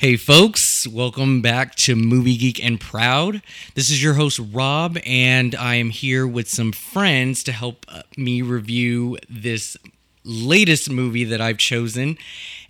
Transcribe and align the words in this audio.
Hey, 0.00 0.16
folks, 0.16 0.88
welcome 0.88 1.42
back 1.42 1.74
to 1.74 1.94
Movie 1.94 2.38
Geek 2.38 2.64
and 2.64 2.80
Proud. 2.80 3.42
This 3.74 3.90
is 3.90 4.02
your 4.02 4.14
host, 4.14 4.40
Rob, 4.50 4.96
and 5.04 5.54
I 5.54 5.74
am 5.74 5.90
here 5.90 6.26
with 6.26 6.48
some 6.48 6.72
friends 6.72 7.44
to 7.44 7.52
help 7.52 7.84
uh, 7.86 8.04
me 8.16 8.40
review 8.40 9.18
this 9.28 9.76
latest 10.24 10.88
movie 10.88 11.24
that 11.24 11.42
I've 11.42 11.58
chosen, 11.58 12.16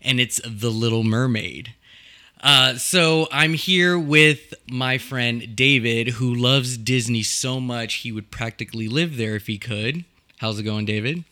and 0.02 0.18
it's 0.18 0.40
The 0.44 0.70
Little 0.70 1.04
Mermaid. 1.04 1.72
Uh, 2.42 2.74
so 2.74 3.28
I'm 3.30 3.54
here 3.54 3.96
with 3.96 4.52
my 4.68 4.98
friend 4.98 5.54
David, 5.54 6.08
who 6.08 6.34
loves 6.34 6.76
Disney 6.76 7.22
so 7.22 7.60
much 7.60 7.98
he 7.98 8.10
would 8.10 8.32
practically 8.32 8.88
live 8.88 9.16
there 9.16 9.36
if 9.36 9.46
he 9.46 9.56
could. 9.56 10.04
How's 10.38 10.58
it 10.58 10.64
going, 10.64 10.84
David? 10.84 11.22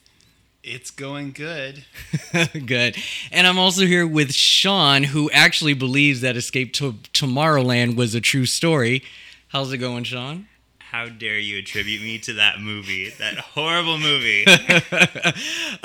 It's 0.62 0.90
going 0.90 1.32
good. 1.32 1.84
Good. 2.66 2.96
And 3.30 3.46
I'm 3.46 3.58
also 3.58 3.86
here 3.86 4.06
with 4.06 4.34
Sean, 4.34 5.04
who 5.04 5.30
actually 5.30 5.72
believes 5.72 6.20
that 6.22 6.36
Escape 6.36 6.72
to 6.74 6.94
Tomorrowland 7.14 7.96
was 7.96 8.14
a 8.14 8.20
true 8.20 8.44
story. 8.44 9.04
How's 9.48 9.72
it 9.72 9.78
going, 9.78 10.04
Sean? 10.04 10.48
How 10.78 11.08
dare 11.08 11.38
you 11.38 11.58
attribute 11.58 12.02
me 12.02 12.18
to 12.20 12.34
that 12.34 12.60
movie? 12.60 13.10
That 13.10 13.38
horrible 13.38 13.98
movie. 13.98 14.46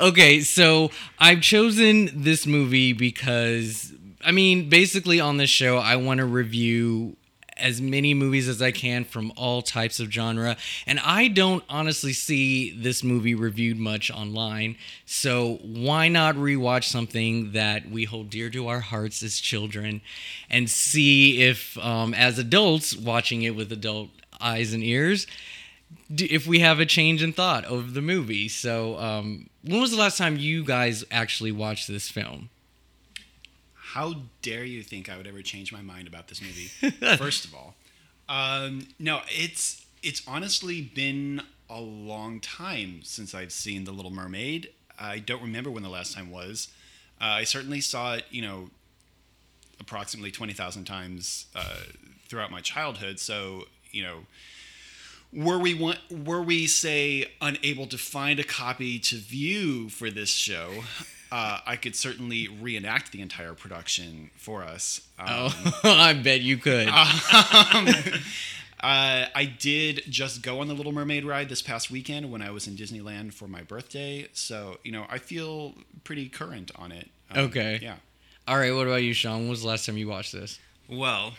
okay, 0.00 0.40
so 0.40 0.90
I've 1.18 1.40
chosen 1.40 2.10
this 2.22 2.46
movie 2.46 2.92
because, 2.92 3.92
I 4.24 4.32
mean, 4.32 4.68
basically 4.68 5.20
on 5.20 5.36
this 5.36 5.50
show, 5.50 5.78
I 5.78 5.96
want 5.96 6.18
to 6.18 6.26
review 6.26 7.16
as 7.56 7.80
many 7.80 8.14
movies 8.14 8.48
as 8.48 8.60
I 8.60 8.70
can 8.70 9.04
from 9.04 9.32
all 9.36 9.62
types 9.62 10.00
of 10.00 10.10
genre. 10.10 10.56
And 10.86 11.00
I 11.00 11.28
don't 11.28 11.64
honestly 11.68 12.12
see 12.12 12.70
this 12.76 13.02
movie 13.02 13.34
reviewed 13.34 13.78
much 13.78 14.10
online. 14.10 14.76
So 15.06 15.58
why 15.62 16.08
not 16.08 16.34
rewatch 16.36 16.84
something 16.84 17.52
that 17.52 17.88
we 17.90 18.04
hold 18.04 18.30
dear 18.30 18.50
to 18.50 18.68
our 18.68 18.80
hearts 18.80 19.22
as 19.22 19.38
children 19.38 20.00
and 20.50 20.68
see 20.68 21.42
if, 21.42 21.78
um, 21.78 22.14
as 22.14 22.38
adults, 22.38 22.96
watching 22.96 23.42
it 23.42 23.54
with 23.54 23.72
adult 23.72 24.10
eyes 24.40 24.72
and 24.72 24.82
ears, 24.82 25.26
if 26.10 26.46
we 26.46 26.60
have 26.60 26.80
a 26.80 26.86
change 26.86 27.22
in 27.22 27.32
thought 27.32 27.64
of 27.64 27.94
the 27.94 28.02
movie. 28.02 28.48
So, 28.48 28.98
um, 28.98 29.48
when 29.62 29.80
was 29.80 29.90
the 29.90 29.96
last 29.96 30.18
time 30.18 30.36
you 30.36 30.64
guys 30.64 31.04
actually 31.10 31.52
watched 31.52 31.88
this 31.88 32.10
film? 32.10 32.50
How 33.94 34.14
dare 34.42 34.64
you 34.64 34.82
think 34.82 35.08
I 35.08 35.16
would 35.16 35.28
ever 35.28 35.40
change 35.40 35.72
my 35.72 35.80
mind 35.80 36.08
about 36.08 36.26
this 36.26 36.42
movie? 36.42 36.66
First 37.16 37.44
of 37.44 37.54
all, 37.54 37.76
um, 38.28 38.88
no, 38.98 39.20
it's 39.28 39.86
it's 40.02 40.20
honestly 40.26 40.82
been 40.82 41.42
a 41.70 41.80
long 41.80 42.40
time 42.40 43.02
since 43.04 43.36
I've 43.36 43.52
seen 43.52 43.84
The 43.84 43.92
Little 43.92 44.10
Mermaid. 44.10 44.70
I 44.98 45.20
don't 45.20 45.40
remember 45.40 45.70
when 45.70 45.84
the 45.84 45.88
last 45.88 46.12
time 46.12 46.32
was. 46.32 46.72
Uh, 47.20 47.38
I 47.38 47.44
certainly 47.44 47.80
saw 47.80 48.14
it, 48.14 48.24
you 48.30 48.42
know, 48.42 48.70
approximately 49.78 50.32
twenty 50.32 50.54
thousand 50.54 50.86
times 50.86 51.46
uh, 51.54 51.76
throughout 52.26 52.50
my 52.50 52.60
childhood. 52.60 53.20
So, 53.20 53.68
you 53.92 54.02
know, 54.02 54.26
were 55.32 55.60
we 55.60 55.72
want, 55.72 56.00
were 56.10 56.42
we 56.42 56.66
say 56.66 57.26
unable 57.40 57.86
to 57.86 57.96
find 57.96 58.40
a 58.40 58.44
copy 58.44 58.98
to 58.98 59.14
view 59.18 59.88
for 59.88 60.10
this 60.10 60.30
show? 60.30 60.82
Uh, 61.34 61.58
I 61.66 61.74
could 61.74 61.96
certainly 61.96 62.46
reenact 62.46 63.10
the 63.10 63.20
entire 63.20 63.54
production 63.54 64.30
for 64.36 64.62
us. 64.62 65.00
Um, 65.18 65.26
Oh, 65.28 65.72
I 65.84 66.12
bet 66.12 66.42
you 66.42 66.56
could. 66.58 66.86
um, 66.88 67.88
uh, 68.80 69.26
I 69.34 69.52
did 69.58 70.02
just 70.08 70.42
go 70.42 70.60
on 70.60 70.68
the 70.68 70.74
Little 70.74 70.92
Mermaid 70.92 71.24
ride 71.24 71.48
this 71.48 71.60
past 71.60 71.90
weekend 71.90 72.30
when 72.30 72.40
I 72.40 72.50
was 72.52 72.68
in 72.68 72.76
Disneyland 72.76 73.32
for 73.32 73.48
my 73.48 73.62
birthday. 73.62 74.28
So, 74.32 74.78
you 74.84 74.92
know, 74.92 75.06
I 75.10 75.18
feel 75.18 75.74
pretty 76.04 76.28
current 76.28 76.70
on 76.76 76.92
it. 76.92 77.08
Um, 77.32 77.46
Okay. 77.46 77.80
Yeah. 77.82 77.96
All 78.46 78.56
right, 78.56 78.72
what 78.72 78.86
about 78.86 79.02
you, 79.02 79.12
Sean? 79.12 79.40
When 79.40 79.48
was 79.48 79.62
the 79.62 79.68
last 79.68 79.86
time 79.86 79.96
you 79.96 80.06
watched 80.06 80.32
this? 80.32 80.60
well, 80.88 81.32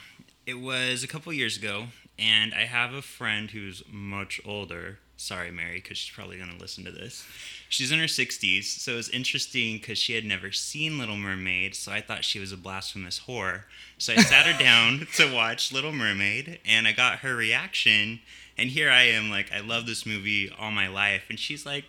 it 0.45 0.59
was 0.59 1.03
a 1.03 1.07
couple 1.07 1.31
years 1.31 1.55
ago, 1.55 1.85
and 2.19 2.53
I 2.53 2.66
have 2.66 2.93
a 2.93 3.01
friend 3.01 3.49
who's 3.49 3.81
much 3.89 4.41
older. 4.45 5.00
Sorry, 5.17 5.49
Mary, 5.49 5.75
because 5.75 5.97
she's 5.97 6.13
probably 6.13 6.37
going 6.37 6.51
to 6.51 6.59
listen 6.59 6.83
to 6.83 6.91
this. 6.91 7.25
She's 7.69 7.91
in 7.91 7.99
her 7.99 8.05
60s, 8.05 8.65
so 8.65 8.93
it 8.93 8.95
was 8.95 9.09
interesting 9.09 9.77
because 9.77 9.97
she 9.97 10.13
had 10.13 10.25
never 10.25 10.51
seen 10.51 10.99
Little 10.99 11.15
Mermaid, 11.15 11.73
so 11.73 11.91
I 11.91 12.01
thought 12.01 12.25
she 12.25 12.39
was 12.39 12.51
a 12.51 12.57
blasphemous 12.57 13.21
whore. 13.27 13.63
So 13.97 14.13
I 14.13 14.17
sat 14.17 14.45
her 14.45 14.57
down 14.61 15.07
to 15.15 15.33
watch 15.33 15.71
Little 15.71 15.93
Mermaid, 15.93 16.59
and 16.65 16.87
I 16.87 16.91
got 16.91 17.19
her 17.19 17.35
reaction. 17.35 18.19
And 18.57 18.69
here 18.69 18.89
I 18.89 19.03
am, 19.03 19.29
like, 19.29 19.51
I 19.53 19.61
love 19.61 19.85
this 19.85 20.05
movie 20.05 20.51
all 20.59 20.71
my 20.71 20.87
life. 20.87 21.23
And 21.29 21.39
she's 21.39 21.65
like, 21.65 21.85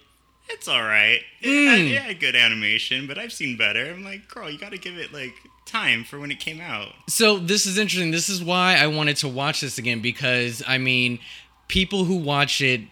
it's 0.48 0.68
all 0.68 0.82
right. 0.82 1.20
It, 1.40 1.68
had, 1.68 1.80
hmm. 1.80 1.86
it 1.86 2.02
had 2.02 2.20
good 2.20 2.36
animation, 2.36 3.08
but 3.08 3.18
I've 3.18 3.32
seen 3.32 3.56
better. 3.56 3.90
I'm 3.90 4.04
like, 4.04 4.28
girl, 4.28 4.48
you 4.48 4.58
got 4.58 4.70
to 4.70 4.78
give 4.78 4.96
it, 4.96 5.12
like, 5.12 5.34
time 5.66 6.04
for 6.04 6.18
when 6.18 6.30
it 6.30 6.40
came 6.40 6.60
out. 6.60 6.92
So 7.08 7.38
this 7.38 7.66
is 7.66 7.76
interesting. 7.76 8.12
This 8.12 8.28
is 8.28 8.42
why 8.42 8.76
I 8.76 8.86
wanted 8.86 9.16
to 9.18 9.28
watch 9.28 9.60
this 9.60 9.78
again 9.78 10.00
because 10.00 10.62
I 10.66 10.78
mean, 10.78 11.18
people 11.68 12.04
who 12.04 12.16
watch 12.16 12.60
it 12.60 12.82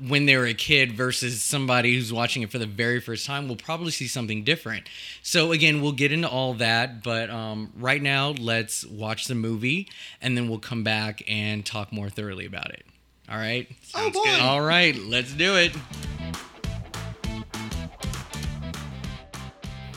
when 0.00 0.26
they 0.26 0.36
were 0.36 0.46
a 0.46 0.54
kid 0.54 0.92
versus 0.92 1.42
somebody 1.42 1.94
who's 1.94 2.12
watching 2.12 2.42
it 2.42 2.50
for 2.50 2.58
the 2.58 2.66
very 2.66 3.00
first 3.00 3.26
time 3.26 3.48
will 3.48 3.56
probably 3.56 3.90
see 3.90 4.08
something 4.08 4.44
different. 4.44 4.88
So 5.22 5.52
again, 5.52 5.80
we'll 5.80 5.92
get 5.92 6.12
into 6.12 6.28
all 6.28 6.54
that, 6.54 7.02
but 7.02 7.30
um, 7.30 7.72
right 7.76 8.02
now 8.02 8.30
let's 8.30 8.84
watch 8.84 9.26
the 9.26 9.34
movie 9.34 9.88
and 10.20 10.36
then 10.36 10.48
we'll 10.48 10.58
come 10.58 10.82
back 10.82 11.22
and 11.28 11.64
talk 11.64 11.92
more 11.92 12.10
thoroughly 12.10 12.46
about 12.46 12.70
it. 12.70 12.84
All 13.28 13.38
right. 13.38 13.68
Sounds 13.82 14.14
good. 14.14 14.40
All 14.40 14.60
right, 14.60 14.96
let's 14.96 15.32
do 15.32 15.56
it. 15.56 15.72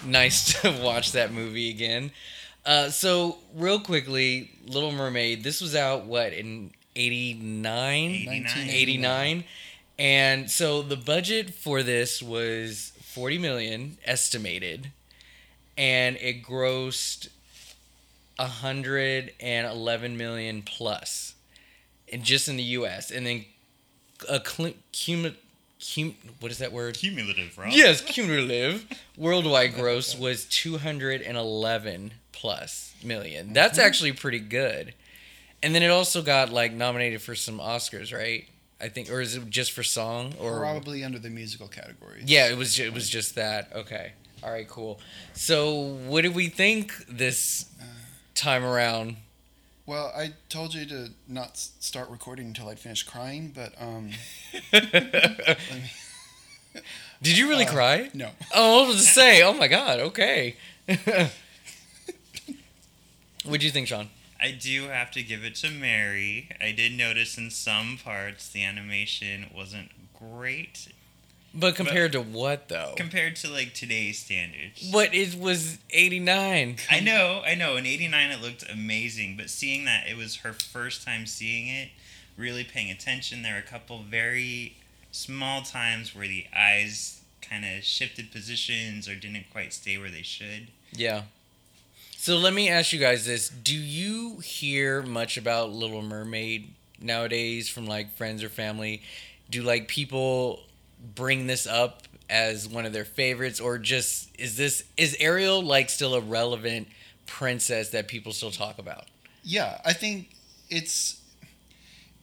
Nice 0.05 0.53
to 0.61 0.71
watch 0.81 1.11
that 1.11 1.33
movie 1.33 1.69
again. 1.69 2.11
Uh, 2.65 2.89
so, 2.89 3.37
real 3.55 3.79
quickly, 3.79 4.51
Little 4.65 4.91
Mermaid, 4.91 5.43
this 5.43 5.61
was 5.61 5.73
out, 5.75 6.05
what, 6.05 6.33
in 6.33 6.71
89? 6.97 8.11
89. 8.11 8.69
89. 8.69 9.43
And 9.99 10.49
so 10.51 10.81
the 10.81 10.95
budget 10.95 11.53
for 11.53 11.81
this 11.81 12.21
was 12.21 12.93
40 13.01 13.39
million 13.39 13.97
estimated, 14.05 14.91
and 15.75 16.17
it 16.17 16.43
grossed 16.43 17.29
111 18.37 20.17
million 20.17 20.61
plus, 20.61 21.33
and 22.11 22.23
just 22.23 22.47
in 22.47 22.57
the 22.57 22.63
U.S. 22.63 23.09
And 23.09 23.25
then 23.25 23.45
a 24.29 24.39
cl- 24.45 24.73
cum- 24.93 25.35
cum- 25.79 26.15
what 26.39 26.51
is 26.51 26.59
that 26.59 26.71
word? 26.71 26.95
Cumulative, 26.95 27.57
right? 27.57 27.73
Yes, 27.73 28.01
cumulative 28.05 28.85
worldwide 29.17 29.73
gross 29.73 30.15
was 30.15 30.45
211 30.45 32.11
plus 32.31 32.93
million. 33.03 33.53
That's 33.53 33.79
mm-hmm. 33.79 33.87
actually 33.87 34.11
pretty 34.13 34.39
good. 34.39 34.93
And 35.63 35.73
then 35.73 35.81
it 35.81 35.89
also 35.89 36.21
got 36.21 36.51
like 36.51 36.71
nominated 36.71 37.21
for 37.21 37.33
some 37.33 37.57
Oscars, 37.57 38.15
right? 38.15 38.47
I 38.79 38.89
think, 38.89 39.09
or 39.11 39.19
is 39.21 39.35
it 39.35 39.49
just 39.49 39.71
for 39.71 39.81
song? 39.83 40.33
Or 40.39 40.59
Probably 40.59 41.03
under 41.03 41.17
the 41.19 41.29
musical 41.31 41.67
category. 41.67 42.21
yeah, 42.25 42.47
it 42.49 42.57
was. 42.57 42.79
It 42.79 42.93
was 42.93 43.09
just 43.09 43.35
that. 43.35 43.71
Okay. 43.73 44.11
All 44.43 44.51
right. 44.51 44.67
Cool. 44.67 44.99
So, 45.33 45.73
what 46.07 46.21
did 46.21 46.35
we 46.35 46.47
think 46.49 46.93
this 47.09 47.65
time 48.35 48.63
around? 48.63 49.15
Well, 49.87 50.11
I 50.15 50.33
told 50.49 50.73
you 50.75 50.85
to 50.87 51.09
not 51.27 51.57
start 51.57 52.09
recording 52.09 52.47
until 52.47 52.67
I'd 52.69 52.77
finished 52.77 53.07
crying, 53.09 53.51
but 53.55 53.73
um, 53.81 54.11
me, 54.73 55.91
Did 57.21 57.37
you 57.37 57.47
really 57.49 57.65
Uh, 57.65 57.71
cry? 57.71 58.09
no. 58.13 58.29
Oh, 58.53 58.83
I 58.83 58.87
was 58.89 58.97
to 58.97 59.01
say. 59.03 59.41
Oh 59.41 59.53
my 59.53 59.67
God. 59.67 59.99
Okay. 60.01 60.55
What'd 63.45 63.63
you 63.63 63.71
think, 63.71 63.87
Sean? 63.87 64.09
I 64.39 64.51
do 64.51 64.87
have 64.89 65.11
to 65.11 65.23
give 65.23 65.43
it 65.43 65.55
to 65.55 65.71
Mary. 65.71 66.49
I 66.61 66.71
did 66.71 66.91
notice 66.93 67.37
in 67.37 67.49
some 67.49 67.97
parts 68.03 68.47
the 68.49 68.63
animation 68.63 69.47
wasn't 69.55 69.89
great 70.17 70.87
But 71.53 71.75
compared 71.75 72.11
to 72.13 72.21
what 72.21 72.69
though? 72.69 72.93
compared 72.97 73.35
to 73.37 73.49
like 73.49 73.73
today's 73.73 74.19
standards. 74.19 74.91
But 74.91 75.13
it 75.13 75.35
was 75.35 75.79
89. 75.89 76.77
I 76.91 76.99
know, 76.99 77.41
I 77.45 77.55
know. 77.55 77.77
In 77.77 77.85
'89, 77.85 78.31
it 78.31 78.41
looked 78.41 78.69
amazing, 78.71 79.37
but 79.37 79.49
seeing 79.49 79.85
that 79.85 80.07
it 80.07 80.15
was 80.17 80.37
her 80.37 80.53
first 80.53 81.03
time 81.05 81.25
seeing 81.25 81.67
it, 81.67 81.89
really 82.37 82.63
paying 82.63 82.91
attention, 82.91 83.41
there 83.41 83.53
were 83.53 83.59
a 83.59 83.63
couple 83.63 84.03
very 84.03 84.75
small 85.11 85.61
times 85.63 86.15
where 86.15 86.27
the 86.27 86.45
eyes 86.55 87.21
kind 87.41 87.65
of 87.65 87.83
shifted 87.83 88.31
positions 88.31 89.07
or 89.07 89.15
didn't 89.15 89.45
quite 89.51 89.73
stay 89.73 89.97
where 89.97 90.09
they 90.11 90.21
should. 90.21 90.67
Yeah. 90.91 91.23
So 92.27 92.35
let 92.35 92.53
me 92.53 92.67
ask 92.67 92.91
you 92.91 92.99
guys 92.99 93.25
this: 93.25 93.47
Do 93.47 93.73
you 93.73 94.39
hear 94.39 95.01
much 95.01 95.37
about 95.37 95.71
Little 95.71 96.01
Mermaid 96.01 96.73
nowadays 96.99 97.69
from 97.69 97.85
like 97.85 98.13
friends 98.17 98.43
or 98.43 98.49
family? 98.49 99.01
Do 99.49 99.63
like 99.63 99.87
people 99.87 100.59
bring 101.15 101.47
this 101.47 101.65
up 101.65 102.03
as 102.29 102.67
one 102.67 102.85
of 102.85 102.91
their 102.91 103.05
favorites, 103.05 103.61
or 103.61 103.77
just 103.77 104.29
is 104.37 104.57
this 104.57 104.83
is 104.97 105.15
Ariel 105.21 105.63
like 105.63 105.89
still 105.89 106.15
a 106.15 106.19
relevant 106.19 106.89
princess 107.27 107.91
that 107.91 108.09
people 108.09 108.33
still 108.33 108.51
talk 108.51 108.77
about? 108.77 109.05
yeah, 109.41 109.79
I 109.85 109.93
think 109.93 110.31
it's 110.69 111.21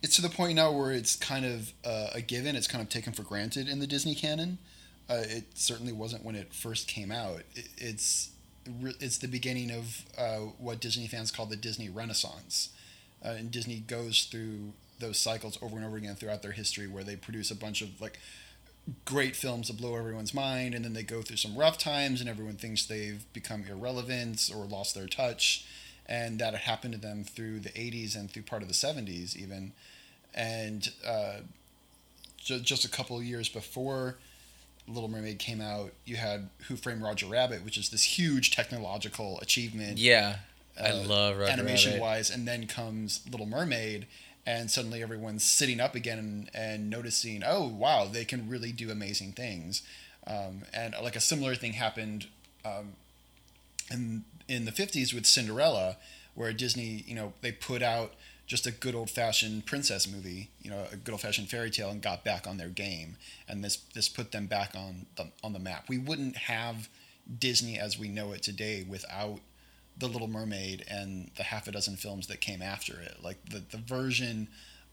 it's 0.03 0.17
to 0.17 0.21
the 0.21 0.29
point 0.29 0.57
now 0.57 0.71
where 0.71 0.93
it's 0.93 1.17
kind 1.17 1.47
of 1.47 1.73
uh, 1.83 2.09
a 2.13 2.21
given. 2.21 2.57
It's 2.57 2.69
kind 2.69 2.83
of 2.83 2.91
taken 2.91 3.15
for 3.15 3.23
granted 3.23 3.71
in 3.71 3.79
the 3.79 3.87
Disney 3.87 4.15
canon. 4.15 4.59
Uh, 5.09 5.23
it 5.25 5.45
certainly 5.55 5.93
wasn't 5.93 6.23
when 6.27 6.35
it 6.35 6.53
first 6.53 6.89
came 6.89 7.11
out. 7.11 7.41
It, 7.55 7.69
it's 7.79 8.34
it's 9.01 9.19
the 9.19 9.29
beginning 9.29 9.71
of 9.71 10.05
uh, 10.17 10.51
what 10.59 10.81
Disney 10.81 11.07
fans 11.07 11.31
call 11.31 11.47
the 11.47 11.57
Disney 11.57 11.89
Renaissance. 11.89 12.71
Uh, 13.25 13.31
and 13.31 13.51
Disney 13.51 13.77
goes 13.81 14.25
through 14.25 14.73
those 14.99 15.19
cycles 15.19 15.59
over 15.63 15.77
and 15.77 15.85
over 15.85 15.97
again 15.97 16.15
throughout 16.15 16.43
their 16.43 16.53
history, 16.53 16.87
where 16.87 17.05
they 17.05 17.17
produce 17.17 17.51
a 17.51 17.57
bunch 17.57 17.83
of 17.83 18.01
like 18.01 18.19
great 19.05 19.35
films 19.35 19.69
that 19.69 19.79
blow 19.79 19.97
everyone's 19.97 20.35
mind, 20.35 20.75
and 20.75 20.85
then 20.85 20.93
they 20.93 21.03
go 21.03 21.23
through 21.23 21.37
some 21.37 21.57
rough 21.57 21.79
times, 21.79 22.21
and 22.21 22.29
everyone 22.29 22.57
thinks 22.57 22.85
they've 22.85 23.25
become 23.33 23.65
irrelevant 23.69 24.51
or 24.55 24.65
lost 24.65 24.95
their 24.95 25.07
touch, 25.07 25.67
and 26.07 26.39
that 26.39 26.55
happened 26.55 26.95
to 26.95 27.01
them 27.01 27.25
through 27.25 27.61
the 27.61 27.71
'80s 27.71 28.15
and 28.15 28.31
through 28.31 28.43
part 28.43 28.63
of 28.63 28.69
the 28.69 28.75
'70s 28.75 29.37
even, 29.37 29.73
and 30.35 30.93
uh, 31.07 31.37
ju- 32.39 32.61
just 32.61 32.85
a 32.85 32.91
couple 32.91 33.17
of 33.17 33.25
years 33.25 33.49
before 33.49 34.17
Little 34.87 35.09
Mermaid 35.09 35.39
came 35.39 35.61
out, 35.61 35.93
you 36.05 36.17
had 36.17 36.51
Who 36.69 36.77
Framed 36.77 37.03
Roger 37.03 37.27
Rabbit, 37.27 37.65
which 37.65 37.79
is 37.79 37.89
this 37.91 38.03
huge 38.19 38.51
technological 38.51 39.39
achievement 39.41 39.99
Yeah, 39.99 40.37
I 40.81 40.91
uh, 40.91 41.05
love 41.05 41.39
Roger 41.39 41.51
animation 41.53 41.93
Rabbit. 41.93 42.03
wise, 42.03 42.31
and 42.31 42.47
then 42.47 42.67
comes 42.67 43.21
Little 43.31 43.47
Mermaid, 43.47 44.07
and 44.47 44.71
suddenly 44.71 45.03
everyone's 45.03 45.45
sitting 45.45 45.81
up 45.81 45.95
again 45.95 46.19
and, 46.19 46.51
and 46.55 46.91
noticing, 46.91 47.43
oh 47.45 47.67
wow, 47.67 48.05
they 48.05 48.25
can 48.25 48.49
really 48.49 48.73
do 48.73 48.91
amazing 48.91 49.33
things. 49.33 49.83
Um, 50.27 50.63
and 50.73 50.95
like 51.03 51.17
a 51.17 51.21
similar 51.21 51.55
thing 51.55 51.73
happened 51.75 52.27
um, 52.65 52.95
in 53.91 54.25
in 54.49 54.65
the 54.67 54.73
fifties 54.73 55.15
with 55.15 55.25
Cinderella, 55.27 55.97
where 56.35 56.53
Disney, 56.53 57.05
you 57.07 57.15
know, 57.15 57.33
they 57.41 57.53
put 57.53 57.83
out 57.83 58.13
just 58.47 58.67
a 58.67 58.71
good 58.71 58.95
old 58.95 59.11
fashioned 59.11 59.67
princess 59.67 60.07
movie, 60.07 60.51
you 60.61 60.71
know, 60.71 60.87
a 60.93 60.97
good 60.97 61.13
old 61.13 61.21
fashioned 61.21 61.49
fairy 61.49 61.71
tale, 61.71 61.91
and 61.91 62.03
got 62.03 62.25
back 62.25 62.47
on 62.47 62.57
their 62.57 62.69
game, 62.69 63.17
and 63.49 63.65
this 63.65 63.77
this 63.95 64.09
put 64.09 64.33
them 64.33 64.47
back 64.47 64.75
on 64.75 65.07
the 65.17 65.29
on 65.43 65.53
the 65.53 65.59
map. 65.59 65.89
We 65.89 65.99
wouldn't 65.99 66.37
have 66.37 66.89
Disney 67.39 67.79
as 67.79 67.99
we 67.99 68.09
know 68.09 68.33
it 68.33 68.43
today 68.43 68.85
without 68.89 69.41
the 69.97 70.09
Little 70.09 70.29
Mermaid 70.29 70.85
and 70.89 71.31
the 71.37 71.45
half 71.45 71.69
a 71.69 71.73
dozen 71.73 71.97
films 71.97 72.27
that 72.27 72.41
came 72.41 72.63
after 72.63 73.01
it. 73.01 73.19
Like 73.23 73.39
the, 73.49 73.63
the 73.71 73.79
version 73.79 74.49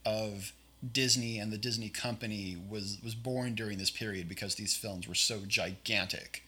of 0.05 0.53
Disney 0.91 1.39
and 1.39 1.51
the 1.51 1.57
Disney 1.57 1.89
company 1.89 2.57
was 2.69 2.99
was 3.03 3.15
born 3.15 3.55
during 3.55 3.77
this 3.77 3.91
period 3.91 4.29
because 4.29 4.55
these 4.55 4.75
films 4.75 5.07
were 5.07 5.15
so 5.15 5.41
gigantic, 5.47 6.43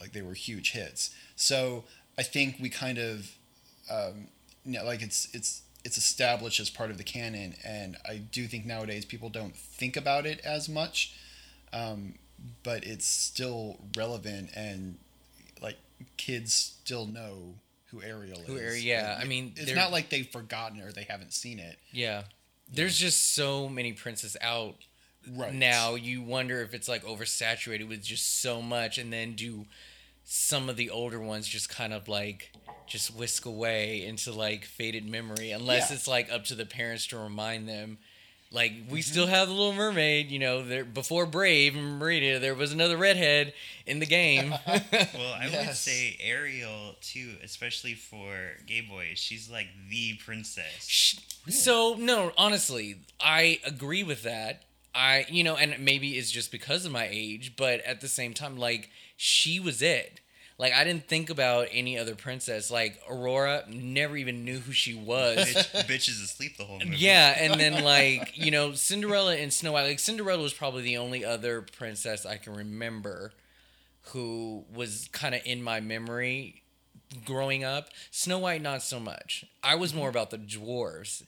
like 0.00 0.12
they 0.12 0.22
were 0.22 0.34
huge 0.34 0.72
hits. 0.72 1.14
So 1.36 1.84
I 2.18 2.22
think 2.22 2.56
we 2.60 2.68
kind 2.68 2.98
of, 2.98 3.30
um, 3.90 4.28
you 4.64 4.78
know, 4.78 4.84
like 4.84 5.02
it's 5.02 5.28
it's 5.32 5.62
it's 5.84 5.98
established 5.98 6.60
as 6.60 6.70
part 6.70 6.90
of 6.90 6.98
the 6.98 7.04
canon, 7.04 7.54
and 7.64 7.96
I 8.06 8.16
do 8.16 8.46
think 8.46 8.66
nowadays 8.66 9.04
people 9.04 9.28
don't 9.28 9.56
think 9.56 9.96
about 9.96 10.26
it 10.26 10.40
as 10.40 10.68
much, 10.68 11.14
um, 11.72 12.14
but 12.62 12.84
it's 12.84 13.06
still 13.06 13.78
relevant 13.96 14.50
and 14.54 14.98
like 15.62 15.76
kids 16.16 16.52
still 16.52 17.06
know 17.06 17.54
who 17.86 18.02
Ariel 18.02 18.40
Who 18.46 18.56
is. 18.56 18.84
Yeah, 18.84 19.14
Like, 19.16 19.24
I 19.24 19.28
mean, 19.28 19.52
it's 19.56 19.74
not 19.74 19.90
like 19.90 20.10
they've 20.10 20.28
forgotten 20.28 20.80
or 20.80 20.92
they 20.92 21.04
haven't 21.04 21.32
seen 21.32 21.58
it. 21.58 21.76
Yeah. 21.90 22.24
There's 22.72 22.96
just 22.96 23.34
so 23.34 23.68
many 23.68 23.92
princess 23.92 24.36
out 24.40 24.76
Right 25.28 25.52
now. 25.52 25.96
You 25.96 26.22
wonder 26.22 26.62
if 26.62 26.72
it's 26.72 26.88
like 26.88 27.04
oversaturated 27.04 27.88
with 27.88 28.02
just 28.02 28.40
so 28.40 28.62
much, 28.62 28.96
and 28.96 29.12
then 29.12 29.34
do 29.34 29.66
some 30.24 30.68
of 30.68 30.76
the 30.76 30.90
older 30.90 31.18
ones 31.20 31.48
just 31.48 31.68
kind 31.68 31.92
of 31.92 32.08
like 32.08 32.52
just 32.86 33.14
whisk 33.14 33.46
away 33.46 34.04
into 34.04 34.32
like 34.32 34.64
faded 34.64 35.08
memory, 35.08 35.50
unless 35.50 35.90
Yeah. 35.90 35.96
it's 35.96 36.08
like 36.08 36.30
up 36.32 36.44
to 36.46 36.54
the 36.54 36.66
parents 36.66 37.06
to 37.08 37.18
remind 37.18 37.68
them. 37.68 37.98
Like 38.52 38.72
we 38.88 38.98
Mm-hmm. 38.98 39.10
still 39.12 39.26
have 39.28 39.46
the 39.46 39.54
Little 39.54 39.72
Mermaid, 39.74 40.28
you 40.32 40.40
know. 40.40 40.64
There 40.64 40.84
before 40.84 41.24
Brave 41.24 41.76
and 41.76 42.00
Merida, 42.00 42.40
there 42.40 42.54
was 42.56 42.72
another 42.72 42.96
redhead 42.96 43.54
in 43.86 44.00
the 44.00 44.06
game. 44.06 44.50
Well, 44.66 45.34
I 45.34 45.44
would 45.44 45.52
Yes. 45.52 45.80
say 45.80 46.16
Ariel 46.20 46.96
too, 47.00 47.36
especially 47.44 47.94
for 47.94 48.56
gay 48.66 48.80
boys. 48.80 49.18
She's 49.18 49.48
like 49.48 49.68
the 49.88 50.14
princess. 50.24 50.86
Sh- 50.88 51.18
So 51.48 51.94
no, 51.96 52.32
honestly, 52.36 52.96
I 53.20 53.60
agree 53.64 54.02
with 54.02 54.24
that. 54.24 54.64
I 54.94 55.26
you 55.28 55.44
know, 55.44 55.56
and 55.56 55.84
maybe 55.84 56.18
it's 56.18 56.30
just 56.30 56.50
because 56.50 56.84
of 56.84 56.92
my 56.92 57.08
age, 57.10 57.54
but 57.56 57.80
at 57.80 58.00
the 58.00 58.08
same 58.08 58.34
time, 58.34 58.56
like 58.56 58.90
she 59.16 59.60
was 59.60 59.82
it. 59.82 60.20
Like 60.58 60.74
I 60.74 60.84
didn't 60.84 61.08
think 61.08 61.30
about 61.30 61.68
any 61.72 61.98
other 61.98 62.14
princess. 62.14 62.70
Like 62.70 63.00
Aurora, 63.08 63.64
never 63.68 64.16
even 64.16 64.44
knew 64.44 64.58
who 64.58 64.72
she 64.72 64.92
was. 64.92 65.38
Bitch, 65.38 65.86
bitch 65.86 66.08
is 66.08 66.20
asleep 66.20 66.58
the 66.58 66.64
whole 66.64 66.78
movie. 66.78 66.96
yeah, 66.96 67.34
and 67.38 67.58
then 67.58 67.82
like 67.82 68.32
you 68.36 68.50
know, 68.50 68.74
Cinderella 68.74 69.36
and 69.36 69.52
Snow 69.52 69.72
White. 69.72 69.84
Like 69.84 69.98
Cinderella 69.98 70.42
was 70.42 70.52
probably 70.52 70.82
the 70.82 70.98
only 70.98 71.24
other 71.24 71.62
princess 71.62 72.26
I 72.26 72.36
can 72.36 72.54
remember 72.54 73.32
who 74.12 74.64
was 74.74 75.08
kind 75.12 75.34
of 75.34 75.40
in 75.44 75.62
my 75.62 75.80
memory 75.80 76.62
growing 77.24 77.64
up. 77.64 77.88
Snow 78.10 78.40
White, 78.40 78.62
not 78.62 78.82
so 78.82 79.00
much. 79.00 79.44
I 79.62 79.76
was 79.76 79.94
more 79.94 80.08
mm-hmm. 80.08 80.16
about 80.16 80.30
the 80.30 80.38
dwarves. 80.38 81.22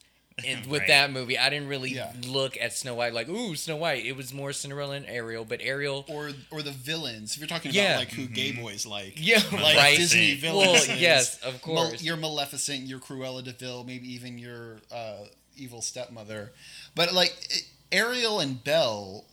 And 0.47 0.67
with 0.71 0.81
Right. 0.81 0.89
that 0.89 1.13
movie, 1.13 1.39
I 1.39 1.51
didn't 1.51 1.69
really 1.69 1.91
Yeah. 1.95 2.13
look 2.27 2.57
at 2.61 2.73
Snow 2.73 2.95
White 2.95 3.13
like, 3.13 3.29
ooh, 3.29 3.55
Snow 3.55 3.77
White. 3.77 4.05
It 4.07 4.17
was 4.17 4.33
more 4.33 4.53
Cinderella 4.53 4.95
and 4.97 5.07
Ariel, 5.07 5.45
but 5.45 5.61
Ariel, 5.63 6.05
Or 6.09 6.31
or 6.51 6.63
the 6.63 6.71
villains. 6.73 7.33
If 7.35 7.39
you're 7.39 7.49
talking 7.49 7.73
Yeah. 7.73 7.91
about 7.93 7.99
like 8.01 8.11
who 8.13 8.27
gay 8.27 8.53
boys 8.53 8.87
like. 8.87 9.15
yeah, 9.17 9.43
Like 9.53 9.77
right. 9.77 9.97
Disney 9.97 10.39
Well, 10.43 10.53
villains. 10.65 10.89
Well, 10.89 10.99
yes, 10.99 11.39
of 11.43 11.53
Mal- 11.67 11.87
course. 11.89 12.03
your 12.03 12.17
Maleficent, 12.17 12.83
your 12.87 12.99
Cruella 13.01 13.43
de 13.45 13.53
Vil, 13.53 13.85
maybe 13.85 14.13
even 14.13 14.39
your 14.39 14.79
uh, 14.91 15.25
evil 15.57 15.83
stepmother. 15.83 16.53
But 16.95 17.13
like 17.13 17.35
it- 17.51 17.65
Ariel 17.93 18.41
and 18.41 18.63
Belle 18.65 19.25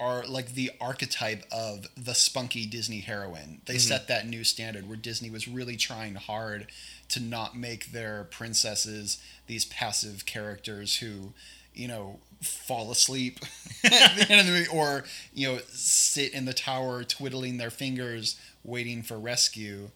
are 0.00 0.24
like 0.26 0.54
the 0.54 0.70
archetype 0.80 1.44
of 1.52 1.86
the 1.94 2.14
spunky 2.14 2.64
Disney 2.64 3.00
heroine. 3.00 3.60
They 3.66 3.76
set 3.76 4.08
that 4.08 4.26
new 4.26 4.44
standard 4.44 4.88
where 4.88 4.96
Disney 4.96 5.28
was 5.28 5.46
really 5.46 5.76
trying 5.76 6.14
hard 6.14 6.68
to 7.10 7.20
not 7.20 7.54
make 7.54 7.92
their 7.92 8.24
princesses 8.24 9.22
these 9.46 9.66
passive 9.66 10.24
characters 10.24 10.96
who, 10.96 11.34
you 11.74 11.86
know, 11.86 12.18
fall 12.40 12.90
asleep 12.90 13.40
at 13.84 14.16
the 14.16 14.26
end 14.30 14.40
of 14.40 14.46
the 14.46 14.52
movie 14.52 14.68
or, 14.68 15.04
you 15.34 15.48
know, 15.48 15.58
sit 15.68 16.32
in 16.32 16.46
the 16.46 16.54
tower 16.54 17.04
twiddling 17.04 17.58
their 17.58 17.70
fingers 17.70 18.40
waiting 18.64 19.02
for 19.02 19.18
rescue. 19.18 19.90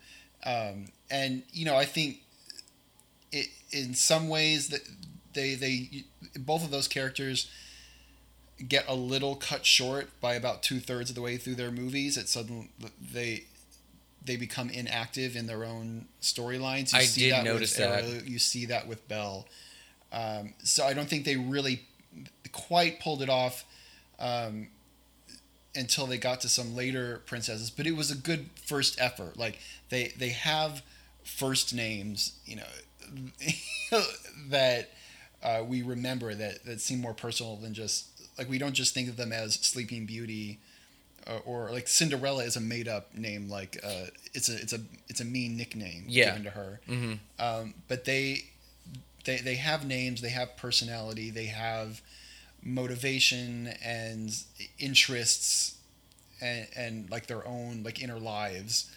Um, 0.45 0.89
and, 1.11 1.45
you 1.51 1.65
know, 1.65 1.77
I 1.77 1.87
think 1.87 2.19
it, 3.33 3.49
in 3.71 3.95
some 3.95 4.29
ways 4.29 4.69
that 4.69 4.81
they, 5.33 5.55
they, 5.55 6.05
both 6.39 6.63
of 6.63 6.71
those 6.71 6.89
characters 6.89 7.51
get 8.69 8.85
a 8.89 8.95
little 8.95 9.37
cut 9.37 9.67
short 9.67 10.09
by 10.21 10.35
about 10.35 10.63
two 10.63 10.81
thirds 10.81 11.11
of 11.11 11.17
the 11.17 11.23
way 11.23 11.37
through 11.37 11.55
their 11.57 11.71
movies. 11.71 12.17
It 12.17 12.29
suddenly 12.29 12.71
they 13.01 13.45
they 14.25 14.37
become 14.37 14.71
inactive 14.71 15.37
in 15.37 15.47
their 15.47 15.65
own 15.65 16.07
storylines. 16.23 16.93
You 16.93 17.01
I 17.01 17.03
see 17.03 17.21
did 17.23 17.33
that 17.33 17.45
notice 17.45 17.79
with 17.79 17.89
that. 17.89 18.27
You 18.27 18.39
see 18.39 18.67
that 18.67 18.87
with 18.87 19.07
Belle. 19.09 19.47
Um, 20.13 20.55
so 20.63 20.85
I 20.85 20.95
don't 20.95 21.09
think 21.09 21.25
they 21.25 21.37
really 21.37 21.83
quite 22.53 23.01
pulled 23.01 23.21
it 23.21 23.29
off 23.29 23.65
um, 24.19 24.69
until 25.75 26.07
they 26.07 26.19
got 26.19 26.41
to 26.43 26.49
some 26.49 26.75
later 26.75 27.23
princesses. 27.27 27.71
But 27.71 27.87
it 27.87 27.97
was 27.97 28.11
a 28.11 28.17
good 28.17 28.49
first 28.65 29.01
effort. 29.01 29.37
Like 29.37 29.59
they 29.91 30.13
they 30.17 30.31
have 30.31 30.83
first 31.25 31.75
names, 31.75 32.33
you 32.47 32.57
know, 32.57 34.01
that 34.49 34.91
uh, 35.43 35.63
we 35.67 35.83
remember 35.83 36.35
that 36.35 36.65
that 36.65 36.81
seem 36.81 37.01
more 37.01 37.15
personal 37.15 37.57
than 37.57 37.75
just 37.75 38.07
like 38.39 38.49
we 38.49 38.59
don't 38.59 38.75
just 38.75 38.95
think 38.95 39.09
of 39.09 39.17
them 39.17 39.33
as 39.33 39.55
Sleeping 39.55 40.07
Beauty. 40.07 40.59
uh, 41.27 41.39
Or, 41.47 41.71
like 41.71 41.89
Cinderella 41.89 42.45
is 42.45 42.57
a 42.57 42.61
made 42.61 42.87
up 42.89 43.15
name, 43.15 43.49
like 43.49 43.79
uh, 43.83 44.07
it's 44.35 44.49
a 44.49 44.57
it's 44.61 44.73
a 44.73 44.81
it's 45.09 45.21
a 45.21 45.25
mean 45.25 45.57
nickname 45.57 46.05
Yeah. 46.09 46.27
given 46.27 46.45
to 46.45 46.51
her. 46.51 46.81
Mhm. 46.89 47.19
Um, 47.39 47.75
but 47.89 48.05
they 48.05 48.45
they 49.25 49.39
they 49.39 49.55
have 49.57 49.87
names, 49.87 50.21
they 50.21 50.31
have 50.31 50.57
personality, 50.57 51.31
they 51.31 51.47
have 51.47 52.03
motivation 52.63 53.69
and 53.85 54.35
interests, 54.79 55.77
and, 56.41 56.67
and 56.77 57.11
like 57.11 57.27
their 57.27 57.47
own 57.47 57.83
like 57.83 58.03
inner 58.03 58.19
lives. 58.19 58.91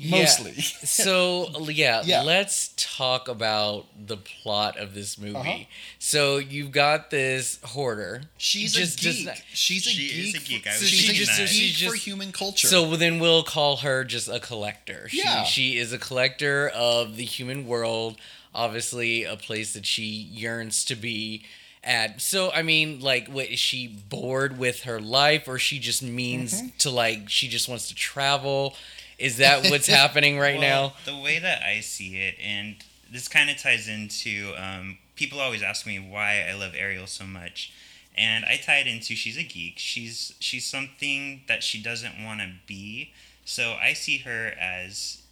Yeah. 0.00 0.20
Mostly. 0.20 0.52
so 0.62 1.50
yeah, 1.70 2.02
Yeah. 2.04 2.22
let's 2.22 2.72
talk 2.76 3.26
about 3.26 3.86
the 4.06 4.16
plot 4.16 4.76
of 4.78 4.94
this 4.94 5.18
movie. 5.18 5.34
Uh-huh. 5.36 5.64
So 5.98 6.38
you've 6.38 6.70
got 6.70 7.10
this 7.10 7.58
hoarder. 7.64 8.22
She's 8.36 8.72
Just- 8.74 9.00
a 9.00 9.02
geek. 9.10 9.26
not- 9.26 9.42
she's 9.52 9.86
a 9.86 9.90
She 9.90 10.08
geek. 10.08 10.34
is 10.36 10.42
a 10.42 10.46
geek. 10.46 10.66
I 10.68 10.70
For, 10.70 10.80
was 10.80 10.88
she's 10.88 11.06
thinking 11.06 11.22
a 11.24 11.26
that. 11.26 11.36
geek 11.38 11.74
She's 11.74 11.88
for 11.88 11.94
human 11.96 12.30
culture. 12.30 12.68
So 12.68 12.94
then 12.96 13.18
we'll 13.18 13.42
call 13.42 13.78
her 13.78 14.04
just 14.04 14.28
a 14.28 14.38
collector. 14.38 15.08
Yeah. 15.12 15.42
She, 15.44 15.72
she 15.72 15.78
is 15.78 15.92
a 15.92 15.98
collector 15.98 16.68
of 16.68 17.16
the 17.16 17.24
human 17.24 17.66
world, 17.66 18.18
obviously 18.54 19.24
a 19.24 19.36
place 19.36 19.72
that 19.74 19.84
she 19.84 20.04
yearns 20.04 20.84
to 20.84 20.94
be 20.94 21.42
at. 21.82 22.20
So 22.20 22.52
I 22.52 22.62
mean, 22.62 23.00
like, 23.00 23.26
what 23.28 23.46
is 23.46 23.58
she 23.58 23.88
bored 23.88 24.58
with 24.58 24.82
her 24.82 25.00
life, 25.00 25.48
or 25.48 25.58
she 25.58 25.78
just 25.80 26.02
means 26.04 26.54
Mm-hmm. 26.54 26.68
to 26.78 26.90
like 26.90 27.28
she 27.28 27.48
just 27.48 27.68
wants 27.68 27.88
to 27.88 27.94
travel? 27.96 28.76
Is 29.18 29.38
that 29.38 29.68
what's 29.70 29.86
happening 30.00 30.38
right 30.38 30.58
Well, 30.58 30.94
now? 31.06 31.12
The 31.12 31.18
way 31.18 31.38
that 31.38 31.62
I 31.62 31.80
see 31.80 32.16
it, 32.16 32.36
and 32.42 32.76
this 33.10 33.28
kind 33.28 33.50
of 33.50 33.58
ties 33.58 33.88
into 33.88 34.54
um, 34.56 34.98
people 35.16 35.40
always 35.40 35.62
ask 35.62 35.86
me 35.86 35.98
why 35.98 36.46
I 36.48 36.54
love 36.54 36.72
Ariel 36.76 37.06
so 37.06 37.24
much, 37.24 37.72
and 38.16 38.44
I 38.44 38.56
tie 38.56 38.78
it 38.78 38.86
into 38.86 39.14
she's 39.14 39.36
a 39.36 39.42
geek. 39.42 39.74
She's 39.78 40.34
she's 40.38 40.64
something 40.64 41.42
that 41.48 41.62
she 41.62 41.82
doesn't 41.82 42.22
want 42.22 42.40
to 42.40 42.50
be. 42.66 43.12
So 43.44 43.76
I 43.80 43.92
see 43.94 44.18
her 44.18 44.52
as 44.60 45.22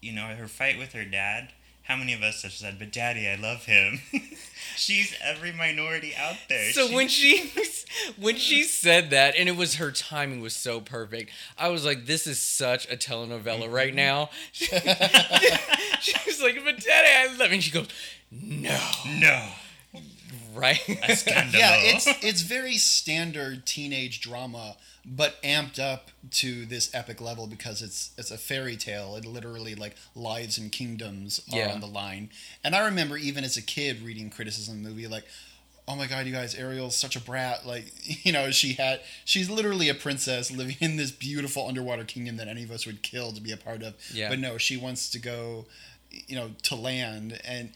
you 0.00 0.12
know, 0.12 0.28
her 0.28 0.48
fight 0.48 0.78
with 0.78 0.92
her 0.92 1.04
dad. 1.04 1.52
How 1.84 1.96
many 1.96 2.12
of 2.12 2.22
us 2.22 2.42
have 2.42 2.52
said, 2.52 2.78
"But 2.78 2.92
Daddy, 2.92 3.26
I 3.28 3.34
love 3.34 3.64
him." 3.64 4.00
She's 4.76 5.14
every 5.22 5.50
minority 5.52 6.14
out 6.16 6.36
there. 6.48 6.72
So 6.72 6.88
She- 6.88 6.94
when 6.94 7.08
she 7.08 7.52
when 8.16 8.36
she 8.36 8.62
said 8.62 9.10
that, 9.10 9.34
and 9.36 9.48
it 9.48 9.56
was 9.56 9.74
her 9.76 9.90
timing 9.90 10.40
was 10.40 10.54
so 10.54 10.80
perfect, 10.80 11.32
I 11.58 11.68
was 11.68 11.84
like, 11.84 12.06
"This 12.06 12.26
is 12.26 12.40
such 12.40 12.90
a 12.90 12.96
telenovela 12.96 13.64
Mm-hmm. 13.64 13.72
right 13.72 13.94
now." 13.94 14.30
she 14.52 14.68
was 16.26 16.40
like, 16.40 16.56
"But 16.64 16.78
Daddy, 16.80 17.08
I 17.32 17.36
love," 17.36 17.50
and 17.52 17.62
she 17.62 17.70
goes, 17.72 17.88
"No, 18.30 18.78
no, 19.06 19.48
right?" 20.54 20.80
a 20.88 20.92
yeah, 21.52 21.74
it's 21.76 22.06
it's 22.22 22.42
very 22.42 22.76
standard 22.76 23.66
teenage 23.66 24.20
drama, 24.20 24.76
but 25.04 25.42
amped 25.42 25.78
up 25.78 26.10
to 26.30 26.66
this 26.66 26.90
epic 26.94 27.20
level 27.20 27.46
because 27.46 27.82
it's 27.82 28.10
it's 28.18 28.30
a 28.30 28.38
fairy 28.38 28.76
tale. 28.76 29.16
It 29.16 29.24
literally 29.24 29.74
like 29.74 29.96
lives 30.14 30.58
and 30.58 30.70
kingdoms 30.70 31.40
are 31.52 31.58
Yeah. 31.58 31.72
on 31.72 31.80
the 31.80 31.86
line. 31.86 32.30
And 32.62 32.74
I 32.76 32.84
remember 32.84 33.16
even 33.16 33.44
as 33.44 33.56
a 33.56 33.62
kid 33.62 34.02
reading 34.02 34.30
criticism 34.30 34.78
of 34.78 34.82
the 34.84 34.88
movie 34.90 35.06
like. 35.06 35.24
Oh 35.88 35.96
my 35.96 36.06
God, 36.06 36.24
you 36.26 36.32
guys! 36.32 36.54
Ariel's 36.54 36.94
such 36.94 37.16
a 37.16 37.20
brat. 37.20 37.66
Like, 37.66 37.86
you 38.24 38.30
know, 38.30 38.52
she 38.52 38.74
had, 38.74 39.00
she's 39.24 39.50
literally 39.50 39.88
a 39.88 39.94
princess 39.94 40.48
living 40.52 40.76
in 40.78 40.94
this 40.96 41.10
beautiful 41.10 41.66
underwater 41.66 42.04
kingdom 42.04 42.36
that 42.36 42.46
any 42.46 42.62
of 42.62 42.70
us 42.70 42.86
would 42.86 43.02
kill 43.02 43.32
to 43.32 43.40
be 43.40 43.50
a 43.50 43.56
part 43.56 43.82
of. 43.82 43.94
Yeah. 44.12 44.28
But 44.28 44.38
no, 44.38 44.56
she 44.56 44.76
wants 44.76 45.10
to 45.10 45.18
go, 45.18 45.66
you 46.12 46.36
know, 46.36 46.50
to 46.64 46.76
land. 46.76 47.40
And 47.44 47.72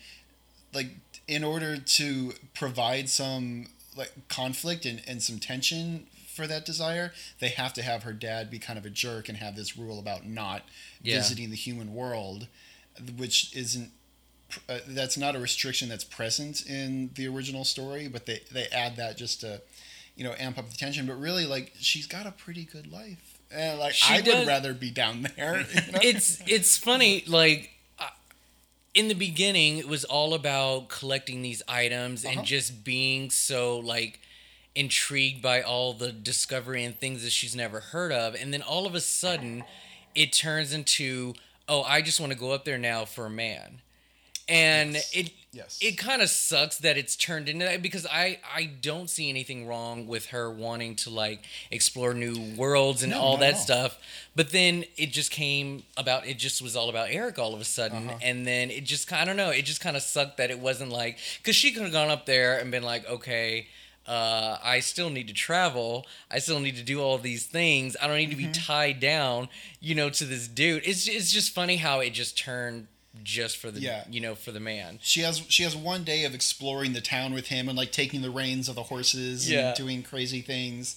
like 0.73 0.91
in 1.27 1.43
order 1.43 1.77
to 1.77 2.35
provide 2.55 3.09
some 3.09 3.67
like 3.97 4.13
conflict 4.29 4.85
and, 4.85 5.03
and 5.09 5.21
some 5.21 5.41
tension 5.41 6.07
for 6.35 6.47
that 6.47 6.65
desire 6.65 7.13
they 7.41 7.49
have 7.49 7.73
to 7.75 7.83
have 7.83 8.03
her 8.03 8.13
dad 8.13 8.51
be 8.51 8.59
kind 8.59 8.79
of 8.79 8.85
a 8.85 8.91
jerk 8.91 9.29
and 9.29 9.39
have 9.39 9.55
this 9.57 9.77
rule 9.77 9.99
about 9.99 10.27
not 10.27 10.63
Yeah. 11.03 11.17
visiting 11.19 11.51
the 11.51 11.57
human 11.57 11.95
world 11.95 12.47
which 13.17 13.55
isn't 13.57 13.91
uh, 14.69 14.79
that's 14.89 15.17
not 15.17 15.35
a 15.35 15.39
restriction 15.41 15.89
that's 15.89 16.05
present 16.05 16.65
in 16.67 17.11
the 17.15 17.27
original 17.27 17.65
story 17.65 18.09
but 18.09 18.27
they 18.27 18.41
they 18.53 18.67
add 18.73 18.97
that 18.97 19.17
just 19.17 19.41
to 19.41 19.61
you 20.17 20.23
know 20.25 20.35
amp 20.39 20.59
up 20.59 20.71
the 20.71 20.77
tension 20.77 21.07
but 21.07 21.19
really 21.19 21.47
like 21.47 21.73
she's 21.79 22.07
got 22.07 22.27
a 22.27 22.31
pretty 22.33 22.65
good 22.65 22.91
life 22.93 23.39
and 23.51 23.79
like 23.79 23.95
She 23.95 24.15
i 24.15 24.21
does. 24.21 24.41
would 24.41 24.47
rather 24.49 24.73
be 24.75 24.91
down 24.91 25.27
there 25.37 25.61
you 25.75 25.93
know? 25.93 25.99
it's 26.03 26.41
it's 26.47 26.77
funny 26.77 27.25
like 27.27 27.71
uh, 27.99 28.09
in 28.95 29.09
the 29.09 29.15
beginning 29.15 29.79
it 29.79 29.89
was 29.89 30.05
all 30.05 30.35
about 30.35 30.89
collecting 30.89 31.43
these 31.43 31.63
items 31.67 32.25
Uh-huh. 32.25 32.39
and 32.39 32.47
just 32.47 32.85
being 32.85 33.31
so 33.31 33.79
like 33.81 34.21
intrigued 34.75 35.41
by 35.43 35.63
all 35.63 35.93
the 35.93 36.11
discovery 36.13 36.85
and 36.85 36.99
things 36.99 37.23
that 37.23 37.31
she's 37.31 37.55
never 37.55 37.81
heard 37.81 38.11
of 38.13 38.35
and 38.35 38.53
then 38.53 38.61
all 38.63 38.87
of 38.87 38.95
a 38.95 39.01
sudden 39.01 39.63
it 40.15 40.33
turns 40.33 40.73
into 40.73 41.33
oh 41.69 41.83
i 41.85 42.03
just 42.03 42.19
want 42.19 42.33
to 42.33 42.39
go 42.39 42.51
up 42.53 42.65
there 42.65 42.79
now 42.79 43.05
for 43.05 43.27
a 43.27 43.31
man 43.31 43.81
and 44.49 44.95
Yes. 44.95 45.11
it 45.15 45.31
Yes. 45.53 45.79
it 45.81 45.97
kind 45.97 46.21
of 46.21 46.29
sucks 46.29 46.79
that 46.79 46.99
it's 46.99 47.15
turned 47.15 47.49
into 47.49 47.65
that 47.65 47.81
because 47.81 48.05
I 48.07 48.41
I 48.53 48.65
don't 48.65 49.09
see 49.09 49.29
anything 49.29 49.69
wrong 49.69 50.09
with 50.09 50.27
her 50.27 50.51
wanting 50.51 50.97
to 50.97 51.11
like 51.11 51.45
explore 51.71 52.13
new 52.13 52.57
worlds 52.57 53.05
and 53.05 53.13
No, 53.13 53.21
all 53.21 53.37
that 53.37 53.55
all. 53.55 53.61
stuff. 53.61 53.97
But 54.35 54.51
then 54.51 54.85
it 54.97 55.13
just 55.13 55.31
came 55.31 55.85
about 55.97 56.27
it 56.27 56.39
just 56.39 56.61
was 56.61 56.75
all 56.75 56.89
about 56.91 57.07
Eric 57.13 57.39
all 57.39 57.55
of 57.55 57.61
a 57.61 57.65
sudden 57.65 58.09
Uh-huh. 58.09 58.19
and 58.21 58.45
then 58.45 58.73
it 58.73 58.83
just 58.83 59.11
I 59.13 59.25
don't 59.25 59.37
know, 59.37 59.51
it 59.51 59.63
just 59.65 59.81
kind 59.81 59.97
of 59.97 60.03
sucked 60.03 60.39
that 60.39 60.51
it 60.51 60.59
wasn't 60.59 60.91
like 60.91 61.19
cuz 61.45 61.55
she 61.55 61.71
could 61.71 61.85
have 61.85 61.93
gone 61.93 62.11
up 62.11 62.27
there 62.27 62.59
and 62.59 62.73
been 62.73 62.83
like, 62.83 63.07
"Okay, 63.09 63.69
uh, 64.07 64.59
I 64.63 64.81
still 64.81 65.11
need 65.11 65.29
to 65.29 65.35
travel. 65.35 66.07
I 66.31 66.39
still 66.39 66.61
need 66.61 66.77
to 66.77 66.83
do 66.83 67.01
all 67.01 67.17
these 67.19 67.47
things. 67.47 67.97
I 68.01 68.07
don't 68.07 68.17
need 68.19 68.31
to 68.31 68.37
be 68.37 68.45
Mm-hmm. 68.45 68.53
tied 68.53 69.01
down, 69.01 69.49
you 69.81 69.95
know, 69.95 70.11
to 70.11 70.25
this 70.25 70.47
dude." 70.49 70.83
It's 70.85 71.09
it's 71.09 71.33
just 71.33 71.55
funny 71.55 71.77
how 71.77 72.01
it 72.01 72.11
just 72.11 72.37
turned 72.39 72.89
just 73.23 73.57
for 73.57 73.71
the 73.71 73.81
Yeah. 73.81 74.05
you 74.11 74.21
know, 74.21 74.35
for 74.35 74.51
the 74.53 74.61
man. 74.61 74.99
she 75.01 75.21
has 75.21 75.43
she 75.49 75.63
has 75.63 75.75
one 75.77 76.03
day 76.05 76.25
of 76.25 76.35
exploring 76.35 76.93
the 76.93 77.01
town 77.01 77.33
with 77.33 77.47
him 77.47 77.69
and 77.69 77.79
like 77.79 77.93
taking 77.93 78.23
the 78.23 78.31
reins 78.31 78.69
of 78.69 78.75
the 78.75 78.83
horses 78.85 79.49
Yeah. 79.51 79.69
and 79.69 79.77
doing 79.77 80.03
crazy 80.03 80.41
things 80.43 80.97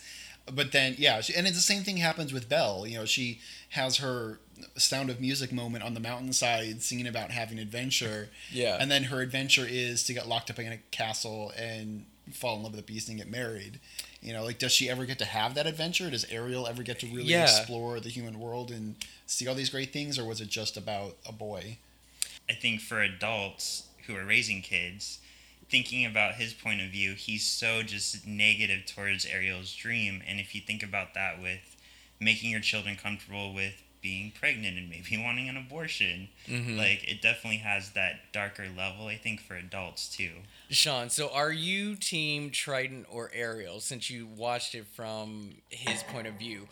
but 0.51 0.71
then 0.71 0.95
yeah 0.97 1.19
she, 1.21 1.35
and 1.35 1.45
it's 1.45 1.57
the 1.57 1.61
same 1.61 1.83
thing 1.83 1.97
happens 1.97 2.31
with 2.33 2.47
belle 2.49 2.87
you 2.87 2.97
know 2.97 3.05
she 3.05 3.39
has 3.71 3.97
her 3.97 4.39
sound 4.77 5.09
of 5.09 5.19
music 5.21 5.51
moment 5.51 5.83
on 5.83 5.93
the 5.93 5.99
mountainside 5.99 6.81
singing 6.81 7.05
about 7.05 7.31
having 7.31 7.59
adventure 7.59 8.29
Yeah. 8.51 8.77
and 8.79 8.89
then 8.89 9.03
her 9.05 9.21
adventure 9.21 9.67
is 9.69 10.03
to 10.05 10.13
get 10.13 10.25
locked 10.27 10.49
up 10.49 10.57
in 10.57 10.71
a 10.71 10.77
castle 10.89 11.51
and 11.57 12.05
fall 12.31 12.55
in 12.57 12.63
love 12.63 12.71
with 12.73 12.79
a 12.79 12.83
beast 12.83 13.09
and 13.09 13.17
get 13.17 13.29
married 13.29 13.79
you 14.21 14.33
know 14.33 14.43
like 14.43 14.59
does 14.59 14.71
she 14.71 14.89
ever 14.89 15.05
get 15.05 15.17
to 15.19 15.25
have 15.25 15.53
that 15.55 15.65
adventure 15.67 16.09
does 16.09 16.25
ariel 16.31 16.67
ever 16.67 16.83
get 16.83 16.99
to 16.99 17.07
really 17.07 17.23
Yeah. 17.31 17.43
explore 17.43 17.99
the 17.99 18.09
human 18.09 18.39
world 18.39 18.71
and 18.71 18.95
see 19.25 19.47
all 19.47 19.55
these 19.55 19.69
great 19.69 19.93
things 19.93 20.17
or 20.19 20.25
was 20.25 20.41
it 20.41 20.49
just 20.49 20.77
about 20.77 21.17
a 21.27 21.31
boy 21.31 21.77
I 22.49 22.53
think 22.53 22.79
for 22.79 23.01
adults 23.01 23.83
who 24.05 24.15
are 24.15 24.23
raising 24.23 24.61
kids, 24.61 25.19
thinking 25.69 26.05
about 26.05 26.35
his 26.35 26.53
point 26.53 26.79
of 26.79 26.89
view, 26.91 27.11
he's 27.13 27.45
so 27.45 27.83
just 27.83 28.25
negative 28.25 28.85
towards 28.85 29.25
Ariel's 29.25 29.75
dream. 29.75 30.23
And 30.25 30.39
if 30.39 30.55
you 30.55 30.61
think 30.61 30.81
about 30.81 31.13
that 31.13 31.41
with 31.41 31.75
making 32.21 32.51
your 32.51 32.61
children 32.61 32.95
comfortable 32.95 33.53
with 33.53 33.73
being 34.01 34.31
pregnant 34.31 34.77
and 34.77 34.89
maybe 34.89 35.17
wanting 35.23 35.49
an 35.49 35.57
abortion, 35.57 36.29
Mhm. 36.47 36.77
like 36.77 37.03
it 37.07 37.21
definitely 37.21 37.57
has 37.59 37.91
that 37.91 38.31
darker 38.31 38.67
level, 38.75 39.07
I 39.07 39.17
think, 39.17 39.41
for 39.41 39.55
adults 39.55 40.07
too. 40.09 40.31
Sean, 40.69 41.09
so 41.09 41.29
are 41.29 41.51
you 41.51 41.95
team 41.95 42.49
Triton 42.51 43.05
or 43.09 43.31
Ariel 43.33 43.79
since 43.79 44.09
you 44.09 44.25
watched 44.27 44.75
it 44.75 44.85
from 44.87 45.55
his 45.69 46.03
point 46.03 46.27
of 46.27 46.35
view? 46.35 46.67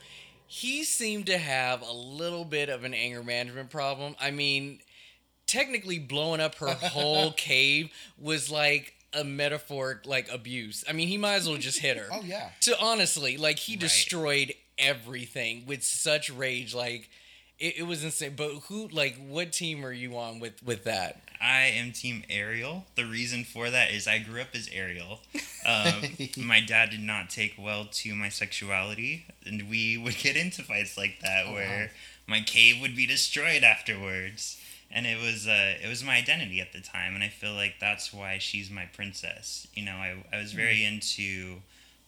He 0.47 0.83
seemed 0.83 1.25
to 1.27 1.37
have 1.37 1.81
a 1.81 1.91
little 1.91 2.45
bit 2.45 2.69
of 2.69 2.83
an 2.83 2.93
anger 2.93 3.23
management 3.23 3.69
problem. 3.71 4.15
I 4.19 4.31
mean, 4.31 4.79
technically 5.47 5.99
blowing 5.99 6.41
up 6.41 6.55
her 6.55 6.67
whole 6.73 7.31
cave 7.37 7.89
was 8.19 8.49
like 8.51 8.93
a 9.13 9.23
metaphoric 9.23 10.05
like 10.05 10.29
abuse. 10.31 10.83
I 10.89 10.93
mean, 10.93 11.07
he 11.07 11.17
might 11.17 11.35
as 11.35 11.47
well 11.47 11.57
just 11.57 11.79
hit 11.79 11.97
her. 11.97 12.07
oh 12.11 12.21
yeah 12.23 12.49
To 12.61 12.79
honestly, 12.79 13.37
like 13.37 13.57
he 13.59 13.73
Right. 13.73 13.79
destroyed 13.81 14.53
everything 14.77 15.63
with 15.65 15.83
such 15.83 16.29
rage 16.29 16.73
like 16.73 17.09
it, 17.59 17.79
it 17.79 17.83
was 17.83 18.03
insane. 18.03 18.33
But 18.35 18.51
who 18.67 18.87
like 18.89 19.17
what 19.27 19.51
team 19.53 19.85
are 19.85 19.93
you 19.93 20.17
on 20.17 20.39
with 20.39 20.61
with 20.63 20.83
that? 20.85 21.21
I 21.41 21.63
am 21.65 21.91
Team 21.91 22.23
Ariel. 22.29 22.85
The 22.95 23.05
reason 23.05 23.43
for 23.43 23.69
that 23.69 23.91
is 23.91 24.07
I 24.07 24.19
grew 24.19 24.41
up 24.41 24.49
as 24.53 24.69
Ariel. 24.73 25.19
Um, 25.67 26.01
my 26.37 26.61
dad 26.61 26.89
did 26.91 27.01
not 27.01 27.29
take 27.29 27.55
well 27.59 27.87
to 27.91 28.15
my 28.15 28.29
sexuality, 28.29 29.25
and 29.45 29.69
we 29.69 29.97
would 29.97 30.17
get 30.17 30.37
into 30.37 30.63
fights 30.63 30.97
like 30.97 31.19
that 31.21 31.45
Oh, 31.47 31.53
where 31.53 31.79
wow. 31.83 31.87
my 32.27 32.39
cave 32.41 32.81
would 32.81 32.95
be 32.95 33.05
destroyed 33.05 33.63
afterwards. 33.63 34.59
And 34.91 35.05
it 35.05 35.19
was 35.21 35.45
uh, 35.47 35.73
it 35.83 35.87
was 35.89 36.03
my 36.03 36.15
identity 36.15 36.61
at 36.61 36.71
the 36.71 36.79
time, 36.81 37.15
and 37.15 37.23
I 37.23 37.27
feel 37.29 37.53
like 37.53 37.75
that's 37.81 38.13
why 38.13 38.37
she's 38.37 38.69
my 38.69 38.85
princess. 38.85 39.67
You 39.73 39.83
know, 39.85 39.95
I, 39.95 40.15
I 40.31 40.37
was 40.39 40.53
very 40.53 40.81
Hmm. 40.85 40.93
into 40.95 41.61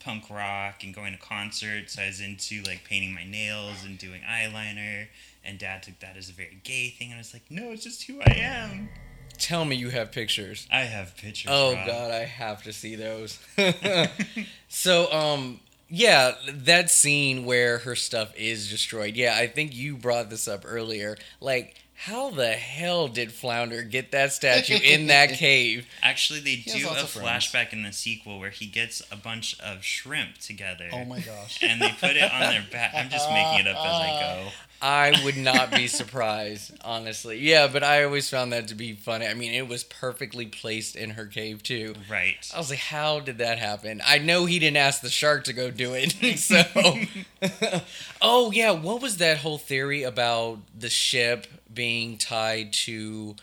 punk 0.08 0.30
rock 0.30 0.84
and 0.84 0.96
going 0.96 1.12
to 1.12 1.20
concerts. 1.20 2.00
I 2.00 2.08
was 2.08 2.22
into 2.22 2.64
like 2.64 2.86
painting 2.86 3.14
my 3.14 3.26
nails 3.26 3.84
and 3.84 3.98
doing 3.98 4.22
eyeliner. 4.22 5.08
And 5.44 5.60
dad 5.60 5.84
took 5.84 6.00
that 6.00 6.16
as 6.16 6.30
a 6.30 6.34
very 6.34 6.60
gay 6.64 6.90
thing, 6.90 7.10
and 7.10 7.16
I 7.16 7.20
was 7.20 7.34
like, 7.34 7.44
no, 7.50 7.72
it's 7.72 7.84
just 7.84 8.04
who 8.04 8.20
I 8.22 8.32
am. 8.32 8.90
Tell 9.38 9.66
me 9.66 9.76
you 9.76 9.90
have 9.90 10.12
pictures. 10.12 10.68
I 10.72 10.82
have 10.82 11.16
pictures. 11.18 11.52
Oh 11.54 11.74
Rob. 11.74 11.88
god, 11.88 12.12
I 12.12 12.24
have 12.24 12.64
to 12.64 12.74
see 12.74 12.96
those. 12.96 13.38
so 14.70 15.12
um 15.12 15.60
yeah, 15.90 16.34
that 16.52 16.90
scene 16.90 17.46
where 17.46 17.80
her 17.80 17.96
stuff 17.96 18.34
is 18.36 18.70
destroyed. 18.70 19.16
Yeah, 19.16 19.36
I 19.38 19.48
think 19.48 19.76
you 19.76 19.96
brought 19.96 20.30
this 20.30 20.48
up 20.48 20.64
earlier. 20.66 21.18
Like 21.40 21.76
how 22.00 22.30
the 22.30 22.52
hell 22.52 23.08
did 23.08 23.32
Flounder 23.32 23.82
get 23.82 24.12
that 24.12 24.32
statue 24.32 24.78
in 24.84 25.08
that 25.08 25.34
cave? 25.34 25.88
Actually, 26.04 26.40
they 26.42 26.52
He 26.52 26.70
has 26.72 26.80
do 26.80 26.86
lots 26.88 27.02
a 27.02 27.04
of 27.06 27.10
friends. 27.10 27.46
flashback 27.48 27.74
in 27.74 27.84
the 27.84 27.92
sequel 27.92 28.40
where 28.40 28.52
he 28.52 28.68
gets 28.68 29.02
a 29.12 29.16
bunch 29.16 29.60
of 29.60 29.84
shrimp 29.84 30.38
together. 30.38 30.90
oh 30.94 31.06
my 31.06 31.20
gosh 31.20 31.58
And 31.64 31.82
they 31.82 31.90
put 32.00 32.16
it 32.16 32.32
on 32.32 32.40
their 32.52 32.64
back. 32.72 32.94
I'm 32.96 33.10
just 33.10 33.30
making 33.32 33.66
it 33.66 33.68
up 33.68 33.78
as 33.78 33.94
I 33.94 34.20
go. 34.44 34.50
I 34.80 35.20
would 35.26 35.38
not 35.38 35.72
be 35.72 35.88
surprised, 35.88 36.72
honestly. 36.86 37.40
Yeah, 37.40 37.66
but 37.68 37.84
I 37.84 38.04
always 38.04 38.30
found 38.30 38.54
that 38.54 38.68
to 38.68 38.76
be 38.76 38.94
funny. 38.94 39.26
I 39.26 39.34
mean, 39.34 39.52
it 39.54 39.68
was 39.68 39.84
perfectly 39.84 40.46
placed 40.46 40.96
in 40.96 41.10
her 41.12 41.26
cave 41.26 41.64
too. 41.64 41.96
Right. 42.08 42.36
I 42.54 42.60
was 42.60 42.70
like, 42.70 42.78
how 42.78 43.20
did 43.20 43.40
that 43.40 43.58
happen? 43.58 44.02
I 44.06 44.20
know 44.20 44.46
he 44.46 44.60
didn't 44.60 44.78
ask 44.78 45.02
the 45.02 45.10
shark 45.10 45.46
to 45.46 45.54
go 45.54 45.72
do 45.72 45.94
it. 45.96 46.12
so, 46.38 46.62
oh, 48.22 48.52
yeah. 48.52 48.70
What 48.72 49.02
was 49.02 49.18
that 49.18 49.38
whole 49.40 49.58
theory 49.58 50.04
about 50.04 50.60
the 50.78 50.90
ship 50.90 51.48
being 51.78 52.18
tied 52.18 52.74
to 52.74 53.38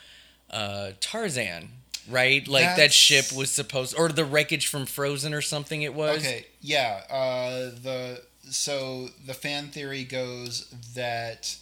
uh, 0.50 0.90
Tarzan? 1.00 1.68
Right? 2.10 2.46
Like 2.46 2.76
that 2.76 2.92
ship 2.92 3.32
was 3.32 3.50
supposed, 3.50 3.96
or 3.98 4.10
the 4.10 4.26
wreckage 4.26 4.66
from 4.66 4.84
Frozen 4.84 5.32
or 5.32 5.40
something 5.40 5.80
it 5.80 5.94
was? 5.94 6.18
Okay, 6.18 6.44
yeah. 6.60 7.00
Uh, 7.08 7.70
the 7.82 8.20
so 8.50 9.08
the 9.24 9.32
fan 9.32 9.68
theory 9.68 10.04
goes 10.04 10.66
that 10.94 11.56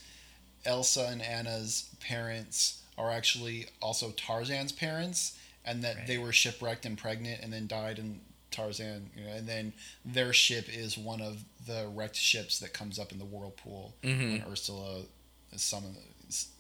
Elsa 0.64 1.06
and 1.12 1.22
Anna's 1.22 1.88
parents 2.00 2.82
are 2.98 3.12
actually 3.12 3.66
also 3.80 4.10
Tarzan's 4.16 4.72
parents, 4.72 5.38
and 5.64 5.84
that 5.84 6.08
they 6.08 6.18
were 6.18 6.32
shipwrecked 6.32 6.84
and 6.86 6.98
pregnant, 6.98 7.40
and 7.40 7.52
then 7.52 7.68
died 7.68 8.00
in 8.00 8.20
Tarzan. 8.50 9.10
You 9.16 9.24
know, 9.24 9.30
and 9.30 9.46
then 9.48 9.72
their 10.04 10.32
ship 10.32 10.66
is 10.68 10.98
one 10.98 11.20
of 11.20 11.44
the 11.68 11.88
wrecked 11.94 12.16
ships 12.16 12.58
that 12.58 12.72
comes 12.74 12.98
up 12.98 13.12
in 13.12 13.18
the 13.20 13.24
whirlpool 13.24 13.94
Mhm. 14.02 14.42
when 14.42 14.44
Ursula 14.50 15.02
summon, 15.54 15.96
s- 15.96 16.02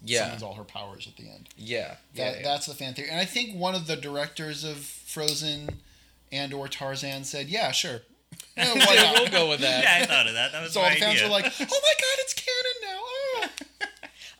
Yeah. 0.04 0.24
summons 0.24 0.42
all 0.42 0.54
her 0.54 0.64
powers 0.64 1.06
at 1.06 1.16
the 1.16 1.28
end. 1.30 1.48
Yeah, 1.56 1.96
That, 2.14 2.36
yeah, 2.38 2.42
That's 2.42 2.66
the 2.66 2.74
fan 2.74 2.94
theory, 2.94 3.08
and 3.10 3.20
I 3.20 3.24
think 3.24 3.56
one 3.56 3.74
of 3.74 3.86
the 3.86 3.96
directors 3.96 4.64
of 4.64 4.78
Frozen 4.78 5.80
and 6.30 6.52
or 6.54 6.68
Tarzan 6.68 7.24
said, 7.24 7.48
"Yeah, 7.48 7.70
sure, 7.72 8.00
Yeah, 8.56 8.72
why 8.74 8.94
yeah. 8.94 9.02
not?" 9.02 9.18
we'll 9.20 9.28
go 9.30 9.48
with 9.48 9.60
that. 9.60 9.84
Yeah, 9.84 9.98
I 10.02 10.06
thought 10.06 10.26
of 10.26 10.34
that. 10.34 10.52
That 10.52 10.62
was 10.62 10.72
So 10.72 10.80
my 10.80 10.88
all 10.88 10.94
the 10.94 11.00
fans 11.00 11.16
idea. 11.16 11.24
were 11.28 11.32
like, 11.32 11.44
"Oh 11.46 11.50
my 11.60 11.66
god, 11.66 12.18
it's 12.18 12.34
canon 12.34 12.78
now!" 12.82 12.98
Oh. 13.04 13.48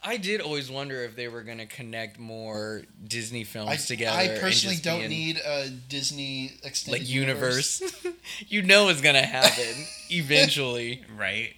I 0.04 0.16
did 0.16 0.40
always 0.40 0.68
wonder 0.68 1.04
if 1.04 1.14
they 1.14 1.28
were 1.28 1.42
gonna 1.42 1.66
connect 1.66 2.18
more 2.18 2.82
Disney 3.06 3.44
films 3.44 3.70
I, 3.70 3.76
together. 3.76 4.18
I 4.18 4.38
personally 4.40 4.76
don't 4.82 5.08
need 5.08 5.36
a 5.46 5.68
Disney 5.70 6.52
extended 6.64 7.02
like 7.02 7.08
universe. 7.08 7.80
you 8.48 8.62
know 8.62 8.88
it's 8.88 9.00
gonna 9.00 9.22
happen 9.24 9.86
eventually. 10.10 11.04
right. 11.16 11.54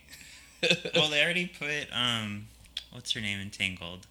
well, 0.94 1.08
they 1.10 1.22
already 1.22 1.46
put 1.46 1.86
um, 1.92 2.46
what's 2.94 3.12
her 3.12 3.20
name 3.20 3.40
in 3.40 3.50
Tangled? 3.50 4.06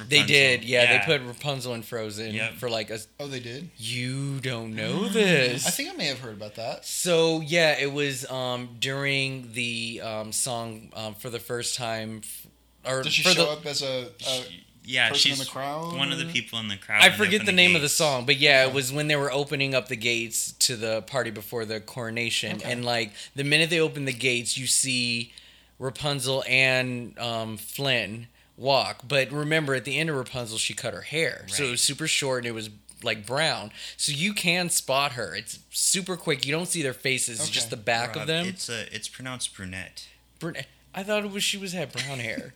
R- 0.00 0.06
They 0.06 0.22
did, 0.22 0.64
yeah, 0.64 0.98
They 0.98 1.04
put 1.04 1.26
Rapunzel 1.26 1.74
and 1.74 1.84
Frozen 1.84 2.32
Yep. 2.34 2.54
for 2.54 2.70
like 2.70 2.88
a. 2.90 2.98
Oh, 3.20 3.26
they 3.28 3.40
did. 3.40 3.68
You 3.76 4.40
don't 4.40 4.74
know 4.74 5.06
this. 5.08 5.66
I 5.66 5.70
think 5.70 5.90
I 5.90 5.92
may 5.92 6.06
have 6.06 6.20
heard 6.20 6.34
about 6.34 6.54
that. 6.56 6.84
So 6.86 7.40
yeah, 7.42 7.76
it 7.78 7.92
was 7.92 8.28
um, 8.30 8.76
during 8.80 9.52
the 9.52 10.00
um, 10.02 10.32
song 10.32 10.90
um, 10.94 11.14
for 11.14 11.28
the 11.30 11.38
first 11.38 11.76
time, 11.76 12.22
f- 12.24 12.46
or 12.90 13.02
Does 13.02 13.12
she 13.12 13.22
for 13.22 13.30
show 13.30 13.44
the, 13.44 13.50
up 13.52 13.66
as 13.66 13.82
a? 13.82 14.08
a 14.26 14.42
Yeah, 14.84 15.08
person 15.10 15.32
in 15.32 15.36
she's 15.36 15.44
the 15.46 15.50
crowd? 15.50 15.94
one 15.96 16.10
of 16.12 16.18
the 16.18 16.26
people 16.26 16.58
in 16.58 16.68
the 16.68 16.76
crowd. 16.78 17.02
I 17.02 17.10
forget 17.10 17.34
open 17.42 17.46
the 17.46 17.52
name 17.52 17.76
of 17.76 17.82
the 17.82 17.88
song, 17.90 18.24
but 18.24 18.36
yeah, 18.38 18.62
Okay. 18.62 18.70
it 18.70 18.74
was 18.74 18.92
when 18.92 19.08
they 19.08 19.16
were 19.16 19.30
opening 19.32 19.74
up 19.74 19.88
the 19.88 19.96
gates 19.96 20.52
to 20.60 20.76
the 20.76 21.02
party 21.02 21.30
before 21.30 21.64
the 21.66 21.80
coronation, 21.80 22.56
Okay. 22.56 22.72
and 22.72 22.82
like 22.84 23.12
the 23.34 23.44
minute 23.44 23.68
they 23.68 23.80
open 23.80 24.04
the 24.06 24.12
gates, 24.14 24.56
you 24.56 24.66
see 24.66 25.32
Rapunzel 25.78 26.44
and 26.48 27.18
um, 27.18 27.56
Flynn 27.56 28.28
walk. 28.56 29.02
But 29.06 29.30
remember, 29.30 29.74
at 29.74 29.84
the 29.84 29.98
end 29.98 30.10
of 30.10 30.16
Rapunzel, 30.16 30.58
she 30.58 30.74
cut 30.74 30.94
her 30.94 31.02
hair, 31.02 31.44
so 31.48 31.64
it 31.64 31.70
was 31.70 31.80
super 31.80 32.06
short 32.06 32.38
and 32.38 32.46
it 32.46 32.54
was 32.54 32.70
like 33.02 33.26
brown, 33.26 33.70
so 33.96 34.10
you 34.12 34.32
can 34.32 34.70
spot 34.70 35.12
her. 35.12 35.34
It's 35.34 35.58
super 35.70 36.16
quick. 36.16 36.46
You 36.46 36.52
don't 36.52 36.66
see 36.66 36.82
their 36.82 36.94
faces; 36.94 37.40
it's 37.40 37.50
just 37.50 37.70
the 37.70 37.76
back 37.76 38.16
of 38.16 38.26
them. 38.26 38.46
It's 38.46 38.68
a, 38.68 38.92
it's 38.94 39.08
pronounced 39.08 39.54
brunette. 39.54 40.08
Brun- 40.38 40.56
I 40.94 41.02
thought 41.02 41.24
it 41.24 41.30
was 41.30 41.44
she 41.44 41.58
was 41.58 41.72
had 41.72 41.92
brown 41.92 42.18
hair. 42.18 42.54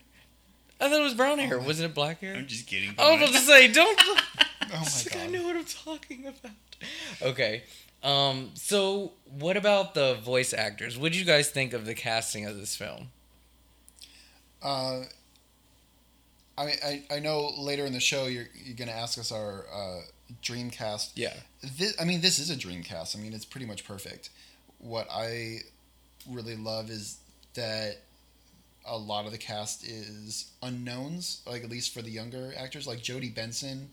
I 0.79 0.89
thought 0.89 0.99
it 0.99 1.03
was 1.03 1.13
brown 1.13 1.37
hair. 1.37 1.59
Wasn't 1.59 1.87
it 1.89 1.93
black 1.93 2.21
hair? 2.21 2.33
I'm 2.33 2.47
just 2.47 2.65
kidding. 2.65 2.95
I 2.97 3.11
was 3.11 3.21
about 3.21 3.39
to 3.39 3.45
say, 3.45 3.71
don't. 3.71 4.01
Oh 4.73 4.77
my 4.79 5.03
god! 5.13 5.21
I 5.23 5.27
know 5.27 5.43
what 5.43 5.55
I'm 5.57 5.65
talking 5.65 6.25
about. 6.27 6.51
Okay. 7.21 7.63
Um. 8.03 8.51
So, 8.55 9.13
what 9.39 9.57
about 9.57 9.93
the 9.93 10.15
voice 10.15 10.53
actors? 10.53 10.97
What 10.97 11.11
did 11.11 11.19
you 11.19 11.25
guys 11.25 11.49
think 11.49 11.73
of 11.73 11.85
the 11.85 11.93
casting 11.93 12.45
of 12.45 12.57
this 12.57 12.75
film? 12.75 13.09
Uh, 14.61 15.03
I, 16.57 16.63
I 16.63 17.03
I 17.11 17.19
know 17.19 17.51
later 17.57 17.85
in 17.85 17.93
the 17.93 17.99
show 17.99 18.25
you're 18.25 18.47
you're 18.63 18.75
gonna 18.75 18.91
ask 18.91 19.17
us 19.19 19.31
our 19.31 19.65
uh, 19.73 20.01
dream 20.41 20.69
cast. 20.69 21.17
Yeah. 21.17 21.33
This, 21.77 21.95
I 21.99 22.05
mean, 22.05 22.21
this 22.21 22.39
is 22.39 22.49
a 22.49 22.55
dream 22.55 22.83
cast. 22.83 23.15
I 23.15 23.19
mean, 23.19 23.33
it's 23.33 23.45
pretty 23.45 23.65
much 23.65 23.85
perfect. 23.85 24.29
What 24.79 25.07
I 25.11 25.59
really 26.29 26.55
love 26.55 26.89
is 26.89 27.17
that 27.53 27.97
a 28.85 28.97
lot 28.97 29.25
of 29.25 29.31
the 29.31 29.37
cast 29.37 29.87
is 29.87 30.51
unknowns, 30.61 31.41
like 31.45 31.63
at 31.63 31.69
least 31.69 31.93
for 31.93 32.01
the 32.01 32.09
younger 32.09 32.53
actors, 32.57 32.87
like 32.87 33.01
Jodi 33.01 33.29
Benson, 33.29 33.89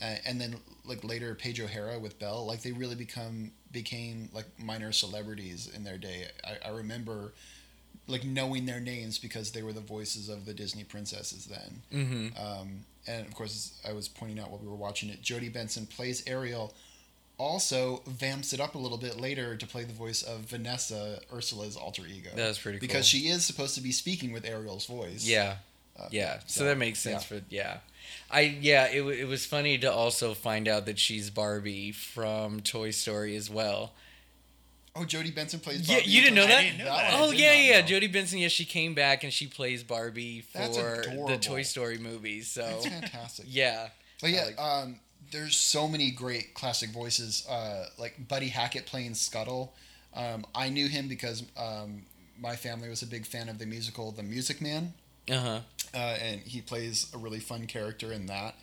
uh, 0.00 0.16
and 0.26 0.40
then 0.40 0.56
like 0.84 1.04
later 1.04 1.34
Paige 1.34 1.60
O'Hara 1.60 1.98
with 1.98 2.18
Belle. 2.18 2.46
Like 2.46 2.62
they 2.62 2.72
really 2.72 2.94
become 2.94 3.52
became 3.72 4.28
like 4.32 4.46
minor 4.58 4.92
celebrities 4.92 5.70
in 5.74 5.84
their 5.84 5.98
day. 5.98 6.26
I, 6.44 6.68
I 6.68 6.72
remember 6.72 7.32
like 8.06 8.24
knowing 8.24 8.66
their 8.66 8.80
names 8.80 9.18
because 9.18 9.52
they 9.52 9.62
were 9.62 9.72
the 9.72 9.80
voices 9.80 10.28
of 10.28 10.46
the 10.46 10.54
Disney 10.54 10.84
princesses 10.84 11.46
then. 11.46 11.82
Mm-hmm. 11.92 12.44
Um, 12.44 12.80
and 13.06 13.26
of 13.26 13.34
course, 13.34 13.78
I 13.88 13.92
was 13.92 14.08
pointing 14.08 14.38
out 14.38 14.50
while 14.50 14.60
we 14.60 14.68
were 14.68 14.74
watching 14.74 15.08
it, 15.08 15.22
Jodi 15.22 15.48
Benson 15.48 15.86
plays 15.86 16.22
Ariel. 16.26 16.74
Also, 17.38 18.02
vamps 18.06 18.54
it 18.54 18.60
up 18.60 18.76
a 18.76 18.78
little 18.78 18.96
bit 18.96 19.20
later 19.20 19.56
to 19.56 19.66
play 19.66 19.84
the 19.84 19.92
voice 19.92 20.22
of 20.22 20.40
Vanessa, 20.40 21.20
Ursula's 21.30 21.76
alter 21.76 22.02
ego. 22.08 22.30
That's 22.34 22.58
pretty 22.58 22.78
cool. 22.78 22.86
because 22.86 23.06
she 23.06 23.28
is 23.28 23.44
supposed 23.44 23.74
to 23.74 23.82
be 23.82 23.92
speaking 23.92 24.32
with 24.32 24.46
Ariel's 24.46 24.86
voice. 24.86 25.26
Yeah. 25.26 25.56
Uh, 25.98 26.08
Yeah. 26.10 26.38
So, 26.46 26.60
so, 26.60 26.64
that 26.64 26.78
makes 26.78 26.98
sense 26.98 27.24
for 27.24 27.42
yeah. 27.50 27.78
I 28.30 28.40
yeah. 28.60 28.86
It 28.86 29.02
it 29.02 29.28
was 29.28 29.46
funny 29.46 29.78
to 29.78 29.92
also 29.92 30.34
find 30.34 30.68
out 30.68 30.86
that 30.86 30.98
she's 30.98 31.30
Barbie 31.30 31.92
from 31.92 32.60
Toy 32.60 32.90
Story 32.90 33.36
as 33.36 33.50
well. 33.50 33.92
Oh, 34.98 35.04
Jodi 35.04 35.30
Benson 35.30 35.60
plays. 35.60 35.86
Yeah, 35.88 35.96
Barbie 35.96 36.10
you 36.10 36.22
didn't 36.22 36.36
know 36.36 36.46
that? 36.46 36.62
Didn't 36.62 36.78
know 36.78 36.84
that. 36.86 37.10
Oh 37.14 37.30
yeah, 37.30 37.52
yeah. 37.52 37.80
know. 37.80 37.86
Jodi 37.86 38.06
Benson, 38.06 38.38
yeah, 38.38 38.48
she 38.48 38.64
came 38.64 38.94
back 38.94 39.24
and 39.24 39.32
she 39.32 39.46
plays 39.46 39.82
Barbie 39.82 40.40
for 40.40 41.04
the. 41.28 41.38
Toy 41.40 41.62
Story 41.62 41.98
movies. 41.98 42.48
So 42.48 42.62
That's 42.62 42.86
fantastic. 42.86 43.46
yeah, 43.50 43.88
But 44.20 44.30
yeah, 44.30 44.44
like- 44.46 44.58
um, 44.58 45.00
there's 45.30 45.56
so 45.56 45.86
many 45.86 46.10
great 46.10 46.54
classic 46.54 46.90
voices, 46.90 47.46
uh, 47.48 47.86
like 47.98 48.28
Buddy 48.28 48.48
Hackett 48.48 48.86
playing 48.86 49.14
Scuttle. 49.14 49.74
Um, 50.14 50.46
I 50.54 50.70
knew 50.70 50.88
him 50.88 51.08
because 51.08 51.42
um, 51.58 52.02
my 52.40 52.56
family 52.56 52.88
was 52.88 53.02
a 53.02 53.06
big 53.06 53.26
fan 53.26 53.48
of 53.48 53.58
the 53.58 53.66
musical 53.66 54.12
The 54.12 54.22
Music 54.22 54.62
Man, 54.62 54.94
uh 55.30 55.38
huh. 55.38 55.60
Uh, 55.94 56.16
and 56.22 56.40
he 56.40 56.60
plays 56.60 57.10
a 57.14 57.18
really 57.18 57.40
fun 57.40 57.66
character 57.66 58.12
in 58.12 58.26
that. 58.26 58.54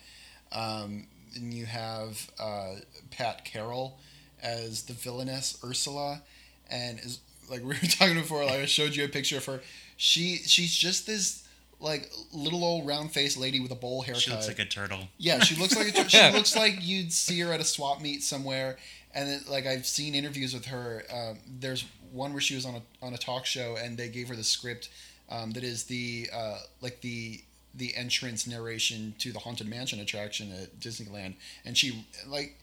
Um, 0.52 1.06
and 1.34 1.52
you 1.52 1.66
have 1.66 2.30
uh, 2.38 2.76
Pat 3.10 3.44
Carroll 3.44 3.98
as 4.42 4.82
the 4.82 4.92
villainess 4.92 5.58
Ursula, 5.64 6.22
and 6.70 6.98
is 7.00 7.20
like 7.50 7.60
we 7.64 7.68
were 7.68 7.74
talking 7.74 8.14
before. 8.14 8.44
Like 8.44 8.60
I 8.60 8.66
showed 8.66 8.94
you 8.94 9.04
a 9.04 9.08
picture 9.08 9.38
of 9.38 9.44
her. 9.46 9.60
She 9.96 10.36
she's 10.36 10.74
just 10.74 11.06
this 11.06 11.46
like 11.80 12.10
little 12.32 12.64
old 12.64 12.86
round 12.86 13.12
faced 13.12 13.36
lady 13.36 13.60
with 13.60 13.70
a 13.70 13.76
bowl 13.76 14.02
haircut. 14.02 14.22
She 14.22 14.30
looks 14.30 14.48
like 14.48 14.58
a 14.58 14.64
turtle. 14.64 15.08
Yeah, 15.18 15.40
she 15.40 15.56
looks 15.56 15.76
like 15.76 15.96
a, 15.96 16.08
she 16.08 16.30
looks 16.32 16.56
like 16.56 16.78
you'd 16.80 17.12
see 17.12 17.40
her 17.40 17.52
at 17.52 17.60
a 17.60 17.64
swap 17.64 18.00
meet 18.00 18.22
somewhere. 18.22 18.76
And 19.14 19.46
like 19.48 19.66
I've 19.66 19.86
seen 19.86 20.14
interviews 20.14 20.54
with 20.54 20.66
her. 20.66 21.04
Um, 21.12 21.38
there's 21.60 21.84
one 22.12 22.32
where 22.32 22.40
she 22.40 22.54
was 22.54 22.64
on 22.66 22.76
a 22.76 22.82
on 23.04 23.14
a 23.14 23.18
talk 23.18 23.46
show, 23.46 23.76
and 23.76 23.96
they 23.96 24.08
gave 24.08 24.28
her 24.28 24.36
the 24.36 24.44
script 24.44 24.88
um, 25.30 25.52
that 25.52 25.64
is 25.64 25.84
the 25.84 26.28
uh, 26.32 26.58
like 26.80 27.00
the 27.00 27.42
the 27.74 27.96
entrance 27.96 28.46
narration 28.46 29.14
to 29.18 29.32
the 29.32 29.38
haunted 29.40 29.68
mansion 29.68 30.00
attraction 30.00 30.52
at 30.52 30.78
Disneyland, 30.80 31.34
and 31.64 31.76
she 31.76 32.06
like 32.26 32.58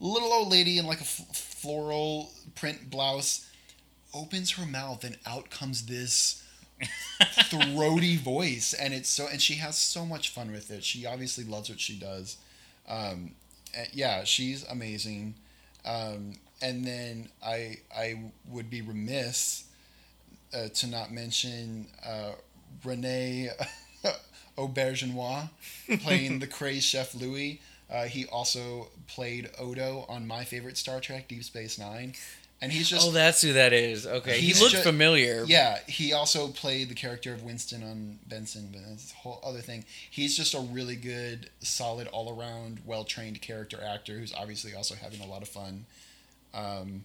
little 0.00 0.32
old 0.32 0.50
lady 0.50 0.78
in 0.78 0.86
like 0.86 0.98
a 0.98 1.02
f- 1.02 1.36
floral 1.36 2.30
print 2.54 2.90
blouse 2.90 3.46
opens 4.14 4.52
her 4.52 4.66
mouth, 4.66 5.04
and 5.04 5.18
out 5.26 5.50
comes 5.50 5.86
this 5.86 6.42
throaty 7.50 8.16
voice. 8.16 8.74
And 8.74 8.94
it's 8.94 9.08
so 9.08 9.28
and 9.28 9.40
she 9.40 9.54
has 9.54 9.76
so 9.78 10.04
much 10.06 10.30
fun 10.30 10.52
with 10.52 10.70
it. 10.70 10.84
She 10.84 11.06
obviously 11.06 11.44
loves 11.44 11.68
what 11.68 11.80
she 11.80 11.98
does. 11.98 12.36
Um 12.88 13.32
yeah 13.92 14.24
she's 14.24 14.64
amazing. 14.64 15.34
Um 15.84 16.34
and 16.62 16.84
then 16.86 17.28
i 17.44 17.76
i 17.94 18.18
would 18.48 18.70
be 18.70 18.80
remiss 18.80 19.64
uh, 20.54 20.68
to 20.68 20.86
not 20.86 21.10
mention 21.12 21.86
uh 22.06 22.32
renee 22.84 23.48
aubergenois 24.58 25.48
playing 26.02 26.38
the 26.38 26.46
crazed 26.46 26.84
chef 26.84 27.14
louis 27.14 27.60
uh, 27.90 28.04
he 28.04 28.26
also 28.26 28.88
played 29.06 29.50
odo 29.58 30.04
on 30.08 30.26
my 30.26 30.44
favorite 30.44 30.76
star 30.76 31.00
trek 31.00 31.28
deep 31.28 31.44
space 31.44 31.78
nine 31.78 32.12
and 32.62 32.72
he's 32.72 32.88
just 32.88 33.06
Oh, 33.06 33.10
that's 33.10 33.42
who 33.42 33.52
that 33.54 33.74
is. 33.74 34.06
Okay, 34.06 34.40
he 34.40 34.54
looked 34.58 34.76
ju- 34.76 34.80
familiar. 34.80 35.44
yeah, 35.46 35.80
he 35.86 36.14
also 36.14 36.48
played 36.48 36.88
the 36.88 36.94
character 36.94 37.34
of 37.34 37.42
Winston 37.42 37.82
on 37.82 38.18
Benson, 38.26 38.70
but 38.72 38.80
that's 38.88 39.12
a 39.12 39.16
whole 39.16 39.38
other 39.44 39.58
thing. 39.58 39.84
He's 40.10 40.34
just 40.34 40.54
a 40.54 40.60
really 40.60 40.96
good, 40.96 41.50
solid, 41.60 42.06
all 42.06 42.40
around, 42.40 42.78
well 42.86 43.04
trained 43.04 43.42
character 43.42 43.78
actor 43.84 44.18
who's 44.18 44.32
obviously 44.32 44.72
also 44.74 44.94
having 44.94 45.20
a 45.20 45.26
lot 45.26 45.42
of 45.42 45.48
fun. 45.48 45.84
Um, 46.54 47.04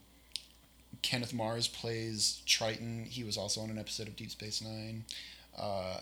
Kenneth 1.01 1.33
Mars 1.33 1.67
plays 1.67 2.41
Triton. 2.45 3.05
He 3.05 3.23
was 3.23 3.37
also 3.37 3.61
on 3.61 3.69
an 3.69 3.77
episode 3.77 4.07
of 4.07 4.15
Deep 4.15 4.31
Space 4.31 4.61
Nine. 4.61 5.03
Uh, 5.57 5.99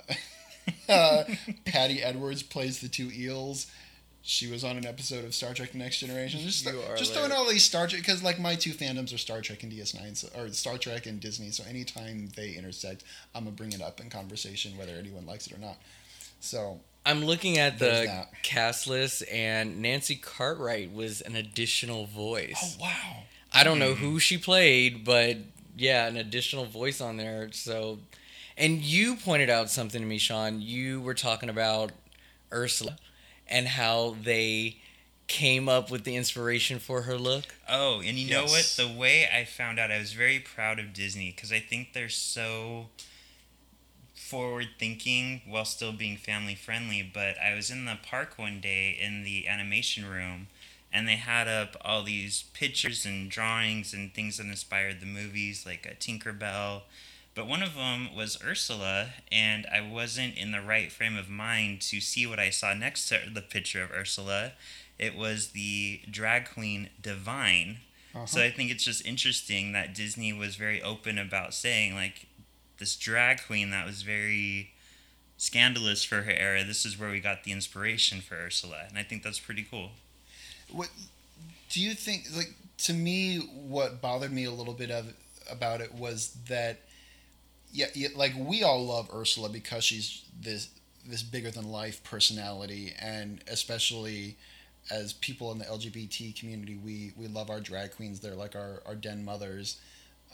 uh, 0.89 1.23
Paddi 1.65 2.01
Edwards 2.01 2.43
plays 2.43 2.79
the 2.79 2.87
two 2.87 3.09
eels. 3.13 3.67
She 4.21 4.51
was 4.51 4.65
on 4.65 4.75
an 4.75 4.85
episode 4.85 5.23
of 5.23 5.33
Star 5.33 5.53
Trek: 5.53 5.71
The 5.71 5.77
Next 5.77 5.99
Generation. 5.99 6.41
Just, 6.41 6.67
are 6.67 6.97
just 6.97 7.13
throwing 7.13 7.31
all 7.31 7.47
these 7.47 7.63
Star 7.63 7.87
Trek 7.87 8.01
because 8.01 8.21
like 8.21 8.39
my 8.39 8.55
two 8.55 8.71
fandoms 8.71 9.13
are 9.13 9.17
Star 9.17 9.39
Trek 9.39 9.63
and 9.63 9.71
DS9, 9.71 10.17
so, 10.17 10.27
or 10.37 10.49
Star 10.49 10.77
Trek 10.77 11.05
and 11.05 11.21
Disney. 11.21 11.49
So 11.51 11.63
anytime 11.67 12.29
they 12.35 12.51
intersect, 12.51 13.03
I'm 13.33 13.45
gonna 13.45 13.55
bring 13.55 13.71
it 13.71 13.81
up 13.81 14.01
in 14.01 14.09
conversation, 14.09 14.77
whether 14.77 14.93
anyone 14.93 15.25
likes 15.25 15.47
it 15.47 15.53
or 15.53 15.59
not. 15.59 15.77
So 16.41 16.81
I'm 17.05 17.23
looking 17.23 17.57
at 17.57 17.79
the 17.79 18.25
cast 18.43 18.87
list, 18.87 19.23
and 19.31 19.81
Nancy 19.81 20.15
Cartwright 20.15 20.93
was 20.93 21.21
an 21.21 21.37
additional 21.37 22.05
voice. 22.05 22.77
oh 22.79 22.81
wow, 22.81 23.23
I 23.57 23.63
don't 23.63 23.79
know 23.79 23.93
mm. 23.93 23.97
who 23.97 24.19
she 24.19 24.37
played, 24.37 25.03
but 25.03 25.37
yeah, 25.75 26.07
an 26.07 26.15
additional 26.15 26.65
voice 26.65 27.01
on 27.01 27.17
there. 27.17 27.49
So, 27.51 27.99
and 28.55 28.81
you 28.81 29.15
pointed 29.15 29.49
out 29.49 29.69
something 29.69 29.99
to 29.99 30.07
me, 30.07 30.19
Sean. 30.19 30.61
You 30.61 31.01
were 31.01 31.15
talking 31.15 31.49
about 31.49 31.91
Ursula 32.53 32.97
and 33.47 33.67
how 33.67 34.15
they 34.21 34.77
came 35.27 35.67
up 35.67 35.89
with 35.91 36.03
the 36.03 36.15
inspiration 36.15 36.79
for 36.79 37.03
her 37.03 37.17
look. 37.17 37.55
Oh, 37.67 38.01
and 38.05 38.17
you 38.17 38.29
know 38.29 38.43
what? 38.43 38.73
The 38.77 38.87
way 38.87 39.27
I 39.27 39.43
found 39.43 39.79
out, 39.79 39.91
I 39.91 39.97
was 39.97 40.13
very 40.13 40.39
proud 40.39 40.79
of 40.79 40.93
Disney 40.93 41.33
because 41.35 41.51
I 41.51 41.59
think 41.59 41.93
they're 41.93 42.09
so 42.09 42.87
forward 44.13 44.67
thinking 44.77 45.41
while 45.47 45.65
still 45.65 45.93
being 45.93 46.17
family 46.17 46.55
friendly. 46.55 47.09
But 47.11 47.37
I 47.39 47.55
was 47.55 47.69
in 47.69 47.85
the 47.85 47.97
park 48.01 48.37
one 48.37 48.59
day 48.59 48.97
in 48.99 49.23
the 49.23 49.47
animation 49.47 50.05
room, 50.05 50.47
and 50.91 51.07
they 51.07 51.15
had 51.15 51.47
up 51.47 51.75
all 51.81 52.03
these 52.03 52.43
pictures 52.53 53.05
and 53.05 53.29
drawings 53.29 53.93
and 53.93 54.13
things 54.13 54.37
that 54.37 54.45
inspired 54.45 54.99
the 54.99 55.05
movies, 55.05 55.65
like 55.65 55.85
a 55.85 55.95
Tinkerbell. 55.95 56.81
But 57.35 57.47
one 57.47 57.61
of 57.61 57.75
them 57.75 58.15
was 58.15 58.39
Ursula, 58.43 59.09
and 59.31 59.67
I 59.71 59.81
wasn't 59.81 60.37
in 60.37 60.51
the 60.51 60.61
right 60.61 60.91
frame 60.91 61.15
of 61.15 61.29
mind 61.29 61.81
to 61.81 61.99
see 61.99 62.25
what 62.25 62.39
I 62.39 62.49
saw 62.49 62.73
next 62.73 63.09
to 63.09 63.19
the 63.31 63.43
picture 63.43 63.83
of 63.83 63.91
Ursula. 63.91 64.53
It 64.97 65.15
was 65.15 65.49
the 65.49 66.01
drag 66.09 66.49
queen 66.49 66.89
Divine. 66.99 67.77
Uh-huh. 68.15 68.25
So 68.25 68.41
I 68.41 68.49
think 68.49 68.71
it's 68.71 68.83
just 68.83 69.05
interesting 69.05 69.73
that 69.73 69.93
Disney 69.93 70.33
was 70.33 70.55
very 70.55 70.81
open 70.81 71.19
about 71.19 71.53
saying, 71.53 71.93
like, 71.93 72.25
this 72.79 72.95
drag 72.95 73.45
queen 73.45 73.69
that 73.69 73.85
was 73.85 74.01
very 74.01 74.71
scandalous 75.37 76.03
for 76.03 76.23
her 76.23 76.31
era. 76.31 76.63
This 76.63 76.85
is 76.85 76.99
where 76.99 77.11
we 77.11 77.19
got 77.19 77.43
the 77.43 77.51
inspiration 77.51 78.21
for 78.21 78.35
Ursula, 78.35 78.85
and 78.89 78.97
I 78.97 79.03
think 79.03 79.21
that's 79.21 79.39
pretty 79.39 79.63
cool. 79.69 79.91
What 80.71 80.89
do 81.69 81.81
you 81.81 81.93
think? 81.93 82.25
Like 82.35 82.53
to 82.79 82.93
me, 82.93 83.39
what 83.39 84.01
bothered 84.01 84.31
me 84.31 84.45
a 84.45 84.51
little 84.51 84.73
bit 84.73 84.91
of 84.91 85.13
about 85.49 85.81
it 85.81 85.93
was 85.93 86.37
that, 86.49 86.81
yeah, 87.71 87.87
yeah 87.95 88.09
like 88.15 88.33
we 88.37 88.63
all 88.63 88.85
love 88.85 89.09
Ursula 89.13 89.49
because 89.49 89.83
she's 89.83 90.23
this 90.39 90.69
this 91.07 91.23
bigger 91.23 91.51
than 91.51 91.71
life 91.71 92.03
personality, 92.03 92.93
and 93.01 93.43
especially 93.47 94.37
as 94.91 95.13
people 95.13 95.51
in 95.51 95.59
the 95.59 95.65
LGBT 95.65 96.33
community, 96.33 96.77
we 96.83 97.13
we 97.17 97.27
love 97.27 97.49
our 97.49 97.59
drag 97.61 97.95
queens. 97.95 98.19
They're 98.19 98.35
like 98.35 98.55
our 98.55 98.81
our 98.85 98.95
den 98.95 99.25
mothers. 99.25 99.77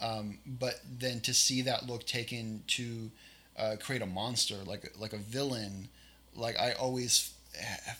Um, 0.01 0.39
but 0.45 0.81
then 0.99 1.21
to 1.21 1.33
see 1.33 1.61
that 1.63 1.87
look 1.87 2.05
taken 2.05 2.63
to 2.69 3.11
uh, 3.57 3.75
create 3.81 4.01
a 4.01 4.07
monster 4.07 4.55
like 4.65 4.93
like 4.99 5.13
a 5.13 5.17
villain, 5.17 5.89
like 6.35 6.59
I 6.59 6.73
always 6.73 7.33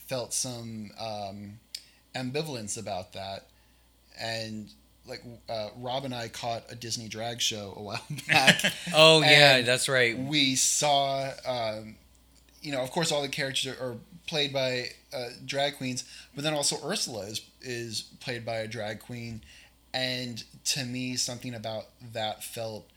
felt 0.08 0.34
some 0.34 0.92
um, 1.00 1.60
ambivalence 2.16 2.78
about 2.78 3.14
that, 3.14 3.48
and 4.20 4.70
like 5.08 5.22
uh, 5.50 5.70
Rob 5.78 6.06
and 6.06 6.14
I 6.16 6.30
caught 6.30 6.64
a 6.70 6.76
Disney 6.76 7.08
drag 7.08 7.42
show 7.42 7.74
a 7.76 7.82
while 7.82 8.02
back. 8.28 8.62
Oh 8.94 9.22
yeah, 9.22 9.62
that's 9.62 9.90
right. 9.90 10.18
we 10.18 10.56
saw, 10.56 11.30
um, 11.46 11.96
you 12.62 12.72
know, 12.72 12.82
of 12.82 12.92
course, 12.92 13.12
all 13.12 13.22
the 13.22 13.28
characters 13.28 13.74
are, 13.76 13.84
are 13.84 13.96
played 14.28 14.54
by 14.54 14.90
uh, 15.14 15.30
drag 15.46 15.78
queens, 15.78 16.04
but 16.36 16.44
then 16.44 16.54
also 16.54 16.78
Ursula 16.88 17.26
is 17.26 17.42
is 17.62 18.02
played 18.20 18.46
by 18.46 18.58
a 18.58 18.68
drag 18.68 19.00
queen, 19.02 19.42
and 19.94 20.44
to 20.66 20.86
me, 20.86 21.16
something 21.16 21.54
about 21.54 21.86
that 22.14 22.44
felt 22.44 22.90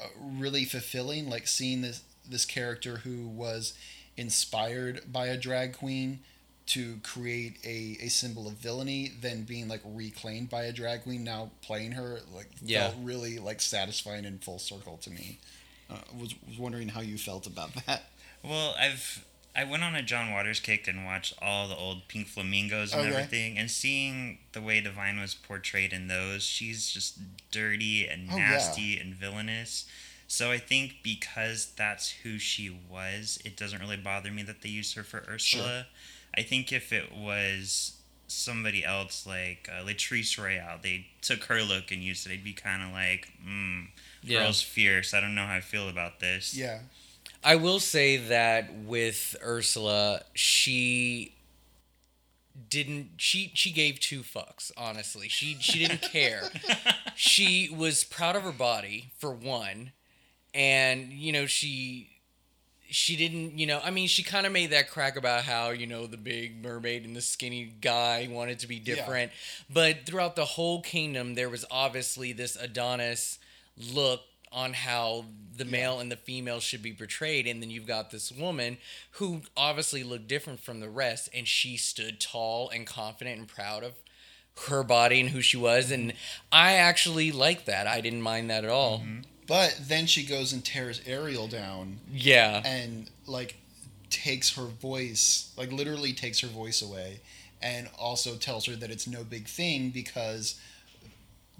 uh, 0.00 0.06
really 0.20 0.64
fulfilling. 0.64 1.30
Like 1.30 1.46
seeing 1.46 1.80
this 1.82 2.02
this 2.28 2.44
character 2.44 2.98
who 2.98 3.26
was 3.26 3.72
inspired 4.16 5.10
by 5.10 5.28
a 5.28 5.36
drag 5.36 5.78
queen 5.78 6.20
to 6.68 6.98
create 7.02 7.56
a, 7.64 7.96
a 8.04 8.08
symbol 8.08 8.46
of 8.46 8.54
villainy, 8.54 9.12
then 9.20 9.44
being 9.44 9.68
like 9.68 9.80
reclaimed 9.84 10.50
by 10.50 10.64
a 10.64 10.72
drag 10.72 11.02
queen 11.04 11.24
now 11.24 11.50
playing 11.62 11.92
her, 11.92 12.20
like 12.34 12.48
Yeah. 12.62 12.88
felt 12.90 12.96
really 13.02 13.38
like 13.38 13.60
satisfying 13.60 14.24
and 14.26 14.42
full 14.42 14.58
circle 14.58 14.98
to 14.98 15.10
me. 15.10 15.38
Uh, 15.90 15.96
was 16.18 16.34
was 16.46 16.58
wondering 16.58 16.88
how 16.88 17.00
you 17.00 17.16
felt 17.18 17.46
about 17.46 17.70
that. 17.86 18.04
Well, 18.42 18.74
I've 18.78 19.24
I 19.56 19.64
went 19.64 19.82
on 19.82 19.96
a 19.96 20.02
John 20.02 20.30
Waters 20.30 20.60
kick 20.60 20.86
and 20.86 21.04
watched 21.04 21.34
all 21.42 21.66
the 21.66 21.74
old 21.76 22.06
Pink 22.06 22.28
Flamingos 22.28 22.92
and 22.92 23.00
Okay. 23.00 23.10
everything, 23.10 23.58
and 23.58 23.70
seeing 23.70 24.38
the 24.52 24.60
way 24.60 24.80
Divine 24.80 25.18
was 25.18 25.34
portrayed 25.34 25.92
in 25.92 26.06
those, 26.06 26.42
she's 26.44 26.90
just 26.90 27.18
dirty 27.50 28.06
and 28.06 28.28
Oh, 28.30 28.36
yeah. 28.36 28.50
nasty 28.50 28.98
and 29.00 29.14
villainous. 29.14 29.86
So 30.30 30.50
I 30.52 30.58
think 30.58 30.96
because 31.02 31.72
that's 31.74 32.10
who 32.10 32.38
she 32.38 32.70
was, 32.90 33.38
it 33.44 33.56
doesn't 33.56 33.80
really 33.80 33.96
bother 33.96 34.30
me 34.30 34.42
that 34.42 34.60
they 34.60 34.68
used 34.68 34.94
her 34.94 35.02
for 35.02 35.24
Ursula. 35.28 35.86
I 36.36 36.42
think 36.42 36.70
if 36.70 36.92
it 36.92 37.10
was 37.16 37.96
somebody 38.26 38.84
else 38.84 39.26
like 39.26 39.70
uh, 39.72 39.82
Latrice 39.82 40.38
Royale, 40.38 40.78
they 40.82 41.06
took 41.22 41.44
her 41.44 41.62
look 41.62 41.90
and 41.90 42.02
used 42.02 42.26
it, 42.26 42.32
I'd 42.32 42.44
be 42.44 42.52
kind 42.52 42.82
of 42.82 42.90
like, 42.92 43.28
mm, 43.44 43.86
Yeah. 44.22 44.42
girl's 44.42 44.60
fierce. 44.60 45.14
I 45.14 45.20
don't 45.20 45.34
know 45.34 45.46
how 45.46 45.54
I 45.54 45.60
feel 45.60 45.88
about 45.88 46.20
this. 46.20 46.54
Yeah, 46.54 46.80
I 47.42 47.56
will 47.56 47.80
say 47.80 48.18
that 48.18 48.74
with 48.74 49.34
Ursula, 49.42 50.22
she 50.34 51.34
didn't 52.68 53.12
she 53.16 53.50
she 53.54 53.70
gave 53.72 53.98
two 54.00 54.20
fucks, 54.20 54.70
honestly. 54.76 55.28
She 55.28 55.56
she 55.60 55.78
didn't 55.78 56.02
care. 56.02 56.50
she 57.14 57.70
was 57.74 58.04
proud 58.04 58.36
of 58.36 58.42
her 58.42 58.52
body 58.52 59.12
for 59.18 59.30
one, 59.32 59.92
and 60.58 61.12
you 61.12 61.30
know, 61.32 61.46
she 61.46 62.10
she 62.90 63.16
didn't, 63.16 63.58
you 63.58 63.66
know, 63.66 63.80
I 63.84 63.90
mean, 63.90 64.08
she 64.08 64.22
kind 64.22 64.46
of 64.46 64.52
made 64.52 64.70
that 64.70 64.90
crack 64.90 65.16
about 65.16 65.44
how, 65.44 65.70
you 65.70 65.86
know, 65.86 66.06
the 66.06 66.16
big 66.16 66.62
mermaid 66.62 67.04
and 67.04 67.14
the 67.14 67.20
skinny 67.20 67.74
guy 67.80 68.26
wanted 68.30 68.58
to 68.60 68.66
be 68.66 68.78
different. 68.78 69.30
But 69.68 70.06
throughout 70.06 70.36
the 70.36 70.46
whole 70.46 70.80
kingdom, 70.80 71.34
there 71.34 71.50
was 71.50 71.66
obviously 71.70 72.32
this 72.32 72.56
Adonis 72.56 73.38
look 73.76 74.22
on 74.50 74.72
how 74.72 75.26
the 75.54 75.66
male 75.66 76.00
and 76.00 76.10
the 76.10 76.16
female 76.16 76.60
should 76.60 76.82
be 76.82 76.94
portrayed. 76.94 77.46
And 77.46 77.62
then 77.62 77.68
you've 77.68 77.86
got 77.86 78.10
this 78.10 78.32
woman 78.32 78.78
who 79.12 79.42
obviously 79.54 80.02
looked 80.02 80.26
different 80.26 80.60
from 80.60 80.80
the 80.80 80.88
rest, 80.88 81.28
and 81.34 81.46
she 81.46 81.76
stood 81.76 82.18
tall 82.18 82.70
and 82.70 82.86
confident 82.86 83.38
and 83.38 83.46
proud 83.46 83.84
of 83.84 83.92
her 84.68 84.82
body 84.82 85.20
and 85.20 85.28
who 85.28 85.42
she 85.42 85.58
was. 85.58 85.90
And 85.90 86.14
I 86.50 86.72
actually 86.72 87.32
liked 87.32 87.66
that. 87.66 87.86
I 87.86 88.00
didn't 88.00 88.22
mind 88.22 88.48
that 88.48 88.64
at 88.64 88.70
all. 88.70 89.00
Mm-hmm. 89.00 89.20
But 89.48 89.76
then 89.80 90.06
she 90.06 90.24
goes 90.24 90.52
and 90.52 90.64
tears 90.64 91.00
Ariel 91.06 91.48
down 91.48 91.98
Yeah. 92.12 92.62
and 92.64 93.10
like 93.26 93.56
takes 94.10 94.54
her 94.56 94.64
voice, 94.64 95.52
like 95.56 95.72
literally 95.72 96.12
takes 96.12 96.40
her 96.40 96.48
voice 96.48 96.80
away, 96.82 97.20
and 97.60 97.88
also 97.98 98.36
tells 98.36 98.66
her 98.66 98.76
that 98.76 98.90
it's 98.90 99.06
no 99.08 99.24
big 99.24 99.46
thing 99.48 99.90
because 99.90 100.60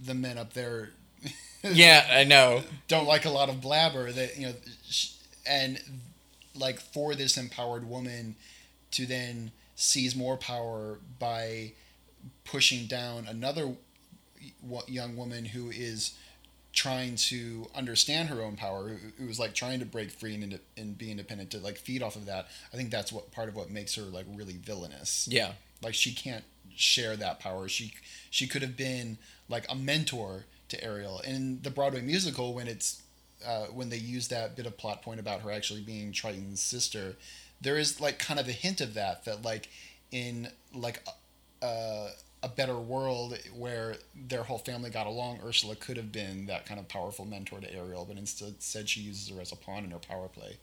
the 0.03 0.15
men 0.15 0.39
up 0.39 0.53
there 0.53 0.91
Yeah, 1.65 2.07
I 2.11 2.23
know. 2.25 2.63
don't 2.87 3.07
like 3.09 3.25
a 3.25 3.31
lot 3.31 3.49
of 3.49 3.61
blabber 3.61 4.13
that 4.13 4.37
you 4.39 4.47
know 4.49 4.55
and 5.47 5.81
like 6.55 6.79
for 6.81 7.15
this 7.15 7.37
empowered 7.37 7.89
woman 7.89 8.37
to 8.93 9.07
then 9.07 9.51
seize 9.75 10.15
more 10.15 10.37
power 10.37 10.99
by 11.19 11.73
pushing 12.45 12.87
down 12.87 13.27
another 13.29 13.75
young 14.87 15.17
woman 15.17 15.45
who 15.47 15.71
is 15.71 16.13
trying 16.73 17.17
to 17.17 17.69
understand 17.75 18.29
her 18.29 18.43
own 18.43 18.57
power. 18.57 18.99
Who- 19.19 19.27
was 19.27 19.39
like 19.39 19.55
trying 19.55 19.81
to 19.81 19.87
break 19.87 20.11
free 20.11 20.35
and, 20.35 20.59
and 20.77 20.97
be 20.99 21.11
independent 21.11 21.51
to 21.53 21.59
like 21.59 21.79
feed 21.79 22.03
off 22.03 22.17
of 22.17 22.27
that. 22.27 22.49
I 22.73 22.77
think 22.77 22.91
that's 22.91 23.13
what 23.13 23.31
part 23.33 23.49
of 23.49 23.57
what 23.57 23.71
makes 23.71 23.95
her 23.97 24.03
like 24.03 24.27
really 24.35 24.55
villainous. 24.57 25.27
Yeah. 25.31 25.53
like 25.83 25.95
she 25.95 26.13
can't 26.13 26.45
share 26.77 27.17
that 27.17 27.41
power. 27.41 27.69
She 27.69 27.95
she 28.31 28.47
could 28.47 28.63
have 28.63 28.77
been 28.77 29.19
like 29.49 29.67
a 29.69 29.75
mentor 29.75 30.45
to 30.69 30.83
ariel. 30.85 31.21
In 31.21 31.61
the 31.63 31.71
broadway 31.71 32.03
musical 32.03 32.55
when 32.55 32.69
it's 32.69 33.03
uh, 33.47 33.67
when 33.67 33.89
they 33.89 33.97
use 33.97 34.29
that 34.29 34.57
bit 34.57 34.67
of 34.67 34.77
plot 34.77 35.03
point 35.03 35.21
about 35.21 35.41
her 35.43 35.51
actually 35.51 35.81
being 35.83 36.11
triton's 36.13 36.61
sister 36.61 37.15
there 37.61 37.77
is 37.79 38.01
like 38.01 38.19
kind 38.19 38.39
of 38.41 38.49
a 38.49 38.53
hint 38.53 38.81
of 38.81 38.95
that 38.95 39.25
that 39.25 39.43
like 39.43 39.69
in 40.11 40.49
like 40.75 41.03
a, 41.63 42.09
a, 42.43 42.47
a 42.47 42.49
better 42.49 42.77
world 42.79 43.39
where 43.57 43.97
their 44.15 44.43
whole 44.45 44.59
family 44.59 44.91
got 44.91 45.07
along 45.07 45.41
ursula 45.45 45.75
could 45.77 45.97
have 45.97 46.13
been 46.13 46.47
that 46.47 46.67
kind 46.67 46.79
of 46.81 46.89
powerful 46.89 47.25
mentor 47.25 47.61
to 47.61 47.75
ariel 47.75 48.05
but 48.07 48.17
instead 48.17 48.55
said 48.63 48.89
she 48.89 49.01
uses 49.01 49.29
her 49.35 49.41
as 49.41 49.53
a 49.53 49.57
pawn 49.57 49.85
in 49.85 49.91
her 49.91 49.99
power 49.99 50.29
play 50.29 50.57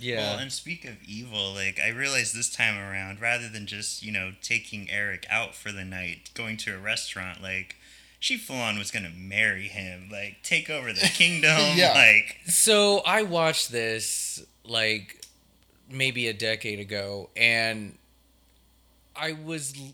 Yeah. 0.00 0.16
Well, 0.20 0.38
and 0.38 0.50
speak 0.52 0.86
of 0.86 0.94
evil, 1.06 1.52
like 1.52 1.78
I 1.78 1.88
realized 1.90 2.34
this 2.34 2.50
time 2.50 2.78
around, 2.78 3.20
rather 3.20 3.46
than 3.50 3.66
just 3.66 4.02
you 4.02 4.10
know 4.10 4.32
taking 4.40 4.88
Eric 4.90 5.26
out 5.28 5.54
for 5.54 5.70
the 5.70 5.84
night, 5.84 6.30
going 6.32 6.56
to 6.64 6.74
a 6.74 6.78
restaurant, 6.78 7.42
like 7.42 7.76
she 8.18 8.38
full 8.38 8.56
on 8.56 8.78
was 8.78 8.90
gonna 8.90 9.10
marry 9.14 9.68
him, 9.68 10.08
like 10.10 10.36
take 10.42 10.70
over 10.70 10.94
the 10.94 11.00
kingdom, 11.14 11.76
Yeah. 11.76 11.92
like 11.92 12.38
So 12.46 13.02
I 13.04 13.22
watched 13.24 13.70
this 13.70 14.42
like 14.64 15.26
maybe 15.90 16.26
a 16.26 16.32
decade 16.32 16.80
ago, 16.80 17.28
and 17.36 17.98
I 19.14 19.32
was 19.32 19.74
l- 19.78 19.92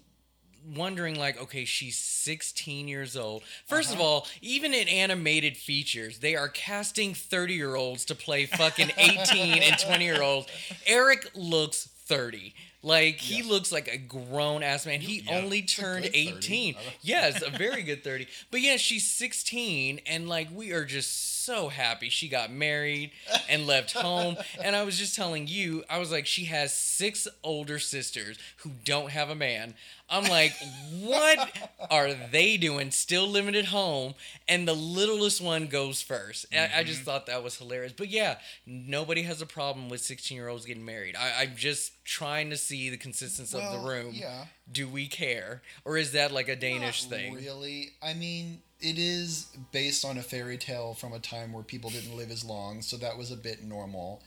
wondering, 0.77 1.19
like, 1.19 1.41
okay, 1.43 1.65
she's 1.65 1.97
16 1.99 2.89
years 2.89 3.17
old. 3.17 3.43
1st 3.71 3.93
of 3.93 4.01
uh-huh. 4.01 4.03
all, 4.03 4.27
even 4.43 4.75
in 4.75 4.89
animated 4.89 5.57
features, 5.57 6.19
they 6.19 6.37
are 6.37 6.49
casting 6.49 7.15
30 7.15 7.55
year 7.55 7.75
olds 7.75 8.05
to 8.07 8.15
play 8.15 8.47
fucking 8.47 8.91
18 8.97 9.63
and 9.63 9.79
20 9.79 10.05
year 10.05 10.23
olds. 10.23 10.49
Eric 10.87 11.31
looks 11.35 11.89
30. 12.07 12.55
Like 12.83 13.17
he 13.17 13.43
looks 13.43 13.73
like 13.73 13.89
a 13.89 13.99
grown 13.99 14.63
ass 14.63 14.87
man. 14.87 15.01
He 15.01 15.21
Yeah. 15.21 15.39
only 15.39 15.63
turned 15.63 16.05
good 16.05 16.13
30. 16.15 16.29
18. 16.29 16.75
I 16.75 16.79
don't- 16.83 16.95
Yes, 17.03 17.43
a 17.43 17.51
very 17.51 17.83
good 17.83 18.05
30. 18.05 18.29
But 18.51 18.61
yeah, 18.61 18.77
she's 18.77 19.11
16 19.11 20.01
and 20.07 20.29
like 20.29 20.49
we 20.55 20.73
are 20.73 20.85
just 20.85 21.38
so 21.49 21.71
happy 21.71 22.11
she 22.11 22.29
got 22.29 22.53
married 22.53 23.11
and 23.49 23.67
left 23.67 23.93
home. 23.93 24.37
And 24.63 24.77
I 24.77 24.83
was 24.83 24.99
just 24.99 25.17
telling 25.17 25.47
you, 25.47 25.83
I 25.89 25.99
was 25.99 26.13
like 26.13 26.27
she 26.27 26.45
has 26.45 26.77
six 26.77 27.27
older 27.43 27.79
sisters 27.79 28.39
who 28.59 28.73
don't 28.85 29.11
have 29.11 29.31
a 29.31 29.35
man. 29.35 29.73
I'm 30.11 30.25
like, 30.25 30.53
what 31.01 31.71
are 31.91 32.13
they 32.13 32.59
doing? 32.59 32.91
Still 32.91 33.27
living 33.27 33.55
at 33.55 33.67
home, 33.67 34.15
and 34.47 34.67
the 34.67 34.75
littlest 34.75 35.41
one 35.41 35.67
goes 35.67 36.03
1st 36.03 36.47
I, 36.53 36.81
I 36.81 36.83
just 36.83 37.01
mm-hmm. 37.01 37.05
thought 37.05 37.27
that 37.27 37.43
was 37.43 37.57
hilarious. 37.57 37.93
But 37.93 38.09
yeah, 38.09 38.39
nobody 38.67 39.23
has 39.23 39.41
a 39.43 39.47
problem 39.47 39.89
with 39.89 40.01
16 40.03 40.37
year 40.37 40.49
olds 40.49 40.67
getting 40.67 40.85
married. 40.85 41.17
I, 41.17 41.43
I'm 41.43 41.57
just 41.57 42.05
trying 42.05 42.51
to 42.51 42.57
see 42.57 42.91
the 42.91 42.97
consistency 42.99 43.59
of 43.59 43.73
the 43.73 43.89
room. 43.89 44.13
Yeah. 44.13 44.45
Do 44.71 44.87
we 44.87 45.07
care, 45.07 45.63
or 45.87 45.97
is 45.97 46.13
that 46.13 46.31
like 46.31 46.49
a 46.49 46.57
Danish 46.57 47.05
Not 47.05 47.19
thing? 47.19 47.35
Really, 47.35 47.93
I 48.03 48.13
mean, 48.13 48.61
it 48.81 48.99
is 48.99 49.47
based 49.73 50.05
on 50.05 50.19
a 50.19 50.23
fairy 50.23 50.57
tale 50.57 50.95
from 50.95 51.13
a 51.13 51.19
time 51.19 51.53
where 51.53 51.63
people 51.63 51.91
didn't 51.91 52.17
live 52.17 52.31
as 52.31 52.45
long, 52.45 52.83
so 52.83 52.97
that 52.97 53.19
was 53.19 53.31
a 53.31 53.37
bit 53.37 53.65
normal. 53.65 54.23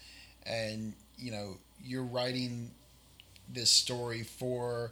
And 0.45 0.93
you 1.17 1.31
know, 1.31 1.57
you're 1.83 2.03
writing 2.03 2.71
this 3.47 3.69
story 3.69 4.23
for 4.23 4.91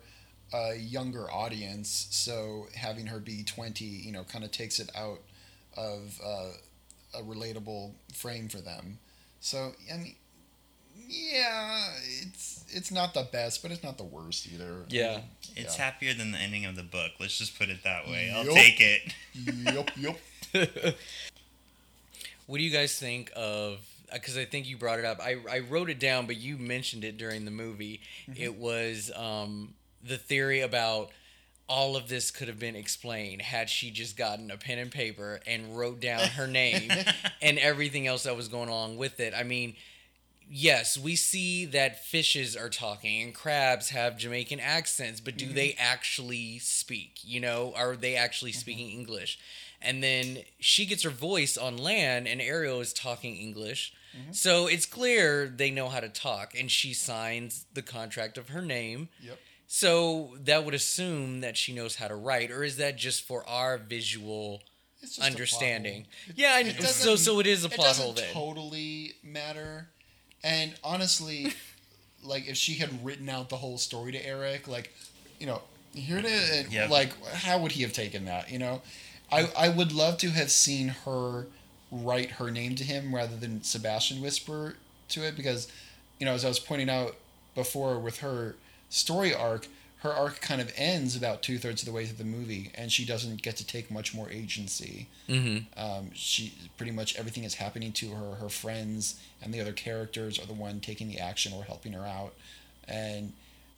a 0.53 0.75
younger 0.75 1.29
audience, 1.29 2.07
so 2.11 2.67
having 2.75 3.07
her 3.07 3.19
be 3.19 3.43
20, 3.43 3.85
you 3.85 4.11
know, 4.11 4.23
kind 4.23 4.43
of 4.43 4.51
takes 4.51 4.79
it 4.79 4.89
out 4.95 5.19
of 5.77 6.19
uh, 6.23 7.19
a 7.19 7.21
relatable 7.21 7.91
frame 8.13 8.47
for 8.49 8.57
them. 8.59 8.99
So 9.41 9.73
I 9.93 9.97
mean, 9.97 10.15
yeah, 11.07 11.85
it's 12.21 12.65
it's 12.69 12.91
not 12.91 13.13
the 13.13 13.27
best, 13.31 13.61
but 13.61 13.71
it's 13.71 13.83
not 13.83 13.97
the 13.97 14.03
worst 14.03 14.47
either. 14.51 14.85
Yeah. 14.89 15.21
It's 15.55 15.77
Yeah. 15.77 15.85
happier 15.85 16.13
than 16.13 16.31
the 16.31 16.37
ending 16.37 16.65
of 16.65 16.75
the 16.75 16.83
book. 16.83 17.11
Let's 17.19 17.37
just 17.37 17.57
put 17.57 17.69
it 17.69 17.83
that 17.83 18.07
way. 18.07 18.31
I'll 18.33 18.45
Yup. 18.45 18.53
take 18.55 18.79
it. 18.81 19.13
yup, 19.35 19.91
yup. 19.97 20.17
What 22.47 22.57
do 22.57 22.63
you 22.63 22.71
guys 22.71 22.97
think 22.97 23.31
of? 23.35 23.79
Because 24.11 24.35
I 24.37 24.45
think 24.45 24.67
you 24.67 24.75
brought 24.75 24.97
it 24.97 25.05
up. 25.05 25.19
I, 25.21 25.35
I 25.49 25.59
wrote 25.59 25.89
it 25.91 25.99
down, 25.99 26.25
but 26.25 26.35
you 26.37 26.57
mentioned 26.57 27.03
it 27.03 27.15
during 27.17 27.45
the 27.45 27.51
movie. 27.51 28.01
It 28.35 28.55
was 28.55 29.11
um, 29.15 29.75
the 30.03 30.17
theory 30.17 30.61
about 30.61 31.11
all 31.67 31.95
of 31.95 32.07
this 32.09 32.31
could 32.31 32.47
have 32.47 32.57
been 32.57 32.75
explained 32.75 33.43
had 33.43 33.69
she 33.69 33.91
just 33.91 34.17
gotten 34.17 34.49
a 34.49 34.57
pen 34.57 34.79
and 34.79 34.89
paper 34.89 35.39
and 35.45 35.77
wrote 35.77 35.99
down 35.99 36.21
her 36.29 36.47
name 36.47 36.89
and 37.43 37.59
everything 37.59 38.07
else 38.07 38.23
that 38.23 38.35
was 38.35 38.47
going 38.47 38.67
along 38.69 38.97
with 38.97 39.19
it. 39.19 39.35
I 39.37 39.43
mean, 39.43 39.75
yes, 40.49 40.97
we 40.97 41.15
see 41.15 41.65
that 41.65 42.03
fishes 42.03 42.55
are 42.55 42.69
talking 42.69 43.21
and 43.21 43.33
crabs 43.33 43.89
have 43.89 44.17
Jamaican 44.17 44.59
accents, 44.59 45.19
but 45.19 45.37
do 45.37 45.47
they 45.53 45.75
actually 45.77 46.59
speak? 46.59 47.19
You 47.23 47.39
know, 47.39 47.73
are 47.75 47.95
they 47.95 48.15
actually 48.15 48.51
speaking 48.51 48.89
English? 48.89 49.39
And 49.81 50.03
then 50.03 50.39
she 50.59 50.85
gets 50.85 51.03
her 51.03 51.09
voice 51.09 51.55
on 51.57 51.77
land, 51.77 52.27
and 52.27 52.41
Ariel 52.41 52.81
is 52.81 52.91
talking 52.91 53.37
English. 53.37 53.93
So 54.31 54.67
it's 54.67 54.85
clear 54.85 55.47
they 55.47 55.71
know 55.71 55.87
how 55.87 55.99
to 55.99 56.09
talk, 56.09 56.53
and 56.59 56.69
she 56.69 56.93
signs 56.93 57.65
the 57.73 57.81
contract 57.81 58.37
of 58.37 58.49
her 58.49 58.61
name. 58.61 59.09
Yep. 59.21 59.39
So 59.67 60.35
that 60.43 60.65
would 60.65 60.73
assume 60.73 61.41
that 61.41 61.55
she 61.55 61.73
knows 61.73 61.95
how 61.95 62.07
to 62.07 62.15
write, 62.15 62.51
or 62.51 62.63
is 62.63 62.77
that 62.77 62.97
just 62.97 63.21
for 63.21 63.47
our 63.47 63.77
visual 63.77 64.61
understanding? 65.21 66.07
Yeah, 66.35 66.53
I, 66.55 66.63
so 66.63 67.15
so 67.15 67.39
it 67.39 67.47
is 67.47 67.63
a 67.63 67.69
plot 67.69 67.95
hole 67.97 68.13
then. 68.13 68.33
totally 68.33 69.13
matter. 69.23 69.89
And 70.43 70.73
honestly, 70.83 71.53
like 72.23 72.47
if 72.47 72.57
she 72.57 72.75
had 72.75 73.03
written 73.05 73.29
out 73.29 73.49
the 73.49 73.57
whole 73.57 73.77
story 73.77 74.11
to 74.11 74.25
Eric, 74.25 74.67
like, 74.67 74.93
you 75.39 75.47
know, 75.47 75.61
here 75.93 76.17
it 76.17 76.25
is. 76.25 76.71
Yep. 76.71 76.89
Like, 76.89 77.25
how 77.33 77.59
would 77.59 77.71
he 77.73 77.83
have 77.83 77.93
taken 77.93 78.25
that? 78.25 78.51
You 78.51 78.59
know, 78.59 78.81
I 79.31 79.49
I 79.57 79.69
would 79.69 79.91
love 79.91 80.17
to 80.19 80.29
have 80.29 80.51
seen 80.51 80.89
her 81.05 81.47
write 81.91 82.31
her 82.31 82.51
name 82.51 82.75
to 82.75 82.83
him 82.83 83.15
rather 83.15 83.35
than 83.35 83.63
Sebastian 83.63 84.21
whisper 84.21 84.75
to 85.09 85.25
it 85.25 85.35
because, 85.35 85.67
you 86.19 86.25
know, 86.25 86.33
as 86.33 86.45
I 86.45 86.47
was 86.47 86.59
pointing 86.59 86.89
out 86.89 87.15
before 87.55 87.99
with 87.99 88.19
her 88.19 88.55
story 88.89 89.33
arc. 89.33 89.67
Her 89.99 90.13
arc 90.13 90.39
kind 90.39 90.61
of 90.61 90.71
ends 90.77 91.15
about 91.17 91.41
two 91.43 91.57
thirds 91.57 91.81
of 91.81 91.85
the 91.85 91.91
way 91.91 92.05
through 92.05 92.23
the 92.23 92.23
movie, 92.37 92.71
and 92.75 92.89
she 92.91 93.03
doesn't 93.05 93.41
get 93.41 93.57
to 93.57 93.65
take 93.67 93.91
much 93.91 94.13
more 94.13 94.29
agency 94.29 95.07
Mm-hmm. 95.27 95.79
um, 95.79 96.09
she 96.13 96.53
pretty 96.77 96.91
much 96.91 97.15
everything 97.17 97.43
is 97.43 97.55
happening 97.55 97.91
to 97.93 98.09
her 98.11 98.35
her 98.35 98.49
friends 98.49 99.19
and 99.41 99.53
the 99.53 99.61
other 99.61 99.73
characters 99.73 100.39
are 100.39 100.45
the 100.47 100.53
one 100.53 100.79
taking 100.79 101.07
the 101.09 101.19
action 101.19 101.53
or 101.53 101.63
helping 101.65 101.93
her 101.93 102.05
out 102.05 102.33
and 102.87 103.33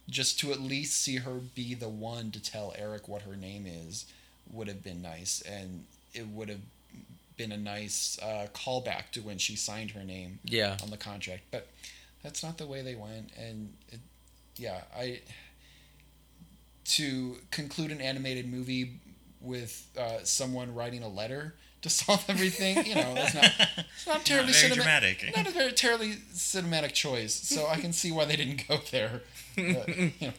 just 0.09 0.39
to 0.39 0.51
at 0.51 0.61
least 0.61 1.01
see 1.01 1.17
her 1.17 1.39
be 1.55 1.73
the 1.73 1.89
one 1.89 2.31
to 2.31 2.41
tell 2.41 2.73
eric 2.77 3.07
what 3.09 3.23
her 3.23 3.35
name 3.35 3.65
is 3.67 4.05
would 4.51 4.67
have 4.69 4.81
been 4.83 5.01
nice 5.01 5.41
and 5.41 5.83
it 6.13 6.27
would 6.27 6.47
have 6.49 6.61
been 7.37 7.51
a 7.51 7.57
nice 7.57 8.17
uh, 8.21 8.47
callback 8.53 9.09
to 9.11 9.19
when 9.21 9.37
she 9.37 9.55
signed 9.57 9.91
her 9.91 10.03
name 10.03 10.39
Yeah. 10.45 10.77
on 10.83 10.89
the 10.89 10.97
contract 10.97 11.43
but 11.51 11.67
that's 12.23 12.41
not 12.43 12.57
the 12.57 12.65
way 12.65 12.81
they 12.81 12.95
went 12.95 13.31
and 13.37 13.73
it, 13.91 13.99
yeah 14.55 14.81
i 14.97 15.19
to 16.97 17.37
conclude 17.51 17.91
an 17.91 18.01
animated 18.01 18.51
movie 18.51 18.99
with 19.39 19.87
uh, 19.97 20.19
someone 20.23 20.73
writing 20.75 21.03
a 21.03 21.07
letter 21.07 21.55
to 21.81 21.89
solve 21.89 22.23
everything 22.29 22.85
you 22.85 22.93
know 22.95 23.13
that's 23.15 23.33
not 23.33 23.45
it's 23.95 24.05
not 24.11 24.23
terribly 24.23 24.51
very 24.53 24.61
cinema- 24.69 24.75
dramatic. 24.83 25.33
not 25.35 25.47
a 25.47 25.51
very 25.51 25.71
terribly 25.71 26.13
cinematic 26.33 26.91
choice 26.93 27.33
so 27.33 27.65
i 27.67 27.75
can 27.77 27.91
see 27.91 28.11
why 28.11 28.23
they 28.25 28.35
didn't 28.35 28.67
go 28.67 28.77
there 28.91 29.21
but, 29.55 29.87
you 29.97 30.13
know, 30.21 30.31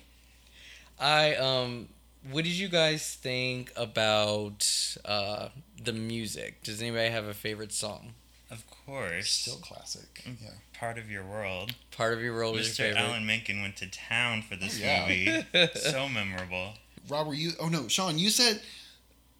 I 1.01 1.35
um 1.35 1.89
what 2.31 2.45
did 2.45 2.53
you 2.53 2.69
guys 2.69 3.15
think 3.21 3.73
about 3.77 4.65
uh 5.05 5.49
the 5.83 5.93
music? 5.93 6.63
Does 6.63 6.81
anybody 6.81 7.11
have 7.11 7.25
a 7.25 7.35
favorite 7.35 7.73
song? 7.73 8.15
Of 8.53 8.65
course. 8.85 9.31
still 9.31 9.57
classic 9.57 10.23
Mm. 10.27 10.37
yeah 10.43 10.51
part 10.79 10.99
of 10.99 11.11
your 11.11 11.25
world. 11.25 11.75
Part 11.91 12.13
of 12.13 12.21
your 12.21 12.35
your 12.35 12.67
Mr. 12.73 12.77
favorite. 12.79 13.01
Alan 13.01 13.25
Menken 13.27 13.63
went 13.63 13.77
to 13.79 13.87
town 13.87 14.43
for 14.43 14.57
this 14.57 14.79
Yeah. 14.79 15.03
movie. 15.03 15.69
so 15.75 16.09
memorable. 16.09 16.75
rob 17.09 17.27
were 17.27 17.35
you 17.35 17.53
oh 17.59 17.69
no 17.69 17.89
sean 17.89 18.19
you 18.19 18.31
said 18.31 18.61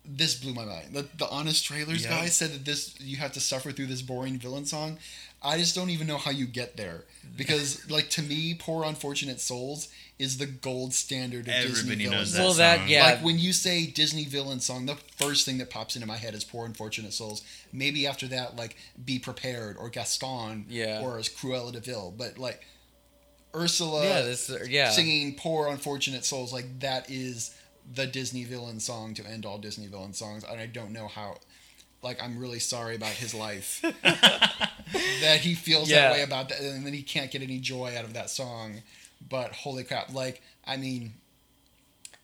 this 0.05 0.35
blew 0.35 0.53
my 0.55 0.65
mind 0.65 0.93
the, 0.93 1.07
the 1.19 1.29
honest 1.29 1.65
trailers 1.65 2.03
Yeah. 2.05 2.11
guy 2.11 2.27
said 2.27 2.51
that 2.53 2.65
this 2.65 2.95
you 3.01 3.19
have 3.19 3.33
to 3.33 3.41
suffer 3.41 3.71
through 3.71 3.87
this 3.87 4.03
boring 4.03 4.39
villain 4.39 4.65
song 4.67 4.99
i 5.45 5.59
just 5.59 5.75
don't 5.75 5.91
even 5.91 6.07
know 6.07 6.19
how 6.19 6.31
you 6.31 6.47
get 6.47 6.77
there 6.77 7.05
because 7.37 7.89
like 7.91 8.09
to 8.11 8.23
me 8.23 8.55
poor 8.55 8.85
unfortunate 8.85 9.41
souls 9.41 9.89
is 10.19 10.39
the 10.39 10.47
gold 10.47 10.93
standard 10.95 11.41
of 11.49 11.55
disney 11.55 11.71
Everybody 11.71 12.05
villain 12.05 12.19
knows 12.19 12.35
songs. 12.35 12.37
that 12.37 12.43
Well, 12.45 12.53
that- 12.55 12.79
song. 12.81 12.89
yeah. 12.89 13.05
Like 13.07 13.25
when 13.25 13.39
you 13.39 13.53
say 13.53 13.87
Disney 13.87 14.25
villain 14.25 14.61
song, 14.61 14.87
the 14.87 14.97
first 15.17 15.45
thing 15.45 15.59
that 15.59 15.69
pops 15.71 15.97
into 15.97 16.07
my 16.07 16.17
head 16.17 16.35
is 16.35 16.45
"Poor 16.45 16.65
Unfortunate 16.65 17.13
Souls." 17.13 17.43
Maybe 17.73 18.07
after 18.07 18.29
that, 18.29 18.55
like 18.55 18.77
"Be 19.05 19.19
Prepared" 19.19 19.77
or 19.79 19.89
Gaston, 19.91 20.67
Yeah. 20.69 21.01
or 21.03 21.19
as 21.19 21.29
Cruella 21.29 21.73
de 21.73 21.81
Vil. 21.81 22.15
But 22.17 22.39
like 22.39 22.63
Ursula, 23.55 24.05
yeah, 24.05 24.23
this 24.23 24.49
uh, 24.49 24.59
yeah. 24.69 24.91
singing 24.91 25.35
"Poor 25.35 25.69
Unfortunate 25.69 26.25
Souls," 26.25 26.53
like 26.53 26.81
that 26.81 27.11
is 27.11 27.55
the 27.93 28.07
Disney 28.07 28.45
villain 28.45 28.79
song 28.81 29.13
to 29.15 29.27
end 29.27 29.45
all 29.45 29.59
Disney 29.59 29.89
villain 29.89 30.15
songs. 30.15 30.45
And 30.45 30.61
I 30.61 30.67
don't 30.67 30.93
know 30.93 31.09
how. 31.09 31.39
Like 32.03 32.23
I'm 32.23 32.39
really 32.39 32.59
sorry 32.59 32.97
about 32.97 33.11
his 33.13 33.33
life 33.35 33.81
that 34.03 35.39
he 35.41 35.55
feels 35.55 35.89
Yeah. 35.91 36.09
that 36.09 36.13
way 36.13 36.23
about 36.23 36.49
that, 36.49 36.61
and 36.61 36.85
then 36.85 36.93
he 36.93 37.03
can't 37.03 37.31
get 37.31 37.43
any 37.43 37.59
joy 37.59 37.95
out 37.97 38.05
of 38.05 38.15
that 38.15 38.29
song. 38.31 38.83
But 39.29 39.53
holy 39.53 39.85
crap! 39.85 40.13
Like 40.13 40.43
I 40.67 40.77
mean, 40.77 41.15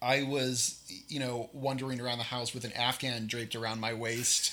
I 0.01 0.23
was, 0.23 0.81
you 1.09 1.19
know, 1.19 1.51
wandering 1.53 2.01
around 2.01 2.19
the 2.19 2.25
house 2.25 2.55
with 2.55 2.65
an 2.65 2.73
Afghan 2.73 3.27
draped 3.27 3.57
around 3.57 3.81
my 3.81 3.95
waist, 3.95 4.53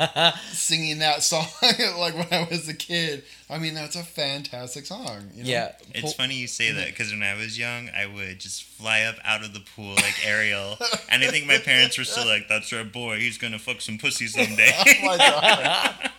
singing 0.52 1.00
that 1.00 1.22
song 1.22 1.46
like 1.98 2.14
when 2.14 2.28
I 2.30 2.48
was 2.50 2.66
a 2.68 2.74
kid. 2.74 3.22
I 3.50 3.58
mean, 3.58 3.74
that's 3.74 3.94
a 3.94 4.02
fantastic 4.02 4.86
song. 4.86 5.30
You 5.34 5.44
know? 5.44 5.50
yeah. 5.50 5.72
It's 5.90 6.00
Pol- 6.00 6.12
funny 6.12 6.36
you 6.36 6.46
say 6.46 6.72
that 6.72 6.86
because 6.86 7.12
when 7.12 7.22
I 7.22 7.34
was 7.34 7.58
young, 7.58 7.90
I 7.90 8.06
would 8.06 8.40
just 8.40 8.62
fly 8.64 9.02
up 9.02 9.16
out 9.22 9.44
of 9.44 9.52
the 9.52 9.60
pool 9.76 9.94
like 9.96 10.26
Ariel, 10.26 10.78
and 11.10 11.22
I 11.22 11.28
think 11.28 11.46
my 11.46 11.58
parents 11.58 11.98
were 11.98 12.04
still 12.04 12.26
like, 12.26 12.48
"That's 12.48 12.72
our 12.72 12.84
boy. 12.84 13.18
He's 13.18 13.36
gonna 13.36 13.58
fuck 13.58 13.82
some 13.82 13.98
pussy 13.98 14.28
someday." 14.28 14.72
Oh 14.78 15.06
my 15.06 15.16
god. 15.18 16.10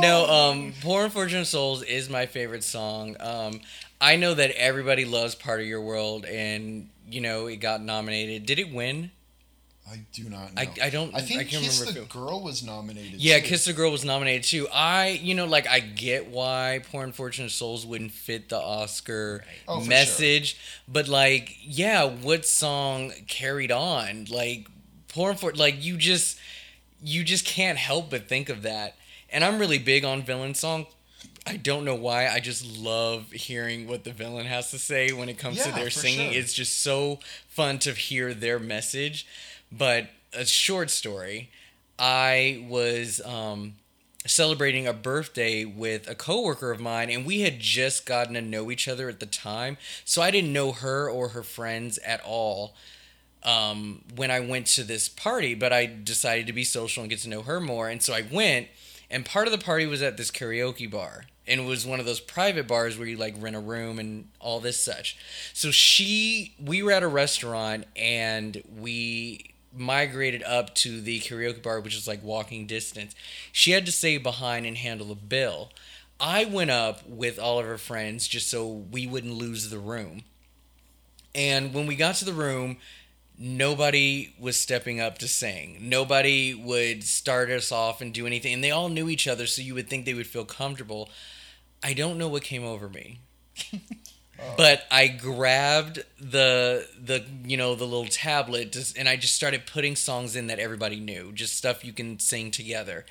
No, 0.00 0.26
um, 0.28 0.72
Poor 0.82 1.04
Unfortunate 1.04 1.44
Souls 1.46 1.82
is 1.82 2.08
my 2.08 2.26
favorite 2.26 2.64
song. 2.64 3.16
Um, 3.20 3.60
I 4.00 4.16
know 4.16 4.34
that 4.34 4.50
everybody 4.52 5.04
loves 5.04 5.34
Part 5.34 5.60
of 5.60 5.66
Your 5.66 5.80
World, 5.80 6.24
and 6.24 6.88
you 7.10 7.20
know 7.20 7.46
it 7.46 7.56
got 7.56 7.82
nominated. 7.82 8.46
Did 8.46 8.58
it 8.58 8.72
win? 8.72 9.10
I 9.90 10.00
do 10.14 10.24
not 10.30 10.54
know. 10.54 10.62
I, 10.62 10.72
I 10.84 10.90
don't. 10.90 11.14
I 11.14 11.20
think 11.20 11.40
I 11.40 11.44
can't 11.44 11.62
Kiss 11.62 11.80
remember. 11.80 12.00
the 12.00 12.06
Girl 12.06 12.42
was 12.42 12.62
nominated. 12.62 13.20
yeah, 13.20 13.38
too. 13.38 13.46
Kiss 13.46 13.66
the 13.66 13.74
Girl 13.74 13.90
was 13.92 14.04
nominated 14.04 14.44
too. 14.44 14.66
I, 14.72 15.08
you 15.22 15.34
know, 15.34 15.44
like 15.44 15.68
I 15.68 15.80
get 15.80 16.28
why 16.28 16.80
Poor 16.90 17.04
Unfortunate 17.04 17.50
Souls 17.50 17.84
wouldn't 17.84 18.12
fit 18.12 18.48
the 18.48 18.58
Oscar 18.58 19.44
Oh, 19.68 19.80
message, 19.84 20.56
but 20.88 21.06
like, 21.06 21.56
yeah, 21.62 22.04
what 22.04 22.46
song 22.46 23.12
carried 23.28 23.70
on? 23.70 24.24
Like, 24.30 24.66
Poor 25.08 25.34
Unfor- 25.34 25.56
like 25.58 25.84
you 25.84 25.96
just, 25.98 26.38
you 27.02 27.22
just 27.22 27.44
can't 27.44 27.76
help 27.78 28.08
but 28.10 28.26
think 28.26 28.48
of 28.48 28.62
that. 28.62 28.96
And 29.34 29.44
I'm 29.44 29.58
really 29.58 29.78
big 29.78 30.04
on 30.04 30.22
villain 30.22 30.54
song. 30.54 30.86
I 31.44 31.56
don't 31.56 31.84
know 31.84 31.96
why. 31.96 32.28
I 32.28 32.38
just 32.38 32.78
love 32.78 33.32
hearing 33.32 33.88
what 33.88 34.04
the 34.04 34.12
villain 34.12 34.46
has 34.46 34.70
to 34.70 34.78
say 34.78 35.12
when 35.12 35.28
it 35.28 35.38
comes 35.38 35.62
to 35.64 35.72
their 35.72 35.90
singing. 35.90 36.32
sure. 36.32 36.40
It's 36.40 36.54
just 36.54 36.80
so 36.80 37.18
fun 37.48 37.80
to 37.80 37.92
hear 37.92 38.32
their 38.32 38.60
message. 38.60 39.26
But 39.70 40.08
a 40.32 40.46
short 40.46 40.88
story 40.88 41.50
I 41.98 42.64
was 42.68 43.20
um, 43.24 43.74
celebrating 44.24 44.86
a 44.86 44.92
birthday 44.92 45.64
with 45.64 46.08
a 46.08 46.14
coworker 46.14 46.70
of 46.70 46.80
mine, 46.80 47.10
and 47.10 47.26
we 47.26 47.40
had 47.40 47.58
just 47.58 48.06
gotten 48.06 48.34
to 48.34 48.40
know 48.40 48.70
each 48.70 48.88
other 48.88 49.08
at 49.08 49.18
the 49.18 49.26
time. 49.26 49.76
So 50.04 50.22
I 50.22 50.30
didn't 50.30 50.52
know 50.52 50.72
her 50.72 51.10
or 51.10 51.30
her 51.30 51.42
friends 51.42 51.98
at 51.98 52.20
all 52.24 52.74
um, 53.42 54.02
when 54.14 54.30
I 54.30 54.40
went 54.40 54.66
to 54.68 54.84
this 54.84 55.08
party, 55.08 55.54
but 55.54 55.72
I 55.72 55.86
decided 55.86 56.46
to 56.46 56.52
be 56.52 56.64
social 56.64 57.02
and 57.02 57.10
get 57.10 57.18
to 57.20 57.28
know 57.28 57.42
her 57.42 57.60
more. 57.60 57.88
And 57.88 58.02
so 58.02 58.14
I 58.14 58.22
went, 58.30 58.68
and 59.10 59.24
part 59.24 59.46
of 59.46 59.52
the 59.52 59.64
party 59.64 59.86
was 59.86 60.02
at 60.02 60.16
this 60.16 60.30
karaoke 60.30 60.90
bar. 60.90 61.26
And 61.46 61.60
it 61.60 61.64
was 61.64 61.86
one 61.86 62.00
of 62.00 62.06
those 62.06 62.20
private 62.20 62.66
bars 62.66 62.96
where 62.96 63.06
you 63.06 63.16
like 63.16 63.34
rent 63.38 63.54
a 63.54 63.60
room 63.60 63.98
and 63.98 64.28
all 64.40 64.60
this 64.60 64.80
such. 64.80 65.16
So 65.52 65.70
she, 65.70 66.54
we 66.58 66.82
were 66.82 66.92
at 66.92 67.02
a 67.02 67.08
restaurant 67.08 67.84
and 67.96 68.62
we 68.78 69.54
migrated 69.76 70.42
up 70.42 70.74
to 70.76 71.00
the 71.00 71.20
karaoke 71.20 71.62
bar, 71.62 71.80
which 71.80 71.96
is 71.96 72.08
like 72.08 72.22
walking 72.22 72.66
distance. 72.66 73.14
She 73.52 73.72
had 73.72 73.84
to 73.86 73.92
stay 73.92 74.16
behind 74.16 74.64
and 74.64 74.78
handle 74.78 75.08
the 75.08 75.14
bill. 75.14 75.70
I 76.18 76.44
went 76.44 76.70
up 76.70 77.06
with 77.06 77.38
all 77.38 77.58
of 77.58 77.66
her 77.66 77.78
friends 77.78 78.26
just 78.26 78.48
so 78.48 78.66
we 78.66 79.06
wouldn't 79.06 79.34
lose 79.34 79.68
the 79.68 79.78
room. 79.78 80.22
And 81.34 81.74
when 81.74 81.86
we 81.86 81.96
got 81.96 82.14
to 82.16 82.24
the 82.24 82.32
room, 82.32 82.78
nobody 83.38 84.34
was 84.38 84.58
stepping 84.58 85.00
up 85.00 85.18
to 85.18 85.28
sing. 85.28 85.78
Nobody 85.80 86.54
would 86.54 87.04
start 87.04 87.50
us 87.50 87.72
off 87.72 88.00
and 88.00 88.12
do 88.12 88.26
anything. 88.26 88.54
And 88.54 88.64
they 88.64 88.70
all 88.70 88.88
knew 88.88 89.08
each 89.08 89.26
other, 89.26 89.46
so 89.46 89.62
you 89.62 89.74
would 89.74 89.88
think 89.88 90.04
they 90.04 90.14
would 90.14 90.26
feel 90.26 90.44
comfortable. 90.44 91.10
I 91.82 91.92
don't 91.94 92.18
know 92.18 92.28
what 92.28 92.42
came 92.42 92.64
over 92.64 92.88
me. 92.88 93.20
Oh. 94.36 94.54
But 94.56 94.84
I 94.90 95.06
grabbed 95.06 96.02
the 96.18 96.88
the 97.00 97.24
you 97.44 97.56
know 97.56 97.76
the 97.76 97.84
little 97.84 98.06
tablet 98.06 98.72
just, 98.72 98.98
and 98.98 99.08
I 99.08 99.14
just 99.14 99.36
started 99.36 99.64
putting 99.64 99.94
songs 99.94 100.34
in 100.34 100.48
that 100.48 100.58
everybody 100.58 100.98
knew, 100.98 101.32
just 101.32 101.56
stuff 101.56 101.84
you 101.84 101.92
can 101.92 102.18
sing 102.18 102.50
together. 102.50 103.06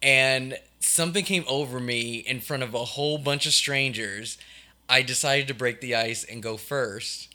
And 0.00 0.58
something 0.80 1.24
came 1.24 1.44
over 1.48 1.80
me 1.80 2.18
in 2.18 2.40
front 2.40 2.62
of 2.62 2.74
a 2.74 2.84
whole 2.84 3.18
bunch 3.18 3.44
of 3.46 3.52
strangers. 3.52 4.38
I 4.88 5.02
decided 5.02 5.48
to 5.48 5.54
break 5.54 5.80
the 5.80 5.94
ice 5.96 6.22
and 6.24 6.42
go 6.42 6.56
first 6.56 7.31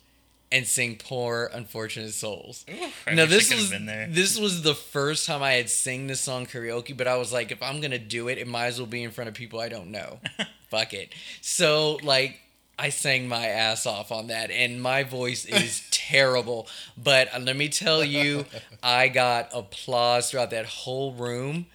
and 0.52 0.66
sing 0.66 0.98
"Poor 0.98 1.50
Unfortunate 1.54 2.14
Souls." 2.14 2.66
I 3.06 3.14
now 3.14 3.26
this 3.26 3.54
was 3.54 3.70
this 3.70 4.40
was 4.40 4.62
the 4.64 4.76
first 4.76 5.26
time 5.26 5.44
I 5.44 5.54
had 5.54 5.70
sing 5.70 6.08
this 6.08 6.22
song 6.22 6.46
karaoke, 6.46 6.96
but 6.96 7.08
I 7.08 7.18
was 7.18 7.32
like, 7.34 7.52
if 7.52 7.62
I'm 7.62 7.82
gonna 7.82 8.00
do 8.00 8.28
it, 8.28 8.38
it 8.38 8.48
might 8.48 8.68
as 8.68 8.80
well 8.80 8.88
be 8.88 9.04
in 9.04 9.12
front 9.12 9.28
of 9.28 9.34
people 9.34 9.60
I 9.60 9.70
don't 9.70 9.92
know. 9.92 10.20
Fuck 10.70 10.94
it. 10.94 11.14
So 11.42 12.00
like. 12.04 12.40
I 12.80 12.90
sang 12.90 13.28
my 13.28 13.48
ass 13.48 13.88
off 13.88 14.12
on 14.12 14.28
that, 14.28 14.52
and 14.52 14.80
my 14.80 15.02
voice 15.02 15.46
is 15.46 15.82
terrible. 15.92 16.68
But 16.96 17.34
uh, 17.34 17.40
let 17.40 17.56
me 17.56 17.70
tell 17.70 18.04
you, 18.04 18.46
I 18.84 19.08
got 19.08 19.50
applause 19.52 20.30
throughout 20.30 20.52
that 20.52 20.68
whole 20.68 21.14
room, 21.14 21.66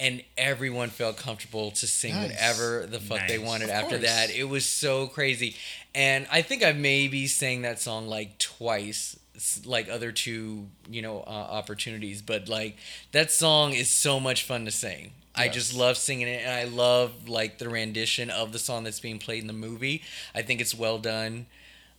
and 0.00 0.22
everyone 0.36 0.90
felt 0.90 1.16
comfortable 1.16 1.70
to 1.72 1.86
sing 1.86 2.14
Nice. 2.14 2.30
whatever 2.30 2.86
the 2.86 3.00
fuck 3.00 3.26
they 3.28 3.38
wanted 3.38 3.64
Of 3.64 3.70
after 3.70 3.98
course. 3.98 4.02
that. 4.02 4.30
It 4.30 4.44
was 4.48 4.64
so 4.68 5.06
crazy. 5.08 5.56
And 5.94 6.26
I 6.30 6.42
think 6.42 6.62
I 6.62 6.72
maybe 6.72 7.26
sang 7.26 7.62
that 7.62 7.80
song 7.80 8.06
like 8.06 8.38
twice, 8.38 9.18
like 9.64 9.88
other 9.88 10.12
two, 10.12 10.68
you 10.88 11.02
know, 11.02 11.20
uh, 11.20 11.30
opportunities. 11.30 12.22
But 12.22 12.48
like 12.48 12.76
that 13.12 13.30
song 13.32 13.72
is 13.72 13.88
so 13.88 14.20
much 14.20 14.44
fun 14.44 14.64
to 14.66 14.70
sing. 14.70 15.12
I 15.34 15.48
just 15.48 15.72
love 15.72 15.96
singing 15.96 16.26
it, 16.26 16.42
and 16.44 16.52
I 16.52 16.64
love 16.64 17.28
like 17.28 17.58
the 17.58 17.68
rendition 17.68 18.28
of 18.28 18.50
the 18.52 18.58
song 18.58 18.82
that's 18.82 18.98
being 18.98 19.20
played 19.20 19.40
in 19.40 19.46
the 19.46 19.52
movie. 19.52 20.02
I 20.34 20.42
think 20.42 20.60
it's 20.60 20.74
well 20.74 20.98
done, 20.98 21.46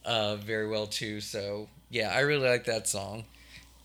uh, 0.03 0.35
very 0.35 0.67
well 0.67 0.87
too. 0.87 1.21
So 1.21 1.69
yeah, 1.89 2.11
I 2.13 2.19
really 2.19 2.49
like 2.49 2.65
that 2.65 2.85
song. 2.87 3.23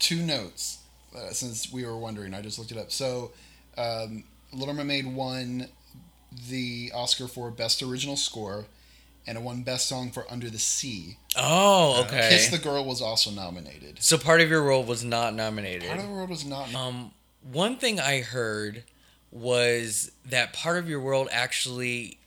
Two 0.00 0.16
notes, 0.22 0.78
uh, 1.16 1.30
since 1.30 1.72
we 1.72 1.84
were 1.86 1.96
wondering. 1.96 2.34
I 2.34 2.42
just 2.42 2.58
looked 2.58 2.72
it 2.72 2.78
up. 2.78 2.90
So, 2.90 3.30
um, 3.76 4.24
Little 4.52 4.74
Mermaid 4.74 5.06
won 5.06 5.68
the 6.48 6.90
Oscar 6.94 7.28
for 7.28 7.50
Best 7.50 7.82
Original 7.82 8.16
Score, 8.16 8.64
and 9.26 9.38
it 9.38 9.42
won 9.42 9.62
Best 9.62 9.88
Song 9.88 10.10
for 10.10 10.24
Under 10.30 10.50
the 10.50 10.58
Sea. 10.58 11.16
Oh, 11.36 12.02
okay. 12.06 12.28
Kiss 12.30 12.48
the 12.50 12.58
Girl 12.58 12.84
was 12.84 13.00
also 13.00 13.30
nominated. 13.30 13.98
so 14.02 14.18
part 14.18 14.40
of 14.40 14.48
your 14.50 14.62
role 14.62 14.84
was 14.84 15.04
not 15.04 15.34
nominated. 15.34 15.88
Part 15.88 16.00
of 16.00 16.06
the 16.06 16.12
World 16.12 16.30
was 16.30 16.44
not. 16.44 16.74
Um, 16.74 17.12
one 17.42 17.76
thing 17.76 18.00
I 18.00 18.20
heard 18.20 18.84
was 19.30 20.12
that 20.24 20.52
part 20.52 20.78
of 20.78 20.88
your 20.88 21.00
world 21.00 21.28
actually 21.32 22.18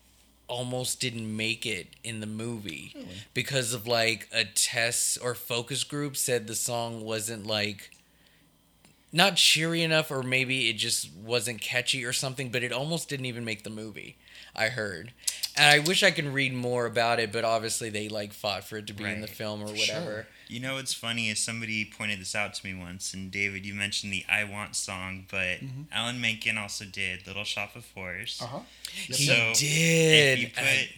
almost 0.50 1.00
didn't 1.02 1.36
make 1.36 1.66
it 1.66 1.88
in 2.04 2.20
the 2.22 2.26
movie 2.28 2.94
because 3.34 3.74
of 3.74 3.86
like 3.88 4.28
a 4.34 4.46
test 4.46 5.18
or 5.22 5.34
focus 5.36 5.84
group 5.84 6.16
said 6.16 6.48
the 6.48 6.56
song 6.56 7.02
wasn't 7.04 7.46
like 7.46 7.92
not 9.12 9.36
cheery 9.36 9.82
enough 9.84 10.12
or 10.12 10.22
maybe 10.24 10.70
it 10.70 10.74
just 10.74 11.12
wasn't 11.14 11.62
catchy 11.62 12.04
or 12.04 12.12
something 12.14 12.50
but 12.52 12.64
it 12.64 12.72
almost 12.72 13.08
didn't 13.10 13.26
even 13.26 13.46
make 13.46 13.64
the 13.64 13.70
movie 13.70 14.18
i 14.56 14.68
heard 14.68 15.12
and 15.56 15.66
i 15.66 15.80
wish 15.80 16.04
i 16.04 16.12
could 16.12 16.26
read 16.26 16.54
more 16.54 16.86
about 16.86 17.20
it 17.20 17.32
but 17.32 17.46
obviously 17.46 17.90
they 17.90 18.10
like 18.10 18.34
fought 18.34 18.64
for 18.66 18.78
it 18.78 18.86
to 18.88 18.94
be 18.94 19.06
in 19.06 19.22
the 19.22 19.28
film 19.28 19.62
or 19.64 19.68
For 19.68 19.74
whatever 19.74 20.12
sure. 20.12 20.28
You 20.50 20.62
know 20.62 20.76
what's 20.76 20.94
funny 20.94 21.28
is 21.30 21.40
somebody 21.40 21.84
pointed 21.84 22.22
this 22.22 22.34
out 22.34 22.54
to 22.54 22.66
me 22.66 22.74
once, 22.74 23.14
and 23.14 23.30
David, 23.30 23.66
you 23.66 23.74
mentioned 23.74 24.14
the 24.14 24.24
"I 24.30 24.46
Want" 24.46 24.78
song, 24.78 25.26
but 25.30 25.60
Mm-hmm. 25.60 25.82
Alan 25.92 26.22
Menken 26.22 26.58
also 26.58 26.86
did 26.86 27.28
"Little 27.28 27.44
Shop 27.44 27.76
of 27.76 27.86
Horrors." 27.94 28.40
Uh 28.42 28.46
huh. 28.46 28.60
he 28.90 29.12
So, 29.12 29.34
did 29.60 30.40
If 30.40 30.40
you 30.40 30.50
And 30.56 30.66
I- 30.66 30.90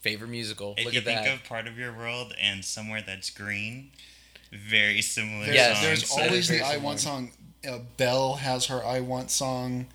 favorite 0.00 0.28
musical 0.28 0.72
if 0.78 0.86
look 0.86 0.94
you 0.94 1.00
at 1.00 1.04
think 1.04 1.22
that 1.26 1.34
of 1.34 1.44
"Part 1.44 1.66
of 1.68 1.76
Your 1.78 1.92
World" 1.92 2.34
and 2.40 2.64
"Somewhere 2.64 3.02
That's 3.06 3.28
Green," 3.28 3.90
very 4.50 5.02
similar. 5.02 5.44
There's, 5.46 5.54
Yes. 5.54 5.74
songs. 5.76 5.86
there's 5.86 6.08
So- 6.08 6.22
always 6.22 6.48
the 6.48 6.58
very 6.60 6.64
I 6.70 6.76
Want 6.78 7.00
song. 7.00 7.30
Uh, 7.68 7.78
Belle 7.96 8.34
has 8.34 8.66
her 8.66 8.84
I 8.84 9.00
Want 9.00 9.30
song. 9.30 9.86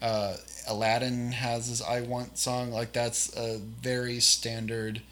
Uh, 0.00 0.36
Aladdin 0.68 1.32
has 1.32 1.68
his 1.68 1.82
I 1.82 2.00
Want 2.02 2.38
song. 2.38 2.70
Like 2.72 2.92
that's 2.92 3.34
a 3.36 3.58
very 3.58 4.20
standard 4.20 5.02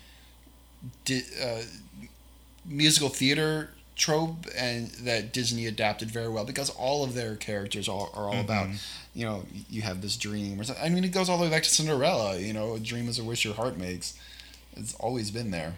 di- 1.04 1.24
uh, 1.42 1.62
musical 2.64 3.08
theater 3.08 3.70
trope, 3.96 4.46
and 4.56 4.88
that 4.92 5.32
Disney 5.32 5.66
adapted 5.66 6.10
very 6.10 6.28
well 6.28 6.44
because 6.44 6.70
all 6.70 7.04
of 7.04 7.14
their 7.14 7.36
characters 7.36 7.88
are, 7.88 8.08
are 8.14 8.28
all 8.28 8.40
about. 8.40 8.68
You 9.14 9.26
know, 9.26 9.44
you 9.68 9.82
have 9.82 10.00
this 10.02 10.16
dream 10.16 10.60
or 10.60 10.64
something. 10.64 10.84
I 10.84 10.88
mean, 10.88 11.04
it 11.04 11.08
goes 11.12 11.28
all 11.28 11.36
the 11.36 11.44
way 11.44 11.50
back 11.50 11.64
to 11.64 11.70
Cinderella. 11.70 12.38
You 12.38 12.52
know, 12.52 12.74
a 12.74 12.80
dream 12.80 13.08
is 13.08 13.18
a 13.18 13.24
wish 13.24 13.44
your 13.44 13.54
heart 13.54 13.76
makes. 13.76 14.16
It's 14.76 14.94
always 14.94 15.30
been 15.30 15.50
there. 15.50 15.74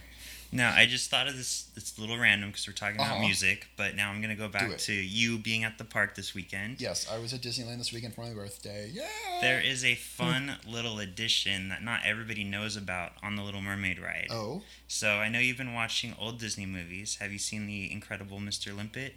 Now, 0.55 0.75
I 0.77 0.85
just 0.85 1.09
thought 1.09 1.29
of 1.29 1.37
this. 1.37 1.71
It's 1.77 1.97
a 1.97 2.01
little 2.03 2.19
random 2.19 2.51
because 2.51 2.67
we're 2.67 2.75
talking 2.75 2.97
about 2.97 3.13
Uh-huh. 3.13 3.21
music, 3.25 3.69
but 3.77 3.97
now 3.97 4.11
I'm 4.11 4.21
gonna 4.21 4.35
go 4.37 4.49
back 4.49 4.77
to 4.77 4.93
you 4.93 5.39
being 5.39 5.65
at 5.65 5.79
the 5.79 5.85
park 5.85 6.15
this 6.15 6.35
weekend. 6.35 6.79
Yes, 6.79 7.09
I 7.11 7.17
was 7.19 7.33
at 7.33 7.41
Disneyland 7.41 7.79
this 7.79 7.91
weekend 7.91 8.15
for 8.15 8.21
my 8.21 8.35
birthday. 8.35 8.91
Yeah. 8.93 9.09
There 9.41 9.61
is 9.61 9.83
a 9.83 9.95
fun 9.95 10.59
little 10.67 10.99
addition 10.99 11.71
that 11.71 11.83
not 11.83 12.01
everybody 12.05 12.45
knows 12.45 12.77
about 12.77 13.13
on 13.23 13.37
the 13.37 13.43
Little 13.43 13.63
Mermaid 13.63 13.99
ride. 13.99 14.29
Oh. 14.31 14.63
So 14.89 15.21
I 15.21 15.31
know 15.31 15.39
you've 15.39 15.57
been 15.57 15.73
watching 15.73 16.15
old 16.19 16.39
Disney 16.39 16.67
movies. 16.67 17.17
Have 17.17 17.33
you 17.33 17.39
seen 17.39 17.67
the 17.67 17.91
Incredible 17.91 18.39
Mr. 18.39 18.77
Limpet? 18.77 19.15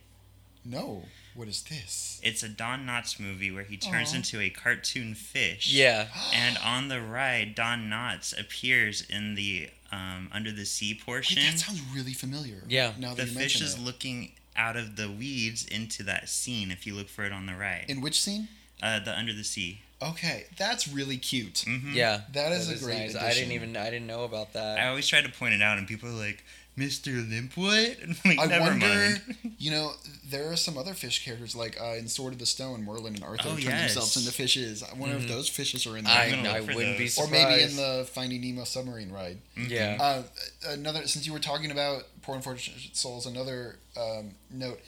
No. 0.63 1.03
What 1.35 1.47
is 1.49 1.61
this? 1.63 2.19
It's 2.23 2.41
a 2.43 2.49
Don 2.49 2.85
Knotts 2.87 3.19
movie 3.19 3.51
where 3.51 3.65
he 3.65 3.75
turns 3.77 4.13
Aw. 4.13 4.15
into 4.15 4.39
a 4.39 4.49
cartoon 4.49 5.13
fish. 5.13 5.67
yeah 5.71 6.07
And 6.33 6.57
on 6.59 6.87
the 6.87 7.01
ride, 7.01 7.53
Don 7.55 7.89
Knotts 7.89 8.33
appears 8.39 9.01
in 9.01 9.35
the 9.35 9.69
um, 9.95 10.29
under 10.33 10.51
the 10.51 10.65
sea 10.65 10.93
portion. 10.93 11.41
Wait, 11.41 11.51
that 11.51 11.59
sounds 11.59 11.81
really 11.95 12.13
familiar. 12.13 12.63
Yeah. 12.67 12.93
Now 12.99 13.13
that 13.13 13.27
the 13.27 13.31
you 13.31 13.37
fish 13.39 13.61
is 13.61 13.75
it. 13.75 13.81
looking 13.81 14.31
out 14.55 14.75
of 14.77 14.95
the 14.95 15.09
weeds 15.09 15.65
into 15.65 16.03
that 16.03 16.29
scene. 16.29 16.71
If 16.71 16.85
you 16.85 16.93
look 16.95 17.09
for 17.09 17.23
it 17.23 17.31
on 17.31 17.45
the 17.45 17.55
right. 17.55 17.85
In 17.87 18.01
which 18.01 18.19
scene? 18.21 18.47
uh, 18.83 18.99
the 18.99 19.17
under 19.17 19.33
the 19.33 19.43
sea. 19.43 19.79
Okay, 20.01 20.45
that's 20.57 20.87
really 20.89 21.17
cute. 21.17 21.63
hmm 21.65 21.93
Yeah, 21.93 22.21
That 22.33 22.51
is 22.51 22.69
a 22.69 22.83
great 22.83 23.15
I 23.15 23.33
didn't 23.33 23.53
even 23.53 23.77
I 23.77 23.85
didn't 23.89 24.07
know 24.07 24.25
about 24.25 24.53
that. 24.53 24.77
I 24.77 24.87
always 24.89 25.07
try 25.07 25.21
to 25.21 25.29
point 25.29 25.53
it 25.53 25.61
out, 25.61 25.77
and 25.77 25.87
people 25.87 26.09
are 26.09 26.11
like, 26.11 26.43
"Mr. 26.77 27.25
Limpwit." 27.29 28.03
And 28.03 28.15
I'm 28.25 28.29
like, 28.37 28.39
I 28.39 28.45
never 28.45 28.69
wonder. 28.71 28.85
mind. 28.87 29.21
You 29.57 29.71
know, 29.71 29.91
there 30.29 30.51
are 30.51 30.55
some 30.55 30.77
other 30.77 30.93
fish 30.93 31.23
characters 31.23 31.55
like 31.55 31.79
uh, 31.81 31.95
in 31.95 32.07
Sword 32.07 32.33
of 32.33 32.39
the 32.39 32.45
Stone, 32.45 32.83
Merlin 32.83 33.15
and 33.15 33.23
Arthur 33.23 33.43
Oh, 33.47 33.51
turn 33.55 33.61
yes. 33.61 33.93
themselves 33.93 34.17
into 34.17 34.31
fishes. 34.31 34.83
I 34.83 34.93
wonder 34.97 35.15
if 35.17 35.27
those 35.27 35.49
fishes 35.49 35.85
are 35.87 35.97
in 35.97 36.03
there, 36.05 36.13
I, 36.13 36.57
I 36.57 36.61
wouldn't 36.61 36.97
be 36.97 37.07
surprised. 37.07 37.33
or 37.33 37.49
maybe 37.49 37.63
in 37.63 37.75
the 37.77 38.07
Finding 38.11 38.41
Nemo 38.41 38.63
submarine 38.63 39.11
ride. 39.11 39.37
yeah. 39.55 39.97
Uh, 39.99 40.23
another, 40.69 41.07
since 41.07 41.25
you 41.25 41.33
were 41.33 41.39
talking 41.39 41.71
about 41.71 42.03
Poor 42.21 42.35
Unfortunate 42.35 42.95
Souls, 42.95 43.25
another 43.25 43.77
um, 43.99 44.31
note, 44.51 44.79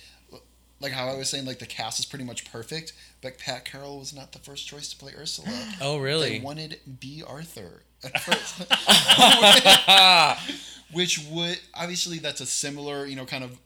like 0.79 0.91
how 0.91 1.07
I 1.07 1.17
was 1.17 1.29
saying, 1.29 1.45
like 1.45 1.59
the 1.59 1.65
cast 1.65 1.99
is 1.99 2.05
pretty 2.05 2.25
much 2.25 2.51
perfect, 2.51 2.93
but 3.21 3.39
Pat 3.39 3.65
Carroll 3.65 3.99
was 3.99 4.13
not 4.13 4.31
the 4.31 4.39
first 4.39 4.67
choice 4.67 4.89
to 4.89 4.97
play 4.97 5.13
Ursula. 5.17 5.49
oh 5.81 5.97
really? 5.97 6.37
They 6.37 6.43
wanted 6.43 6.79
Bea 6.99 7.23
Arthur 7.25 7.81
at 8.03 8.21
first. 8.21 8.59
Which 10.91 11.19
would 11.29 11.59
obviously 11.73 12.19
that's 12.19 12.41
a 12.41 12.45
similar, 12.45 13.05
you 13.05 13.15
know, 13.15 13.25
kind 13.25 13.43
of 13.43 13.57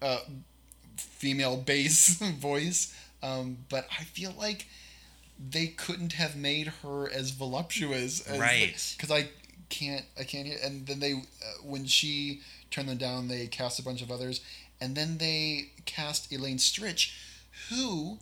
uh, 0.00 0.18
female 0.96 1.56
bass 1.56 2.16
voice, 2.38 2.94
um, 3.22 3.58
but 3.68 3.86
I 3.98 4.04
feel 4.04 4.32
like 4.38 4.66
they 5.50 5.66
couldn't 5.68 6.12
have 6.14 6.36
made 6.36 6.68
her 6.82 7.10
as 7.10 7.30
voluptuous 7.30 8.20
as 8.26 8.38
Right. 8.38 8.94
because 8.96 9.10
I 9.10 9.28
can't 9.70 10.04
I 10.20 10.24
can't 10.24 10.46
hear 10.46 10.58
and 10.62 10.86
then 10.86 11.00
they 11.00 11.14
uh, 11.14 11.62
when 11.64 11.86
she 11.86 12.42
turned 12.70 12.88
them 12.88 12.98
down 12.98 13.28
they 13.28 13.46
cast 13.46 13.78
a 13.78 13.82
bunch 13.82 14.02
of 14.02 14.10
others 14.12 14.40
and 14.80 14.94
then 14.94 15.16
they 15.18 15.70
cast 15.86 16.30
Elaine 16.32 16.58
Stritch 16.58 17.12
who 17.70 18.18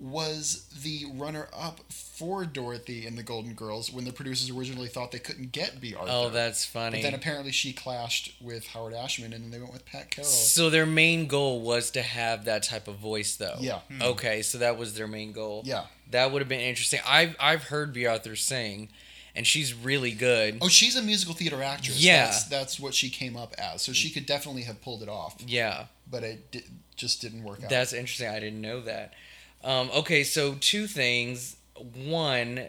was 0.00 0.66
the 0.82 1.04
runner 1.14 1.48
up 1.56 1.80
for 1.90 2.44
Dorothy 2.44 3.06
in 3.06 3.16
the 3.16 3.22
Golden 3.22 3.52
Girls 3.54 3.92
when 3.92 4.04
the 4.04 4.12
producers 4.12 4.50
originally 4.50 4.88
thought 4.88 5.12
they 5.12 5.18
couldn't 5.18 5.52
get 5.52 5.80
Bea 5.80 5.94
Arthur. 5.94 6.10
Oh, 6.12 6.28
that's 6.30 6.64
funny. 6.64 6.98
But 6.98 7.02
then 7.02 7.14
apparently 7.14 7.52
she 7.52 7.72
clashed 7.72 8.34
with 8.40 8.66
Howard 8.68 8.94
Ashman 8.94 9.32
and 9.32 9.44
then 9.44 9.50
they 9.50 9.58
went 9.58 9.72
with 9.72 9.84
Pat 9.84 10.10
Carroll. 10.10 10.28
So 10.30 10.70
their 10.70 10.86
main 10.86 11.26
goal 11.26 11.60
was 11.60 11.90
to 11.92 12.02
have 12.02 12.46
that 12.46 12.62
type 12.62 12.88
of 12.88 12.96
voice, 12.96 13.36
though. 13.36 13.56
Yeah. 13.60 13.80
Hmm. 13.90 14.02
Okay, 14.02 14.42
so 14.42 14.58
that 14.58 14.78
was 14.78 14.94
their 14.94 15.06
main 15.08 15.32
goal. 15.32 15.62
Yeah. 15.64 15.84
That 16.10 16.32
would 16.32 16.40
have 16.40 16.48
been 16.48 16.60
interesting. 16.60 17.00
I've 17.06 17.36
I've 17.38 17.64
heard 17.64 17.92
Bea 17.92 18.06
Arthur 18.06 18.34
sing, 18.36 18.88
and 19.36 19.46
she's 19.46 19.72
really 19.74 20.12
good. 20.12 20.58
Oh, 20.60 20.68
she's 20.68 20.96
a 20.96 21.02
musical 21.02 21.34
theater 21.34 21.62
actress. 21.62 22.02
Yeah. 22.02 22.24
That's, 22.26 22.44
that's 22.44 22.80
what 22.80 22.94
she 22.94 23.10
came 23.10 23.36
up 23.36 23.54
as. 23.58 23.82
So 23.82 23.92
she 23.92 24.10
could 24.10 24.26
definitely 24.26 24.62
have 24.62 24.80
pulled 24.82 25.02
it 25.02 25.08
off, 25.08 25.36
Yeah, 25.46 25.84
but 26.10 26.22
it 26.24 26.50
di- 26.50 26.64
just 26.96 27.20
didn't 27.20 27.44
work 27.44 27.62
out. 27.62 27.70
that's 27.70 27.92
interesting. 27.92 28.28
I 28.28 28.40
didn't 28.40 28.60
know 28.60 28.80
that. 28.82 29.14
Um, 29.62 29.90
okay, 29.94 30.24
so 30.24 30.56
two 30.60 30.86
things. 30.86 31.56
One, 31.76 32.68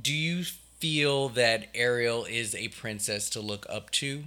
do 0.00 0.12
you 0.12 0.44
feel 0.44 1.28
that 1.30 1.68
Ariel 1.74 2.24
is 2.24 2.54
a 2.54 2.68
princess 2.68 3.30
to 3.30 3.40
look 3.40 3.66
up 3.68 3.90
to? 3.92 4.24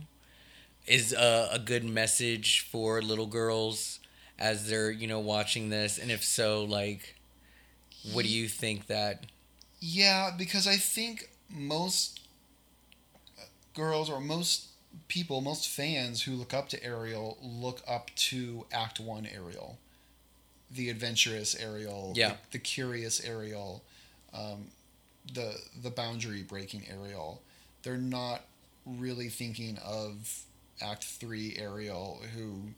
Is 0.86 1.12
a, 1.12 1.50
a 1.52 1.60
good 1.60 1.84
message 1.84 2.62
for 2.62 3.02
little 3.02 3.26
girls 3.26 4.00
as 4.40 4.70
they're 4.70 4.92
you 4.92 5.08
know 5.08 5.20
watching 5.20 5.70
this, 5.70 5.98
and 5.98 6.10
if 6.12 6.24
so, 6.24 6.64
like, 6.64 7.16
what 8.14 8.24
do 8.24 8.32
you 8.32 8.48
think 8.48 8.88
that? 8.88 9.26
Yeah, 9.80 10.32
because 10.36 10.66
I 10.66 10.78
think 10.78 11.30
most 11.50 12.22
uh, 13.38 13.44
girls 13.74 14.10
or 14.10 14.20
most 14.20 14.68
people, 15.08 15.42
most 15.42 15.68
fans 15.68 16.24
who 16.24 16.34
look 16.34 16.54
up 16.54 16.70
to 16.70 16.84
Ariel 16.84 17.38
look 17.42 17.82
up 17.88 18.10
to 18.16 18.66
Act 18.72 19.00
One 19.00 19.26
Ariel, 19.26 19.78
the 20.72 20.90
adventurous 20.90 21.56
Ariel, 21.56 22.14
Yeah. 22.16 22.30
the, 22.30 22.36
the 22.54 22.60
curious 22.60 23.24
Ariel, 23.24 23.84
um, 24.34 24.68
the 25.34 25.56
the 25.82 25.90
boundary 25.90 26.44
breaking 26.44 26.84
Ariel. 26.90 27.42
They're 27.84 27.98
not 27.98 28.42
really 28.86 29.30
thinking 29.30 29.78
of 29.78 30.44
Act 30.82 31.04
Three 31.04 31.56
Ariel, 31.58 32.22
who 32.36 32.70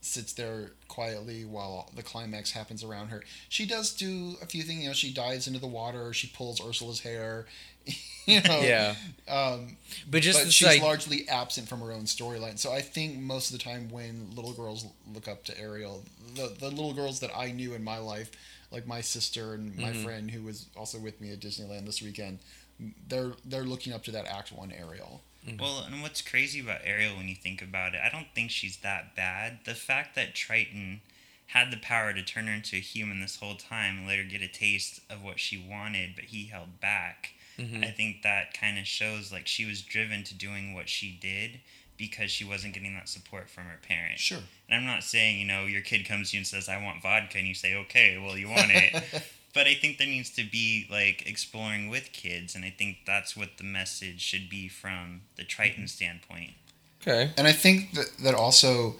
sits 0.00 0.32
there 0.32 0.72
quietly 0.88 1.44
while 1.44 1.88
the 1.94 2.02
climax 2.02 2.50
happens 2.50 2.82
around 2.82 3.08
her. 3.08 3.22
She 3.48 3.66
does 3.66 3.92
do 3.94 4.36
a 4.42 4.46
few 4.46 4.62
things. 4.64 4.82
You 4.82 4.88
know, 4.88 4.94
she 4.94 5.12
dives 5.12 5.46
into 5.46 5.60
the 5.60 5.68
water. 5.68 6.12
She 6.12 6.26
pulls 6.26 6.60
Ursula's 6.60 7.00
hair. 7.00 7.46
you 8.26 8.40
know, 8.42 8.60
Yeah, 8.60 8.94
Um, 9.28 9.76
but 10.10 10.22
just 10.22 10.42
but 10.44 10.52
she's 10.52 10.66
like, 10.68 10.82
largely 10.82 11.28
absent 11.28 11.68
from 11.68 11.80
her 11.80 11.92
own 11.92 12.04
storyline. 12.04 12.58
So 12.58 12.72
I 12.72 12.80
think 12.80 13.18
most 13.18 13.52
of 13.52 13.58
the 13.58 13.64
time 13.64 13.88
when 13.88 14.30
little 14.34 14.52
girls 14.52 14.86
look 15.12 15.28
up 15.28 15.44
to 15.44 15.58
Ariel, 15.58 16.04
the 16.34 16.54
the 16.58 16.68
little 16.70 16.92
girls 16.94 17.20
that 17.20 17.30
I 17.36 17.50
knew 17.52 17.74
in 17.74 17.82
my 17.84 17.98
life, 17.98 18.30
like 18.70 18.86
my 18.86 19.00
sister 19.00 19.54
and 19.54 19.76
my 19.76 19.90
Mhm. 19.90 20.04
friend 20.04 20.30
who 20.30 20.42
was 20.42 20.66
also 20.76 20.98
with 20.98 21.20
me 21.20 21.32
at 21.32 21.40
Disneyland 21.40 21.86
this 21.86 22.00
weekend, 22.02 22.38
they're 23.08 23.32
they're 23.44 23.64
looking 23.64 23.92
up 23.92 24.04
to 24.04 24.10
that 24.12 24.26
Act 24.26 24.52
One 24.52 24.72
Ariel. 24.72 25.22
Well, 25.58 25.80
and 25.80 26.02
what's 26.02 26.22
crazy 26.22 26.60
about 26.60 26.82
Ariel 26.84 27.16
when 27.16 27.26
you 27.28 27.34
think 27.34 27.60
about 27.62 27.94
it, 27.96 28.00
I 28.04 28.08
don't 28.10 28.28
think 28.32 28.52
she's 28.52 28.76
that 28.78 29.16
bad. 29.16 29.58
The 29.64 29.74
fact 29.74 30.14
that 30.14 30.36
Triton 30.36 31.00
had 31.46 31.72
the 31.72 31.76
power 31.78 32.12
to 32.14 32.22
turn 32.22 32.46
her 32.46 32.54
into 32.54 32.76
a 32.76 32.80
human 32.80 33.20
this 33.20 33.36
whole 33.36 33.56
time 33.56 33.98
and 33.98 34.06
let 34.06 34.18
her 34.18 34.24
get 34.24 34.40
a 34.40 34.46
taste 34.48 35.00
of 35.10 35.22
what 35.24 35.40
she 35.40 35.58
wanted, 35.58 36.14
but 36.14 36.26
he 36.26 36.46
held 36.46 36.80
back. 36.80 37.34
Mhm. 37.58 37.84
I 37.84 37.90
think 37.90 38.22
that 38.22 38.54
kind 38.54 38.78
of 38.78 38.86
shows 38.86 39.30
like 39.32 39.46
she 39.46 39.64
was 39.64 39.82
driven 39.82 40.24
to 40.24 40.34
doing 40.34 40.74
what 40.74 40.88
she 40.88 41.10
did 41.20 41.60
because 41.98 42.30
she 42.30 42.44
wasn't 42.44 42.74
getting 42.74 42.94
that 42.94 43.08
support 43.08 43.48
from 43.50 43.64
her 43.64 43.78
parents. 43.86 44.22
Sure. 44.22 44.38
And 44.68 44.80
I'm 44.80 44.86
not 44.86 45.04
saying, 45.04 45.38
you 45.38 45.46
know, 45.46 45.66
your 45.66 45.82
kid 45.82 46.06
comes 46.08 46.30
to 46.30 46.36
you 46.36 46.40
and 46.40 46.46
says, 46.46 46.68
I 46.68 46.82
want 46.82 47.02
vodka, 47.02 47.38
and 47.38 47.46
you 47.46 47.54
say, 47.54 47.74
okay, 47.76 48.18
well, 48.18 48.36
you 48.36 48.48
want 48.48 48.70
it. 48.70 49.22
but 49.54 49.66
I 49.66 49.74
think 49.74 49.98
there 49.98 50.06
needs 50.06 50.30
to 50.30 50.42
be 50.44 50.86
like 50.90 51.26
exploring 51.26 51.88
with 51.88 52.10
kids, 52.12 52.54
and 52.54 52.64
I 52.64 52.70
think 52.76 52.98
that's 53.06 53.36
what 53.36 53.58
the 53.58 53.64
message 53.64 54.20
should 54.20 54.48
be 54.48 54.68
from 54.68 55.22
the 55.36 55.44
Triton 55.44 55.86
standpoint. 55.86 56.52
okay. 57.02 57.30
And 57.36 57.46
I 57.46 57.52
think 57.52 57.92
that, 57.92 58.06
that 58.24 58.34
also, 58.34 58.96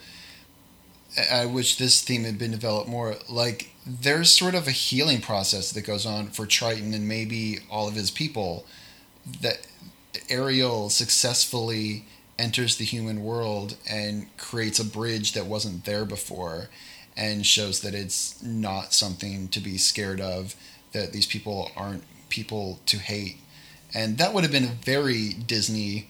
I 1.31 1.47
wish 1.47 1.77
this 1.77 2.01
theme 2.01 2.25
had 2.25 2.39
been 2.39 2.53
developed 2.53 2.89
more. 2.89 3.17
Like, 3.29 3.71
there's 3.87 4.31
sort 4.31 4.55
of 4.55 4.67
a 4.67 4.73
healing 4.73 5.21
process 5.21 5.73
that 5.73 5.83
goes 5.83 6.07
on 6.07 6.29
for 6.29 6.47
Triton 6.47 6.95
and 6.95 7.07
maybe 7.07 7.59
all 7.71 7.89
of 7.89 7.95
his 7.95 8.11
people. 8.11 8.65
That 9.41 9.67
Ariel 10.29 10.91
successfully 10.91 12.07
enters 12.39 12.77
the 12.77 12.85
human 12.85 13.23
world 13.23 13.77
and 13.89 14.35
creates 14.37 14.79
a 14.79 14.85
bridge 14.85 15.33
that 15.33 15.47
wasn't 15.47 15.85
there 15.85 16.05
before 16.05 16.69
and 17.17 17.45
shows 17.45 17.81
that 17.81 17.95
it's 17.95 18.43
not 18.43 18.95
something 18.95 19.49
to 19.49 19.61
be 19.61 19.77
scared 19.77 20.21
of, 20.21 20.57
that 20.93 21.13
these 21.13 21.27
people 21.27 21.71
aren't 21.77 22.05
people 22.31 22.81
to 22.87 22.97
hate. 22.97 23.37
And 23.95 24.17
that 24.17 24.33
would 24.33 24.45
have 24.45 24.53
been 24.53 24.65
a 24.65 24.85
very 24.85 25.35
Disney 25.35 26.09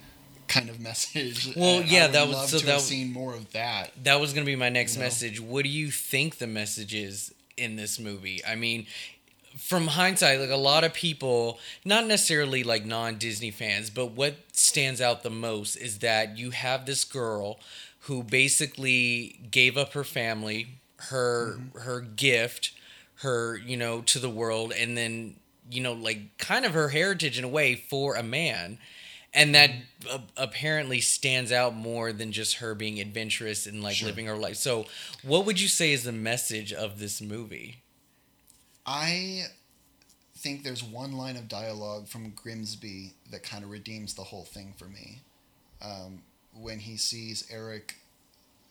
kind 0.52 0.68
of 0.68 0.80
message. 0.80 1.54
Well, 1.56 1.80
and 1.80 1.90
yeah, 1.90 2.06
that 2.08 2.28
was- 2.28 2.50
so 2.50 2.58
that 2.58 2.66
have 2.66 2.80
w- 2.80 2.80
seen 2.80 3.12
more 3.12 3.34
of 3.34 3.52
that. 3.52 3.92
That 4.04 4.20
was 4.20 4.32
going 4.32 4.44
to 4.44 4.50
be 4.50 4.56
my 4.56 4.68
next 4.68 4.94
You 4.94 5.00
know? 5.00 5.06
message. 5.06 5.40
What 5.40 5.62
do 5.64 5.68
you 5.68 5.90
think 5.90 6.38
the 6.38 6.46
message 6.46 6.94
is 6.94 7.34
in 7.56 7.76
this 7.76 7.98
movie? 7.98 8.44
I 8.44 8.54
mean, 8.54 8.86
from 9.58 9.88
hindsight, 9.88 10.40
like 10.40 10.50
a 10.50 10.56
lot 10.56 10.84
of 10.84 10.94
people, 10.94 11.58
not 11.84 12.06
necessarily 12.06 12.62
like 12.64 12.84
non 12.84 13.16
Disney 13.18 13.50
fans, 13.50 13.90
but 13.90 14.12
what 14.12 14.36
stands 14.52 15.00
out 15.00 15.22
the 15.22 15.30
most 15.30 15.76
is 15.76 15.98
that 15.98 16.38
you 16.38 16.50
have 16.50 16.86
this 16.86 17.04
girl 17.04 17.58
who 18.00 18.22
basically 18.22 19.40
gave 19.50 19.76
up 19.76 19.92
her 19.92 20.04
family, 20.04 20.66
her 21.10 21.56
mm-hmm. 21.58 21.78
her 21.80 22.00
gift, 22.00 22.72
her 23.16 23.56
you 23.58 23.76
know 23.76 24.00
to 24.02 24.18
the 24.18 24.30
world, 24.30 24.72
and 24.72 24.96
then 24.96 25.36
you 25.70 25.80
know 25.82 25.92
like 25.92 26.38
kind 26.38 26.64
of 26.64 26.72
her 26.72 26.88
heritage 26.88 27.38
in 27.38 27.44
a 27.44 27.48
way 27.48 27.74
for 27.74 28.14
a 28.16 28.22
man. 28.22 28.78
And 29.34 29.54
that 29.54 29.70
uh, 30.10 30.18
apparently 30.36 31.00
stands 31.00 31.52
out 31.52 31.74
more 31.74 32.12
than 32.12 32.32
just 32.32 32.56
her 32.56 32.74
being 32.74 33.00
adventurous 33.00 33.66
and 33.66 33.82
like 33.82 33.96
Sure. 33.96 34.08
living 34.08 34.26
her 34.26 34.36
life. 34.36 34.56
So, 34.56 34.86
what 35.22 35.46
would 35.46 35.58
you 35.60 35.68
say 35.68 35.92
is 35.92 36.04
the 36.04 36.12
message 36.12 36.72
of 36.72 36.98
this 36.98 37.20
movie? 37.22 37.78
I 38.84 39.44
think 40.36 40.64
there's 40.64 40.82
one 40.82 41.12
line 41.12 41.36
of 41.36 41.48
dialogue 41.48 42.08
from 42.08 42.30
Grimsby 42.30 43.14
that 43.30 43.42
kind 43.42 43.64
of 43.64 43.70
redeems 43.70 44.14
the 44.14 44.24
whole 44.24 44.44
thing 44.44 44.74
for 44.76 44.86
me. 44.86 45.20
Um, 45.80 46.22
when 46.60 46.80
he 46.80 46.96
sees 46.96 47.46
Eric, 47.50 47.94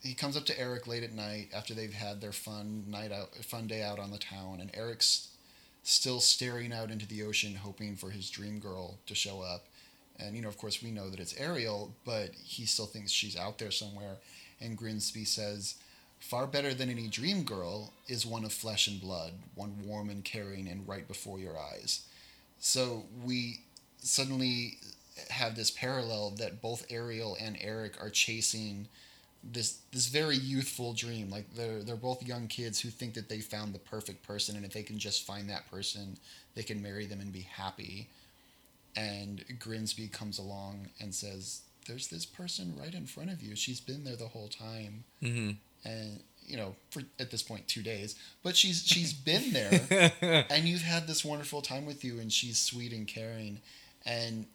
he 0.03 0.13
comes 0.13 0.35
up 0.35 0.45
to 0.45 0.59
Eric 0.59 0.85
late 0.87 1.03
at 1.03 1.13
night 1.13 1.49
after 1.55 1.73
they've 1.73 1.93
had 1.93 2.21
their 2.21 2.31
fun 2.33 2.83
night 2.87 3.11
out, 3.11 3.33
fun 3.45 3.67
day 3.67 3.81
out 3.81 3.99
on 3.99 4.11
the 4.11 4.17
town, 4.17 4.59
and 4.59 4.69
Eric's 4.75 5.29
still 5.83 6.19
staring 6.19 6.71
out 6.73 6.91
into 6.91 7.07
the 7.07 7.23
ocean, 7.23 7.55
hoping 7.55 7.95
for 7.95 8.11
his 8.11 8.29
dream 8.29 8.59
girl 8.59 8.99
to 9.07 9.15
show 9.15 9.41
up. 9.41 9.65
And 10.21 10.35
you 10.35 10.41
know, 10.41 10.47
of 10.47 10.57
course, 10.57 10.81
we 10.81 10.91
know 10.91 11.09
that 11.09 11.19
it's 11.19 11.37
Ariel, 11.37 11.93
but 12.05 12.31
he 12.43 12.65
still 12.65 12.85
thinks 12.85 13.11
she's 13.11 13.37
out 13.37 13.57
there 13.57 13.71
somewhere. 13.71 14.17
And 14.59 14.77
Grimsby 14.77 15.25
says, 15.25 15.75
Far 16.19 16.45
better 16.45 16.73
than 16.73 16.89
any 16.89 17.07
dream 17.07 17.43
girl 17.43 17.93
is 18.07 18.25
one 18.25 18.45
of 18.45 18.53
flesh 18.53 18.87
and 18.87 19.01
blood, 19.01 19.33
one 19.55 19.75
warm 19.85 20.09
and 20.09 20.23
caring 20.23 20.67
and 20.67 20.87
right 20.87 21.07
before 21.07 21.39
your 21.39 21.57
eyes. 21.57 22.05
So 22.59 23.05
we 23.25 23.61
suddenly 23.97 24.77
have 25.29 25.55
this 25.55 25.71
parallel 25.71 26.31
that 26.37 26.61
both 26.61 26.85
Ariel 26.91 27.35
and 27.41 27.57
Eric 27.59 28.01
are 28.01 28.09
chasing 28.09 28.87
this 29.43 29.79
this 29.91 30.07
very 30.07 30.35
youthful 30.37 30.93
dream. 30.93 31.29
Like 31.29 31.53
they're 31.55 31.81
they're 31.81 31.95
both 31.95 32.25
young 32.25 32.47
kids 32.47 32.79
who 32.79 32.89
think 32.89 33.15
that 33.15 33.29
they 33.29 33.39
found 33.39 33.73
the 33.73 33.79
perfect 33.79 34.25
person, 34.25 34.55
and 34.55 34.65
if 34.65 34.73
they 34.73 34.83
can 34.83 34.99
just 34.99 35.25
find 35.25 35.49
that 35.49 35.69
person, 35.69 36.17
they 36.55 36.63
can 36.63 36.81
marry 36.81 37.05
them 37.05 37.19
and 37.21 37.33
be 37.33 37.41
happy. 37.41 38.07
And 38.95 39.43
Grimsby 39.59 40.07
comes 40.09 40.37
along 40.37 40.89
and 40.99 41.13
says, 41.15 41.61
"There's 41.87 42.07
this 42.07 42.25
person 42.25 42.75
right 42.77 42.93
in 42.93 43.05
front 43.05 43.31
of 43.31 43.41
you. 43.41 43.55
She's 43.55 43.79
been 43.79 44.03
there 44.03 44.15
the 44.15 44.27
whole 44.27 44.49
time." 44.49 45.03
Mm-hmm. 45.23 45.51
and 45.85 46.19
you 46.45 46.57
know 46.57 46.75
for 46.89 47.01
at 47.19 47.31
this 47.31 47.43
point 47.43 47.67
two 47.67 47.81
days 47.83 48.15
but 48.43 48.55
she's 48.55 48.83
she's 48.85 49.13
been 49.31 49.53
there 49.53 50.45
and 50.49 50.65
you've 50.67 50.81
had 50.81 51.07
this 51.07 51.23
wonderful 51.23 51.61
time 51.61 51.85
with 51.85 52.03
you 52.03 52.19
and 52.19 52.31
she's 52.33 52.57
sweet 52.57 52.91
and 52.91 53.07
caring 53.07 53.61
and 54.05 54.45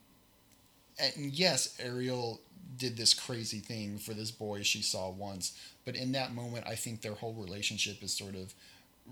and 0.98 1.32
yes 1.32 1.76
ariel 1.80 2.40
did 2.76 2.96
this 2.96 3.14
crazy 3.14 3.60
thing 3.60 3.98
for 3.98 4.12
this 4.12 4.30
boy 4.30 4.62
she 4.62 4.82
saw 4.82 5.08
once 5.10 5.56
but 5.84 5.94
in 5.94 6.12
that 6.12 6.34
moment 6.34 6.66
i 6.66 6.74
think 6.74 7.00
their 7.00 7.14
whole 7.14 7.34
relationship 7.34 8.02
is 8.02 8.12
sort 8.12 8.34
of 8.34 8.52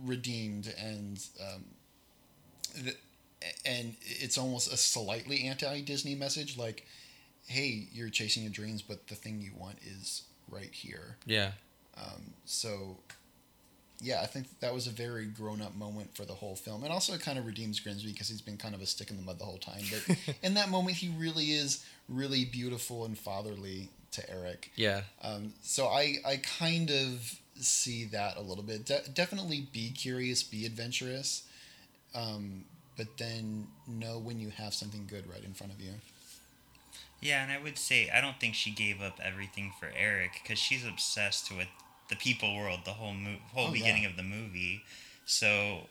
redeemed 0.04 0.74
and 0.78 1.24
um, 1.40 1.64
th- 2.82 2.98
and 3.64 3.94
it's 4.02 4.38
almost 4.38 4.72
a 4.72 4.76
slightly 4.76 5.44
anti-disney 5.44 6.14
message 6.14 6.56
like 6.56 6.86
hey 7.46 7.86
you're 7.92 8.08
chasing 8.10 8.42
your 8.42 8.52
dreams 8.52 8.82
but 8.82 9.06
the 9.08 9.14
thing 9.14 9.40
you 9.40 9.52
want 9.56 9.76
is 9.84 10.22
right 10.50 10.72
here 10.72 11.16
Yeah. 11.26 11.52
um, 11.96 12.32
so 12.44 12.96
yeah, 14.00 14.20
I 14.22 14.26
think 14.26 14.46
that 14.60 14.74
was 14.74 14.86
a 14.86 14.90
very 14.90 15.24
grown 15.24 15.62
up 15.62 15.74
moment 15.76 16.14
for 16.16 16.24
the 16.26 16.34
whole 16.34 16.56
film. 16.56 16.82
And 16.82 16.92
also, 16.92 17.14
it 17.14 17.20
kind 17.22 17.38
of 17.38 17.46
redeems 17.46 17.78
Grimsby 17.80 18.10
because 18.12 18.28
he's 18.28 18.42
been 18.42 18.56
kind 18.58 18.74
of 18.74 18.82
a 18.82 18.86
stick 18.86 19.08
in 19.08 19.16
the 19.16 19.22
mud 19.22 19.38
the 19.38 19.44
whole 19.44 19.56
time. 19.56 19.82
But 19.90 20.34
in 20.42 20.54
that 20.54 20.68
moment, 20.68 20.96
he 20.96 21.08
really 21.16 21.52
is 21.52 21.86
really 22.08 22.44
beautiful 22.44 23.04
and 23.06 23.16
fatherly 23.16 23.88
to 24.10 24.28
Eric. 24.28 24.72
Yeah. 24.74 25.02
Um, 25.22 25.54
so 25.62 25.86
I, 25.86 26.16
I 26.26 26.36
kind 26.58 26.90
of 26.90 27.38
see 27.58 28.04
that 28.06 28.36
a 28.36 28.42
little 28.42 28.64
bit. 28.64 28.84
De- 28.84 29.08
definitely 29.14 29.68
be 29.72 29.90
curious, 29.92 30.42
be 30.42 30.66
adventurous, 30.66 31.44
um, 32.14 32.64
but 32.96 33.16
then 33.18 33.66
know 33.86 34.18
when 34.18 34.38
you 34.38 34.50
have 34.50 34.74
something 34.74 35.06
good 35.08 35.28
right 35.28 35.44
in 35.44 35.52
front 35.52 35.72
of 35.72 35.80
you. 35.80 35.92
Yeah, 37.20 37.42
and 37.42 37.50
I 37.50 37.62
would 37.62 37.78
say 37.78 38.10
I 38.14 38.20
don't 38.20 38.38
think 38.38 38.54
she 38.54 38.70
gave 38.70 39.00
up 39.00 39.18
everything 39.22 39.72
for 39.78 39.88
Eric 39.96 40.40
because 40.42 40.58
she's 40.58 40.86
obsessed 40.86 41.50
with 41.50 41.68
the 42.10 42.16
people 42.16 42.54
world 42.54 42.80
the 42.84 42.92
whole 42.92 43.14
mo- 43.14 43.38
whole 43.52 43.68
Oh, 43.68 43.72
beginning 43.72 44.02
yeah. 44.02 44.10
of 44.10 44.16
the 44.16 44.22
movie. 44.22 44.82
So 45.24 45.88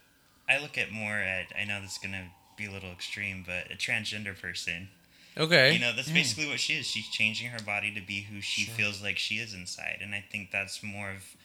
I 0.47 0.59
look 0.59 0.77
at 0.77 0.91
more 0.91 1.17
at 1.17 1.47
I 1.59 1.65
know 1.65 1.81
this 1.81 1.93
is 1.93 1.97
gonna 1.97 2.29
be 2.55 2.65
a 2.65 2.71
little 2.71 2.91
extreme, 2.91 3.43
but 3.45 3.71
a 3.71 3.75
transgender 3.75 4.39
person. 4.39 4.89
Okay. 5.35 5.73
You 5.73 5.79
know, 5.79 5.93
that's 5.95 6.09
hmm. 6.09 6.13
basically 6.13 6.47
what 6.47 6.59
she 6.59 6.73
is. 6.73 6.85
She's 6.85 7.07
changing 7.07 7.49
her 7.49 7.63
body 7.63 7.91
to 7.95 8.01
be 8.01 8.21
who 8.21 8.39
she 8.39 8.65
feels 8.65 9.01
like 9.01 9.17
she 9.17 9.35
is 9.35 9.53
inside, 9.53 9.99
and 10.01 10.13
I 10.13 10.23
think 10.31 10.51
that's 10.51 10.83
more 10.83 11.09
of 11.09 11.35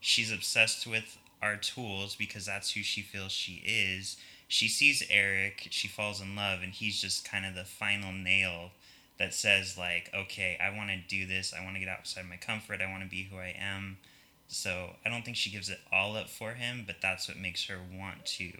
she's 0.00 0.30
obsessed 0.30 0.86
with 0.86 1.16
our 1.40 1.56
tools 1.56 2.14
because 2.16 2.46
that's 2.46 2.72
who 2.72 2.82
she 2.82 3.00
feels 3.00 3.32
she 3.32 3.62
is. 3.64 4.16
She 4.48 4.66
sees 4.68 5.02
Eric, 5.10 5.68
she 5.70 5.88
falls 5.88 6.20
in 6.20 6.34
love, 6.34 6.60
and 6.62 6.72
he's 6.72 7.00
just 7.00 7.28
kind 7.30 7.44
of 7.46 7.54
the 7.54 7.64
final 7.64 8.12
nail 8.12 8.70
that 9.18 9.34
says 9.34 9.76
like, 9.76 10.10
okay, 10.14 10.58
I 10.62 10.74
want 10.76 10.90
to 10.90 10.96
do 10.96 11.26
this. 11.26 11.52
I 11.58 11.62
want 11.62 11.74
to 11.74 11.80
get 11.80 11.88
outside 11.88 12.24
my 12.28 12.36
comfort. 12.36 12.80
I 12.80 12.90
want 12.90 13.02
to 13.02 13.08
be 13.08 13.24
who 13.30 13.36
I 13.36 13.54
am. 13.60 13.98
So 14.48 14.94
I 15.04 15.10
don't 15.10 15.24
think 15.24 15.36
she 15.36 15.50
gives 15.50 15.68
it 15.68 15.80
all 15.92 16.16
up 16.16 16.30
for 16.30 16.52
him, 16.54 16.84
but 16.86 16.96
that's 17.02 17.28
what 17.28 17.36
makes 17.36 17.66
her 17.66 17.76
want 17.94 18.24
to 18.24 18.50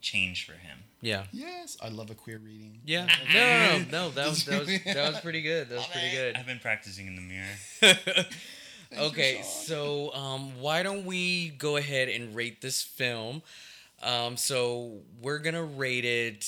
change 0.00 0.46
for 0.46 0.52
him. 0.52 0.78
yeah. 1.00 1.24
Yes, 1.32 1.76
I 1.82 1.88
love 1.88 2.10
a 2.10 2.14
queer 2.14 2.38
reading. 2.38 2.78
Yeah. 2.84 3.08
No, 3.32 3.40
no, 3.40 3.78
no, 3.78 3.84
no. 3.90 4.10
That 4.10 4.28
was 4.28 4.44
that 4.44 4.60
was 4.60 4.68
that 4.84 5.12
was 5.12 5.20
pretty 5.20 5.42
good. 5.42 5.68
That 5.68 5.76
was 5.76 5.86
pretty 5.86 6.10
good. 6.10 6.36
I've 6.36 6.46
been 6.46 6.58
practicing 6.60 7.06
in 7.08 7.16
the 7.16 7.22
mirror. 7.22 8.26
okay, 8.98 9.42
so 9.42 10.12
um, 10.14 10.60
why 10.60 10.82
don't 10.82 11.04
we 11.06 11.48
go 11.50 11.76
ahead 11.76 12.08
and 12.08 12.34
rate 12.34 12.60
this 12.60 12.82
film? 12.82 13.42
Um, 14.02 14.36
so 14.36 15.00
we're 15.20 15.38
gonna 15.38 15.62
rate 15.64 16.04
it 16.04 16.46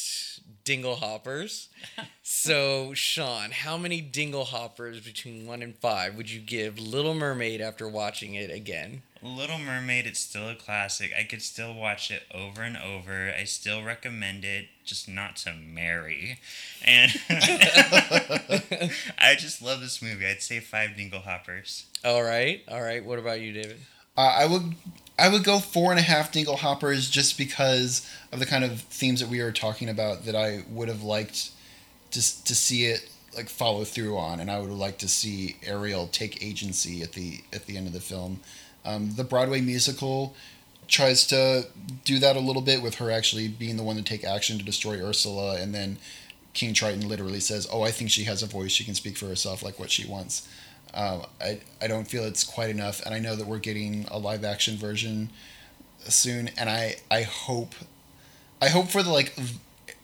Dingle 0.65 0.97
Hoppers. 0.97 1.69
so 2.23 2.95
Sean, 2.95 3.51
how 3.51 3.77
many 3.77 4.01
Dingle 4.01 4.45
Hoppers 4.45 5.01
between 5.01 5.47
one 5.47 5.63
and 5.63 5.77
five 5.77 6.17
would 6.17 6.31
you 6.31 6.41
give 6.41 6.79
Little 6.79 7.15
Mermaid 7.15 7.61
after 7.61 7.89
watching 7.89 8.35
it 8.35 8.51
again? 8.51 9.03
Little 9.23 9.59
Mermaid, 9.59 10.07
it's 10.07 10.21
still 10.21 10.51
a 10.51 10.55
classic. 10.55 11.13
I 11.19 11.23
could 11.25 11.41
still 11.41 11.73
watch 11.73 12.11
it 12.11 12.25
over 12.35 12.61
and 12.63 12.77
over. 12.77 13.33
I 13.39 13.45
still 13.45 13.83
recommend 13.83 14.45
it, 14.45 14.67
just 14.85 15.09
not 15.09 15.37
to 15.37 15.55
marry. 15.55 16.41
And 16.85 17.11
I 19.19 19.35
just 19.39 19.63
love 19.63 19.81
this 19.81 20.03
movie. 20.03 20.27
I'd 20.27 20.43
say 20.43 20.61
five 20.61 20.97
Dingle 20.97 21.21
Hoppers. 21.21 21.87
All 22.05 22.23
right, 22.23 22.63
all 22.69 22.83
right. 22.83 23.03
What 23.03 23.19
about 23.19 23.41
you, 23.41 23.53
David? 23.53 23.79
Uh, 24.17 24.21
I 24.21 24.47
would 24.47 24.75
I 25.19 25.29
would 25.29 25.45
go 25.45 25.61
four 25.61 25.91
and 25.93 26.01
a 26.01 26.03
half 26.03 26.33
Dingle 26.33 26.57
Hoppers 26.57 27.09
just 27.09 27.39
because 27.39 28.09
of 28.33 28.41
the 28.41 28.47
kind 28.47 28.65
of 28.65 28.81
themes 28.81 29.21
that 29.21 29.29
we 29.29 29.41
are 29.41 29.53
talking 29.53 29.89
about 29.89 30.25
that 30.25 30.35
I 30.35 30.65
would 30.69 30.89
have 30.89 31.03
liked 31.03 31.51
to 32.11 32.45
to 32.45 32.55
see 32.55 32.87
it 32.87 33.09
like 33.37 33.49
follow 33.49 33.85
through 33.85 34.17
on, 34.17 34.41
and 34.41 34.51
I 34.51 34.61
would 34.61 34.71
like 34.71 34.99
to 34.99 35.09
see 35.09 35.57
Ariel 35.65 36.09
take 36.09 36.43
agency 36.43 37.03
at 37.03 37.13
the 37.13 37.41
at 37.53 37.67
the 37.67 37.77
end 37.77 37.87
of 37.87 37.93
the 37.93 38.01
film. 38.01 38.41
Um, 38.85 39.15
the 39.15 39.25
Broadway 39.25 39.61
musical 39.61 40.35
tries 40.87 41.27
to 41.29 41.67
do 42.05 42.19
that 42.19 42.37
a 42.37 42.41
little 42.41 42.61
bit 42.63 42.83
with 42.83 42.97
her 42.97 43.11
actually 43.11 43.49
being 43.49 43.77
the 43.77 43.83
one 43.83 43.97
to 43.97 44.03
take 44.03 44.25
action 44.25 44.59
to 44.59 44.65
destroy 44.65 45.01
Ursula, 45.01 45.57
and 45.61 45.75
then 45.75 45.99
King 46.55 46.75
Triton 46.75 47.09
literally 47.09 47.41
says, 47.41 47.67
"Oh, 47.71 47.83
I 47.83 47.91
think 47.91 48.11
she 48.11 48.25
has 48.25 48.43
a 48.43 48.47
voice; 48.47 48.73
she 48.73 48.85
can 48.85 48.95
speak 48.95 49.17
for 49.17 49.27
herself, 49.27 49.63
like 49.63 49.79
what 49.79 49.91
she 49.91 50.07
wants." 50.07 50.49
Um, 50.95 51.23
I 51.41 51.61
I 51.83 51.87
don't 51.89 52.07
feel 52.07 52.25
it's 52.25 52.45
quite 52.45 52.71
enough, 52.71 53.05
and 53.05 53.15
I 53.15 53.19
know 53.19 53.35
that 53.37 53.47
we're 53.47 53.59
getting 53.59 54.07
a 54.11 54.19
live 54.19 54.45
action 54.45 54.77
version 54.77 55.31
soon, 56.09 56.49
and 56.57 56.69
I 56.71 56.97
I 57.11 57.23
hope 57.23 57.75
I 58.63 58.69
hope 58.69 58.89
for 58.89 59.03
the 59.03 59.11
like 59.11 59.35
v- 59.35 59.59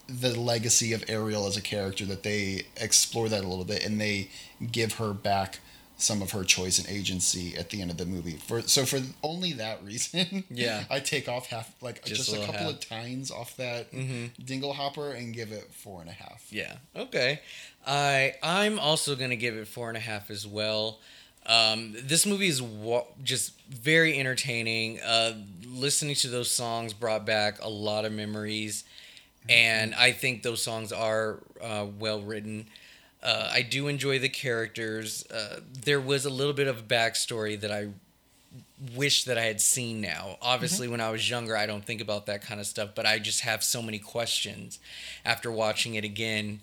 the 0.07 0.37
legacy 0.39 0.91
of 0.93 1.03
Ariel 1.07 1.47
as 1.47 1.55
a 1.57 1.61
character 1.61 2.05
that 2.05 2.23
they 2.23 2.63
explore 2.77 3.29
that 3.29 3.43
a 3.43 3.47
little 3.47 3.63
bit 3.63 3.85
and 3.85 3.99
they 4.01 4.29
give 4.71 4.95
her 4.95 5.13
back 5.13 5.59
some 5.95 6.21
of 6.21 6.31
her 6.31 6.43
choice 6.43 6.79
and 6.79 6.89
agency 6.89 7.55
at 7.55 7.69
the 7.69 7.81
end 7.81 7.89
of 7.91 7.97
the 7.97 8.05
movie. 8.05 8.33
For 8.45 8.61
so 8.63 8.85
for 8.85 8.99
only 9.23 9.53
that 9.53 9.81
reason, 9.83 10.43
Yeah. 10.49 10.83
I 10.89 10.99
take 10.99 11.29
off 11.29 11.45
half 11.47 11.71
like 11.81 12.03
Just 12.03 12.25
just, 12.31 12.33
a 12.35 12.41
a 12.41 12.45
couple 12.45 12.61
half. 12.61 12.69
of 12.71 12.79
tines 12.81 13.31
off 13.31 13.55
that 13.57 13.91
Mm-hmm. 13.93 14.43
dingle 14.43 14.73
hopper 14.73 15.11
and 15.11 15.33
give 15.33 15.51
it 15.53 15.71
four 15.73 16.01
and 16.01 16.09
a 16.09 16.13
half. 16.13 16.45
Yeah. 16.49 16.73
Okay. 16.95 17.39
I 17.85 18.35
I'm 18.43 18.79
also 18.79 19.15
gonna 19.15 19.35
give 19.35 19.55
it 19.55 19.67
four 19.67 19.87
and 19.89 19.97
a 19.97 20.01
half 20.01 20.29
as 20.29 20.45
well. 20.45 20.99
Um, 21.45 21.95
this 21.99 22.25
movie 22.25 22.47
is 22.47 22.61
wa- 22.61 23.05
just 23.23 23.59
very 23.67 24.19
entertaining. 24.19 24.99
Uh, 25.01 25.33
listening 25.67 26.15
to 26.15 26.27
those 26.27 26.51
songs 26.51 26.93
brought 26.93 27.25
back 27.25 27.61
a 27.63 27.69
lot 27.69 28.05
of 28.05 28.11
memories, 28.11 28.83
and 29.49 29.95
I 29.95 30.11
think 30.11 30.43
those 30.43 30.61
songs 30.61 30.91
are 30.91 31.39
uh, 31.61 31.87
well 31.99 32.21
written. 32.21 32.67
Uh, 33.23 33.49
I 33.51 33.61
do 33.63 33.87
enjoy 33.87 34.19
the 34.19 34.29
characters. 34.29 35.25
Uh, 35.31 35.61
there 35.83 35.99
was 36.01 36.25
a 36.25 36.29
little 36.29 36.53
bit 36.53 36.67
of 36.67 36.79
a 36.79 36.83
backstory 36.83 37.59
that 37.59 37.71
I 37.71 37.89
wish 38.95 39.23
that 39.25 39.37
I 39.37 39.43
had 39.43 39.61
seen 39.61 40.01
now. 40.01 40.37
Obviously, 40.41 40.87
when 40.87 41.01
I 41.01 41.11
was 41.11 41.29
younger, 41.29 41.55
I 41.55 41.65
don't 41.65 41.85
think 41.85 42.01
about 42.01 42.25
that 42.25 42.41
kind 42.41 42.59
of 42.59 42.65
stuff, 42.65 42.89
but 42.95 43.05
I 43.05 43.19
just 43.19 43.41
have 43.41 43.63
so 43.63 43.81
many 43.81 43.99
questions 43.99 44.79
after 45.23 45.51
watching 45.51 45.95
it 45.95 46.03
again. 46.03 46.59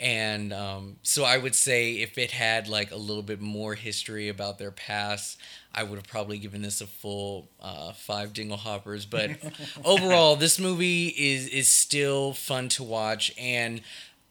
And 0.00 0.52
um, 0.52 0.96
so 1.02 1.24
I 1.24 1.36
would 1.36 1.54
say 1.54 1.94
if 1.94 2.16
it 2.16 2.30
had 2.30 2.68
like 2.68 2.90
a 2.90 2.96
little 2.96 3.22
bit 3.22 3.40
more 3.40 3.74
history 3.74 4.28
about 4.28 4.58
their 4.58 4.70
past, 4.70 5.38
I 5.74 5.82
would 5.82 5.96
have 5.96 6.08
probably 6.08 6.38
given 6.38 6.62
this 6.62 6.80
a 6.80 6.86
full 6.86 7.48
uh, 7.60 7.92
five 7.92 8.32
dingle 8.32 8.56
hoppers. 8.56 9.04
But 9.04 9.32
overall, 9.84 10.36
this 10.36 10.58
movie 10.58 11.08
is 11.08 11.48
is 11.48 11.68
still 11.68 12.32
fun 12.32 12.70
to 12.70 12.82
watch, 12.82 13.30
and 13.38 13.82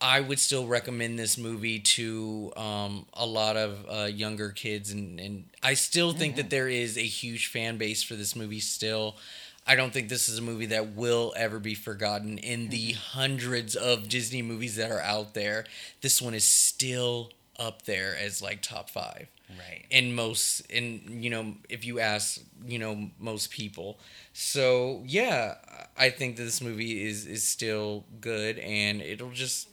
I 0.02 0.22
would 0.22 0.40
still 0.40 0.66
recommend 0.66 1.20
this 1.20 1.38
movie 1.38 1.80
to 1.80 2.52
um, 2.56 3.06
a 3.14 3.26
lot 3.26 3.58
of 3.58 3.86
uh, 3.90 4.06
younger 4.06 4.50
kids, 4.50 4.92
and, 4.92 5.20
and 5.20 5.44
I 5.62 5.74
still 5.74 6.14
think 6.14 6.36
that 6.38 6.50
there 6.50 6.70
is 6.70 6.98
a 6.98 7.02
huge 7.02 7.48
fan 7.48 7.78
base 7.78 8.02
for 8.02 8.16
this 8.16 8.36
movie 8.36 8.60
still. 8.62 9.18
I 9.70 9.76
don't 9.76 9.94
think 9.94 10.10
this 10.10 10.28
is 10.28 10.40
a 10.40 10.42
movie 10.42 10.66
that 10.68 10.96
will 10.96 11.32
ever 11.38 11.60
be 11.60 11.76
forgotten 11.76 12.40
in 12.40 12.70
the 12.70 12.94
hundreds 12.94 13.76
of 13.76 14.10
Disney 14.10 14.42
movies 14.42 14.76
that 14.78 14.90
are 14.92 15.02
out 15.02 15.36
there. 15.36 15.66
This 16.02 16.20
one 16.22 16.34
is 16.34 16.44
still 16.44 17.32
up 17.60 17.84
there 17.84 18.18
as 18.18 18.42
like 18.42 18.62
top 18.62 18.90
five 18.90 19.28
Right. 19.50 19.86
in 19.90 20.14
most 20.14 20.62
in 20.70 21.02
you 21.24 21.30
know 21.32 21.56
if 21.70 21.84
you 21.84 22.00
ask 22.00 22.40
you 22.68 22.78
know 22.78 23.10
most 23.20 23.50
people 23.50 23.98
so 24.32 25.02
yeah 25.08 25.56
i 25.98 26.12
think 26.12 26.36
that 26.38 26.44
this 26.44 26.62
movie 26.62 27.04
is 27.08 27.26
is 27.26 27.44
still 27.44 28.06
good 28.22 28.60
and 28.60 29.02
it'll 29.02 29.32
just 29.32 29.68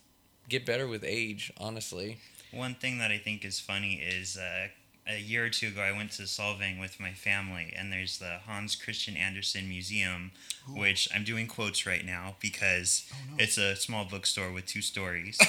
get 0.49 0.65
better 0.65 0.89
with 0.89 1.05
age 1.05 1.53
honestly 1.59 2.17
One 2.53 2.75
thing 2.75 2.97
that 3.01 3.11
I 3.11 3.19
think 3.19 3.45
is 3.45 3.61
funny 3.61 3.97
is 3.97 4.39
uh, 4.39 4.69
a 5.09 5.19
year 5.21 5.45
or 5.45 5.51
two 5.51 5.69
ago, 5.69 5.83
I 5.83 5.93
went 5.93 6.13
to 6.13 6.23
Solvang 6.23 6.81
with 6.81 6.99
my 6.99 7.13
family, 7.13 7.73
and 7.77 7.93
there's 7.93 8.19
the 8.19 8.39
Hans 8.47 8.75
Christian 8.75 9.17
Andersen 9.17 9.69
Museum, 9.69 10.33
which 10.69 11.09
I'm 11.15 11.25
doing 11.25 11.47
quotes 11.47 11.87
right 11.87 12.05
now 12.05 12.37
because 12.41 13.09
oh, 13.13 13.35
it's 13.39 13.57
a 13.57 13.77
small 13.77 14.05
bookstore 14.05 14.53
with 14.53 14.67
two 14.67 14.83
stories. 14.83 15.39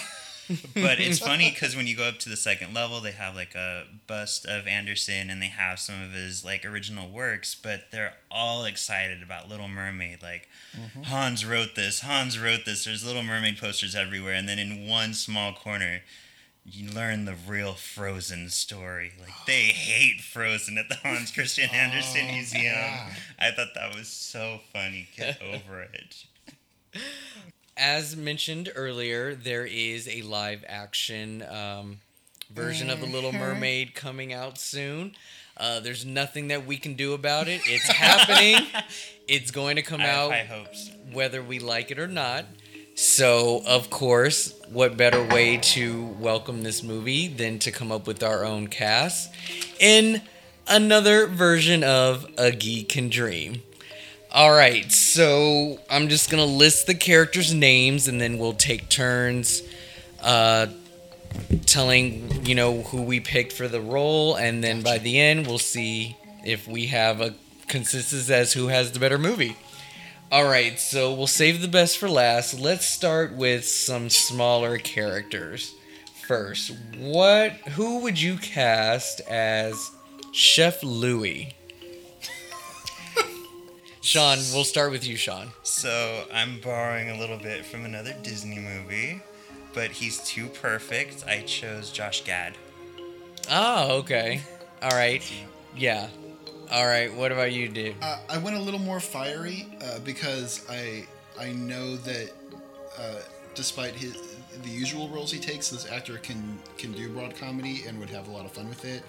but 0.75 0.99
it's 0.99 1.19
funny 1.19 1.49
because 1.49 1.75
when 1.75 1.87
you 1.87 1.95
go 1.95 2.07
up 2.07 2.19
to 2.19 2.29
the 2.29 2.37
second 2.37 2.73
level, 2.73 3.01
they 3.01 3.11
have 3.11 3.35
like 3.35 3.55
a 3.55 3.85
bust 4.05 4.45
of 4.45 4.67
Andersen 4.67 5.29
and 5.29 5.41
they 5.41 5.47
have 5.47 5.79
some 5.79 6.01
of 6.01 6.11
his 6.11 6.45
like 6.45 6.63
original 6.63 7.09
works, 7.09 7.55
but 7.55 7.91
they're 7.91 8.13
all 8.31 8.63
excited 8.63 9.21
about 9.21 9.49
Little 9.49 9.67
Mermaid. 9.67 10.21
Like 10.21 10.47
mm-hmm. 10.75 11.03
Hans 11.03 11.45
wrote 11.45 11.75
this, 11.75 12.01
Hans 12.01 12.39
wrote 12.39 12.61
this. 12.65 12.85
There's 12.85 13.05
Little 13.05 13.23
Mermaid 13.23 13.57
posters 13.57 13.95
everywhere, 13.95 14.33
and 14.33 14.47
then 14.47 14.59
in 14.59 14.87
one 14.87 15.13
small 15.13 15.51
corner, 15.51 16.01
you 16.69 16.89
learn 16.91 17.25
the 17.25 17.35
real 17.47 17.73
Frozen 17.73 18.49
story. 18.49 19.13
Like 19.19 19.31
they 19.45 19.63
hate 19.67 20.21
Frozen 20.21 20.77
at 20.77 20.89
the 20.89 20.95
Hans 20.95 21.31
Christian 21.31 21.69
Andersen 21.73 22.25
Oh, 22.29 22.33
Museum. 22.33 22.63
yeah. 22.65 23.13
I 23.39 23.51
thought 23.51 23.69
that 23.75 23.95
was 23.95 24.07
so 24.09 24.59
funny. 24.73 25.07
Get 25.15 25.41
over 25.53 25.81
it. 25.81 26.25
as 27.75 28.15
mentioned 28.15 28.71
earlier 28.75 29.35
there 29.35 29.65
is 29.65 30.07
a 30.07 30.21
live 30.23 30.63
action 30.67 31.43
um, 31.43 31.97
version 32.51 32.89
of 32.89 32.99
the 32.99 33.05
little 33.05 33.31
mermaid 33.31 33.93
coming 33.93 34.33
out 34.33 34.57
soon 34.57 35.13
uh, 35.57 35.79
there's 35.79 36.05
nothing 36.05 36.47
that 36.47 36.65
we 36.65 36.77
can 36.77 36.95
do 36.95 37.13
about 37.13 37.47
it 37.47 37.61
it's 37.65 37.87
happening 37.87 38.65
it's 39.27 39.51
going 39.51 39.75
to 39.75 39.81
come 39.83 40.01
I 40.01 40.09
out 40.09 40.31
high 40.31 40.43
hopes. 40.45 40.89
whether 41.11 41.41
we 41.43 41.59
like 41.59 41.91
it 41.91 41.99
or 41.99 42.07
not. 42.07 42.45
So, 42.99 43.61
of 43.67 43.91
course, 43.91 44.55
what 44.71 44.97
better 44.97 45.23
way 45.23 45.57
to 45.57 46.07
welcome 46.19 46.63
this 46.63 46.81
movie 46.81 47.27
than 47.27 47.59
to 47.59 47.71
come 47.71 47.91
up 47.91 48.07
with 48.07 48.23
our 48.23 48.43
own 48.43 48.69
cast 48.69 49.31
in 49.79 50.23
another 50.67 51.27
version 51.27 51.83
of 51.83 52.25
A 52.39 52.51
Geek 52.51 52.89
Can 52.89 53.09
Dream? 53.09 53.61
All 54.31 54.51
right, 54.51 54.91
so 54.91 55.79
I'm 55.91 56.09
just 56.09 56.31
gonna 56.31 56.45
list 56.45 56.87
the 56.87 56.95
characters' 56.95 57.53
names, 57.53 58.07
and 58.07 58.19
then 58.19 58.39
we'll 58.39 58.53
take 58.53 58.89
turns, 58.89 59.61
uh, 60.23 60.65
telling 61.67 62.47
you 62.47 62.55
know 62.55 62.81
who 62.81 63.03
we 63.03 63.19
picked 63.19 63.53
for 63.53 63.67
the 63.67 63.79
role, 63.79 64.33
and 64.33 64.63
then 64.63 64.81
by 64.81 64.97
the 64.97 65.19
end 65.19 65.45
we'll 65.45 65.59
see 65.59 66.17
if 66.43 66.67
we 66.67 66.87
have 66.87 67.21
a 67.21 67.35
consensus 67.67 68.27
as 68.31 68.53
who 68.53 68.69
has 68.69 68.91
the 68.91 68.99
better 68.99 69.19
movie. 69.19 69.55
All 70.29 70.43
right, 70.43 70.77
so 70.77 71.13
we'll 71.13 71.25
save 71.27 71.61
the 71.61 71.69
best 71.69 71.97
for 71.97 72.09
last. 72.09 72.59
Let's 72.59 72.85
start 72.85 73.33
with 73.33 73.65
some 73.65 74.09
smaller 74.09 74.77
characters 74.77 75.73
first. 76.27 76.73
What? 76.97 77.53
Who 77.75 77.99
would 77.99 78.19
you 78.19 78.35
cast 78.37 79.21
as 79.21 79.89
Chef 80.33 80.83
Louis? 80.83 81.55
Sean, 84.01 84.37
we'll 84.53 84.65
start 84.65 84.91
with 84.91 85.07
you, 85.07 85.15
Sean. 85.15 85.51
So 85.63 86.25
I'm 86.33 86.59
borrowing 86.59 87.09
a 87.09 87.17
little 87.17 87.37
bit 87.37 87.63
from 87.65 87.85
another 87.85 88.13
Disney 88.21 88.59
movie, 88.59 89.21
but 89.73 89.91
he's 89.91 90.19
too 90.27 90.47
perfect. 90.47 91.23
I 91.25 91.39
chose 91.43 91.89
Josh 91.89 92.25
Gad. 92.25 92.53
Oh, 93.49 93.99
okay. 93.99 94.41
All 94.81 94.89
right. 94.91 95.23
Yeah. 95.79 96.07
All 96.71 96.85
right. 96.85 97.13
What 97.13 97.31
about 97.31 97.51
you, 97.53 97.69
dude? 97.69 97.95
Uh, 98.01 98.19
I 98.29 98.37
went 98.37 98.57
a 98.57 98.59
little 98.59 98.79
more 98.79 98.99
fiery 98.99 99.67
uh, 99.83 99.99
because 99.99 100.65
I 100.69 101.05
I 101.39 101.51
know 101.51 101.95
that 101.97 102.31
uh, 102.97 103.19
despite 103.55 103.93
his 103.93 104.35
the 104.63 104.69
usual 104.69 105.07
roles 105.09 105.31
he 105.31 105.39
takes, 105.39 105.69
this 105.69 105.89
actor 105.89 106.17
can 106.17 106.59
can 106.77 106.91
do 106.91 107.09
broad 107.09 107.35
comedy 107.35 107.83
and 107.87 107.99
would 107.99 108.09
have 108.09 108.27
a 108.27 108.31
lot 108.31 108.45
of 108.45 108.51
fun 108.51 108.67
with 108.67 108.83
it. 108.85 109.03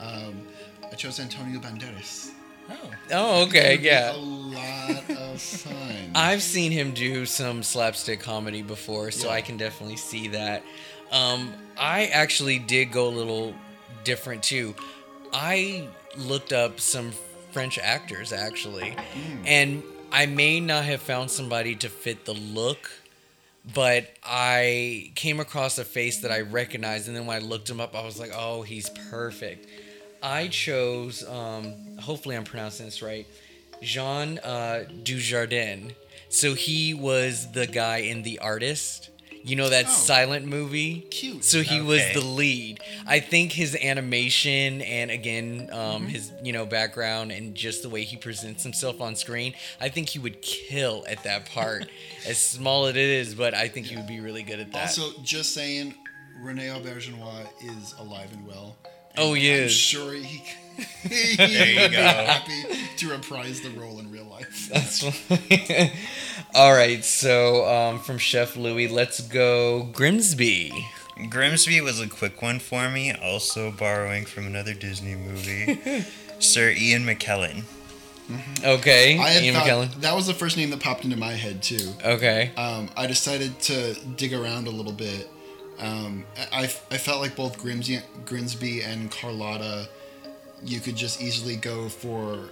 Um, 0.00 0.42
I 0.90 0.94
chose 0.96 1.18
Antonio 1.20 1.58
Banderas. 1.60 2.30
Oh. 2.70 2.90
Oh, 3.12 3.42
okay. 3.44 3.74
It 3.74 3.80
Yeah. 3.80 4.14
a 4.14 4.16
lot 4.16 5.10
of 5.10 5.40
fun. 5.40 6.10
I've 6.14 6.42
seen 6.42 6.70
him 6.70 6.92
do 6.92 7.24
some 7.24 7.62
slapstick 7.62 8.20
comedy 8.20 8.60
before, 8.62 9.10
so 9.10 9.28
Yeah. 9.28 9.34
I 9.34 9.40
can 9.40 9.56
definitely 9.56 9.96
see 9.96 10.28
that. 10.28 10.62
Um, 11.10 11.54
I 11.78 12.06
actually 12.06 12.58
did 12.58 12.92
go 12.92 13.08
a 13.08 13.14
little 13.14 13.54
different 14.04 14.42
too. 14.42 14.74
I 15.32 15.88
looked 16.18 16.52
up 16.52 16.80
some 16.80 17.12
French 17.52 17.78
actors 17.78 18.32
actually, 18.32 18.94
and 19.44 19.82
I 20.12 20.26
may 20.26 20.60
not 20.60 20.84
have 20.84 21.00
found 21.00 21.30
somebody 21.30 21.74
to 21.76 21.88
fit 21.88 22.24
the 22.24 22.34
look, 22.34 22.90
but 23.74 24.08
I 24.24 25.12
came 25.14 25.40
across 25.40 25.78
a 25.78 25.84
face 25.84 26.20
that 26.22 26.30
I 26.30 26.40
recognized, 26.40 27.08
and 27.08 27.16
then 27.16 27.26
when 27.26 27.36
I 27.36 27.40
looked 27.40 27.68
him 27.68 27.80
up, 27.80 27.94
I 27.94 28.04
was 28.04 28.18
like, 28.18 28.30
oh, 28.34 28.62
he's 28.62 28.88
perfect. 29.10 29.66
I 30.22 30.48
chose, 30.48 31.26
um, 31.28 31.74
hopefully 32.00 32.36
I'm 32.36 32.44
pronouncing 32.44 32.86
this 32.86 33.02
right, 33.02 33.26
Jean 33.82 34.38
uh, 34.38 34.84
Dujardin. 35.02 35.94
So 36.30 36.54
he 36.54 36.92
was 36.94 37.52
the 37.52 37.66
guy 37.66 37.98
in 37.98 38.22
The 38.22 38.38
Artist. 38.40 39.10
You 39.48 39.56
know 39.56 39.68
that 39.70 39.86
Oh. 39.86 39.90
silent 39.90 40.46
movie? 40.46 41.00
Cute. 41.10 41.42
So 41.44 41.62
he 41.62 41.80
was 41.80 42.02
the 42.12 42.20
lead. 42.20 42.80
I 43.06 43.20
think 43.20 43.52
his 43.52 43.74
animation 43.74 44.82
and 44.82 45.10
again 45.10 45.68
um, 45.72 45.78
Mm-hmm. 46.02 46.06
his 46.08 46.32
you 46.42 46.52
know 46.52 46.66
background 46.66 47.32
and 47.32 47.54
just 47.54 47.82
the 47.82 47.88
way 47.88 48.04
he 48.04 48.16
presents 48.16 48.62
himself 48.62 49.00
on 49.00 49.16
screen, 49.16 49.54
I 49.80 49.88
think 49.88 50.10
he 50.10 50.18
would 50.18 50.42
kill 50.42 51.04
at 51.08 51.22
that 51.24 51.46
part. 51.46 51.86
as 52.26 52.38
small 52.38 52.86
as 52.86 52.90
it 52.96 52.96
is, 52.98 53.34
but 53.34 53.54
I 53.54 53.68
think 53.68 53.86
he 53.86 53.96
would 53.96 54.06
be 54.06 54.20
really 54.20 54.42
good 54.42 54.60
at 54.60 54.70
that. 54.72 54.82
Also, 54.82 55.12
just 55.22 55.54
saying, 55.54 55.94
Rene 56.40 56.66
Auberjonois 56.68 57.46
is 57.64 57.94
alive 57.98 58.30
and 58.32 58.46
well. 58.46 58.76
Oh, 59.18 59.34
he 59.34 59.62
I'm 59.62 59.68
sure 59.68 60.12
he. 60.14 60.42
he 61.02 61.36
would 61.38 61.90
be. 61.90 61.96
Happy 61.96 62.52
to 62.98 63.10
reprise 63.10 63.60
the 63.62 63.70
role 63.70 63.98
in 63.98 64.10
real 64.12 64.26
life. 64.26 64.68
That's 64.72 65.02
why- 65.02 65.92
All 66.54 66.72
right, 66.72 67.04
so 67.04 67.66
um, 67.68 67.98
from 67.98 68.18
Chef 68.18 68.56
Louis, 68.56 68.88
let's 68.88 69.20
go 69.20 69.82
Grimsby. 69.92 70.72
Grimsby 71.30 71.80
was 71.80 72.00
a 72.00 72.08
quick 72.08 72.40
one 72.42 72.60
for 72.60 72.88
me, 72.88 73.12
also 73.12 73.72
borrowing 73.72 74.24
from 74.24 74.46
another 74.46 74.72
Disney 74.72 75.16
movie. 75.16 76.04
Sir 76.38 76.70
Ian 76.70 77.04
McKellen. 77.04 77.64
Okay, 78.62 79.18
I 79.18 79.40
Ian 79.40 79.54
thought, 79.54 79.66
McKellen. 79.66 79.94
that 80.02 80.14
was 80.14 80.26
the 80.26 80.34
first 80.34 80.56
name 80.56 80.70
that 80.70 80.80
popped 80.80 81.02
into 81.04 81.16
my 81.16 81.32
head 81.32 81.62
too. 81.62 81.92
Okay, 82.04 82.52
Um, 82.56 82.88
I 82.96 83.06
decided 83.06 83.58
to 83.62 83.94
dig 84.16 84.32
around 84.34 84.68
a 84.68 84.70
little 84.70 84.92
bit. 84.92 85.28
Um, 85.80 86.24
I, 86.52 86.64
I 86.64 86.98
felt 86.98 87.20
like 87.20 87.36
both 87.36 87.58
Grimsby, 87.58 88.00
Grimsby 88.24 88.82
and 88.82 89.10
Carlotta, 89.10 89.88
you 90.64 90.80
could 90.80 90.96
just 90.96 91.20
easily 91.22 91.54
go 91.56 91.88
for, 91.88 92.48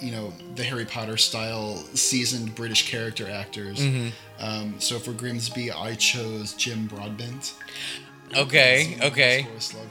you 0.00 0.12
know, 0.12 0.32
the 0.54 0.62
Harry 0.64 0.84
Potter 0.84 1.16
style 1.16 1.76
seasoned 1.94 2.54
British 2.54 2.90
character 2.90 3.28
actors. 3.30 3.78
Mm-hmm. 3.78 4.08
Um, 4.44 4.74
so 4.80 4.98
for 4.98 5.12
Grimsby, 5.12 5.70
I 5.72 5.94
chose 5.94 6.52
Jim 6.54 6.86
Broadbent. 6.86 7.54
okay, 8.36 8.98
okay. 9.02 9.46
Slughorn. 9.58 9.86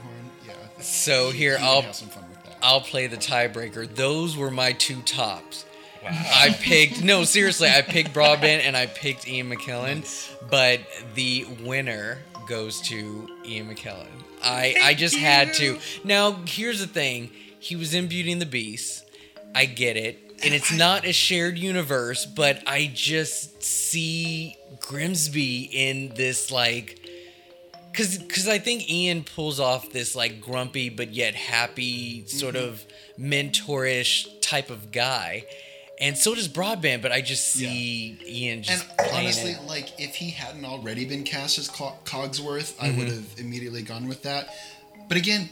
Yeah. 0.46 0.54
So 0.80 1.32
He- 1.32 1.40
here 1.40 1.58
he 1.58 1.64
I'll 1.66 1.82
have 1.82 1.96
some 1.96 2.10
fun 2.10 2.26
with 2.30 2.44
that. 2.44 2.58
I'll 2.62 2.82
play 2.82 3.08
the 3.08 3.18
tiebreaker. 3.18 3.88
Those 3.94 4.38
were 4.38 4.52
my 4.52 4.74
two 4.74 5.02
tops. 5.02 5.66
Wow. 6.04 6.12
I 6.14 6.50
picked 6.52 7.04
no 7.04 7.24
seriously. 7.24 7.70
I 7.70 7.82
picked 7.82 8.14
Broadbent 8.14 8.66
and 8.66 8.78
I 8.78 8.86
picked 8.86 9.28
Ian 9.28 9.50
McKellen, 9.50 10.06
but 10.50 10.80
the 11.16 11.46
winner 11.64 12.20
goes 12.48 12.82
to 12.82 13.30
Ian 13.46 13.74
McKellen. 13.74 14.08
I 14.44 14.76
I 14.82 14.94
just 14.94 15.16
had 15.16 15.54
to. 15.56 15.80
Now 16.04 16.40
here's 16.46 16.80
the 16.80 16.88
thing: 16.88 17.32
he 17.60 17.76
was 17.76 17.94
in 17.94 18.08
Beauty 18.08 18.32
and 18.32 18.42
the 18.42 18.46
Beast. 18.46 19.06
I 19.54 19.66
get 19.66 19.98
it, 19.98 20.20
and 20.44 20.54
it's 20.54 20.72
not 20.72 21.06
a 21.06 21.14
shared 21.14 21.58
universe, 21.58 22.26
but 22.26 22.62
I 22.68 22.92
just 22.94 23.64
see 23.64 24.58
Grimsby 24.80 25.70
in 25.72 26.14
this 26.16 26.52
like. 26.52 27.02
Cause, 27.94 28.20
cause 28.30 28.48
I 28.48 28.60
think 28.60 28.88
Ian 28.92 29.24
pulls 29.24 29.60
off 29.60 29.92
this 29.92 30.16
like 30.16 30.40
grumpy 30.40 30.90
but 30.90 31.16
yet 31.16 31.34
happy 31.34 32.28
sort 32.28 32.56
of 32.56 32.86
mentorish 33.18 34.28
type 34.40 34.70
of 34.70 34.92
guy, 34.92 35.46
and 36.00 36.18
so 36.18 36.36
does 36.36 36.48
Broadbent. 36.48 37.02
But 37.02 37.12
I 37.12 37.22
just 37.22 37.48
see 37.48 38.18
Ian 38.28 38.56
And 38.58 38.64
just 38.64 38.98
playing 38.98 39.14
honestly, 39.26 39.52
it. 39.52 39.64
like 39.64 40.00
if 40.00 40.16
he 40.16 40.30
hadn't 40.32 40.66
already 40.66 41.06
been 41.06 41.24
cast 41.24 41.58
as 41.58 41.70
Cogsworth, 41.70 42.76
I 42.80 42.88
Mm-hmm. 42.90 42.98
would 43.00 43.08
have 43.10 43.26
immediately 43.38 43.82
gone 43.82 44.08
with 44.08 44.24
that. 44.24 44.50
But 45.08 45.18
again, 45.18 45.50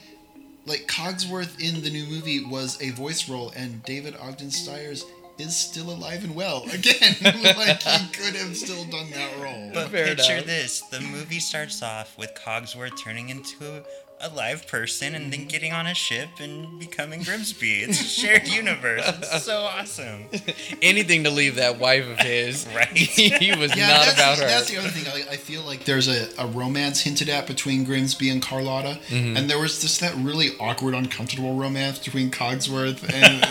like 0.66 0.88
Cogsworth 0.88 1.60
in 1.62 1.82
the 1.84 1.90
new 1.90 2.06
movie 2.06 2.44
was 2.44 2.82
a 2.82 2.90
voice 2.92 3.30
role, 3.30 3.52
and 3.56 3.84
David 3.84 4.16
Ogden 4.20 4.52
Stiers 4.52 5.06
is 5.38 5.56
still 5.56 5.90
alive 5.92 6.24
and 6.24 6.34
well. 6.34 6.64
Again, 6.74 7.14
like 7.24 7.82
he 7.84 8.08
could 8.14 8.36
have 8.36 8.56
still 8.56 8.86
done 8.86 9.10
that 9.12 9.30
role. 9.42 9.70
But 9.74 9.90
Fair 9.90 10.06
picture 10.16 10.34
enough. 10.36 10.46
this: 10.46 10.82
the 10.82 11.02
movie 11.02 11.40
starts 11.40 11.84
off 11.84 12.18
with 12.18 12.34
Cogsworth 12.36 12.98
turning 13.04 13.30
into 13.30 13.84
a 14.26 14.34
live 14.36 14.66
person 14.68 15.14
and 15.14 15.32
then 15.32 15.46
getting 15.46 15.72
on 15.72 15.86
a 15.86 15.94
ship 15.94 16.30
and 16.40 16.80
becoming 16.80 17.22
Grimsby. 17.22 17.82
It's 17.84 18.02
a 18.02 18.04
shared 18.04 18.48
universe. 18.48 19.04
It's 19.06 19.44
so 19.44 19.60
awesome. 19.62 20.26
Anything 20.82 21.24
to 21.26 21.30
leave 21.30 21.56
that 21.58 21.78
wife 21.80 22.10
of 22.10 22.20
his. 22.20 22.68
Right. 22.76 22.88
he 22.98 23.56
was 23.56 23.76
yeah, 23.76 23.88
not 23.88 24.14
about 24.14 24.38
the, 24.38 24.44
her. 24.44 24.50
that's 24.50 24.70
the 24.70 24.78
other 24.78 24.90
thing. 24.90 25.06
I, 25.08 25.34
I 25.34 25.38
feel 25.38 25.62
like 25.64 25.86
there's 25.86 26.08
a, 26.08 26.28
a 26.38 26.48
romance 26.48 27.02
hinted 27.02 27.30
at 27.30 27.46
between 27.48 27.84
Grimsby 27.84 28.30
and 28.30 28.42
Carlotta, 28.42 29.00
Mm-hmm. 29.10 29.38
and 29.38 29.50
there 29.50 29.60
was 29.60 29.80
just 29.82 30.00
that 30.02 30.16
really 30.16 30.50
awkward, 30.60 30.94
uncomfortable 30.96 31.56
romance 31.56 32.00
between 32.00 32.32
Cogsworth 32.32 33.04
and 33.14 33.44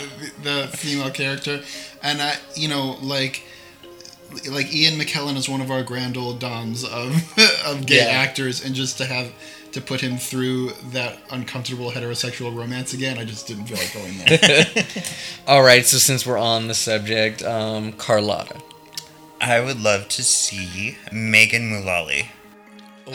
the, 0.43 0.67
the 0.71 0.77
female 0.77 1.09
character, 1.11 1.61
and 2.03 2.21
I, 2.21 2.35
you 2.55 2.67
know, 2.67 2.97
like. 3.01 3.43
Like 4.51 4.73
Ian 4.73 4.99
McKellen 4.99 5.37
is 5.37 5.47
one 5.47 5.61
of 5.61 5.71
our 5.71 5.81
grand 5.83 6.17
old 6.17 6.39
dons 6.39 6.83
of 6.83 7.15
of 7.65 7.85
gay 7.85 7.97
Yeah. 8.05 8.11
actors, 8.19 8.63
and 8.65 8.75
just 8.75 8.97
to 8.97 9.05
have 9.05 9.31
to 9.75 9.81
put 9.81 9.99
him 9.99 10.15
through 10.15 10.69
that 10.93 11.19
uncomfortable 11.31 11.91
heterosexual 11.91 12.55
romance 12.55 12.93
again, 12.93 13.17
I 13.17 13.25
just 13.25 13.45
didn't 13.45 13.65
feel 13.65 13.75
like 13.75 13.93
going 13.93 14.17
there. 14.19 14.65
All 15.47 15.61
right, 15.61 15.85
so 15.85 15.97
since 15.97 16.25
we're 16.25 16.37
on 16.37 16.69
the 16.69 16.73
subject, 16.73 17.43
um, 17.43 17.91
Carlotta. 17.91 18.61
I 19.41 19.59
would 19.59 19.81
love 19.81 20.07
to 20.07 20.23
see 20.23 20.97
Megan 21.11 21.69
Mullally. 21.83 22.31
Ooh. 23.09 23.11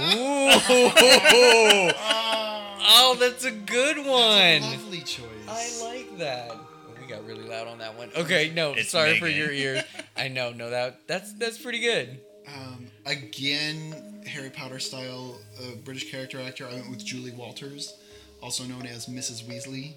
oh, 2.92 3.16
that's 3.18 3.46
a 3.46 3.52
good 3.52 3.96
one. 3.96 4.60
Lovely 4.60 5.00
choice. 5.00 5.24
I 5.48 5.82
like 5.82 6.18
that. 6.18 6.50
Oh, 6.52 6.66
we 7.00 7.06
got 7.06 7.24
really 7.24 7.48
loud 7.48 7.68
on 7.68 7.78
that 7.78 7.96
one. 7.96 8.10
Okay, 8.14 8.52
no, 8.54 8.74
It's 8.74 8.90
sorry 8.90 9.18
for 9.18 9.28
your 9.28 9.50
ears. 9.50 9.82
I 10.14 10.28
know, 10.28 10.50
no, 10.52 10.68
that 10.68 11.06
that's 11.06 11.32
that's 11.32 11.56
pretty 11.56 11.80
good. 11.80 12.20
Um, 12.46 12.89
again, 13.06 14.22
Harry 14.26 14.50
Potter 14.50 14.78
style 14.78 15.38
uh, 15.58 15.74
British 15.84 16.10
character 16.10 16.40
actor. 16.40 16.66
I 16.66 16.74
went 16.74 16.90
with 16.90 17.04
Julie 17.04 17.32
Walters, 17.32 17.98
also 18.42 18.64
known 18.64 18.86
as 18.86 19.06
Mrs. 19.06 19.44
Weasley. 19.44 19.96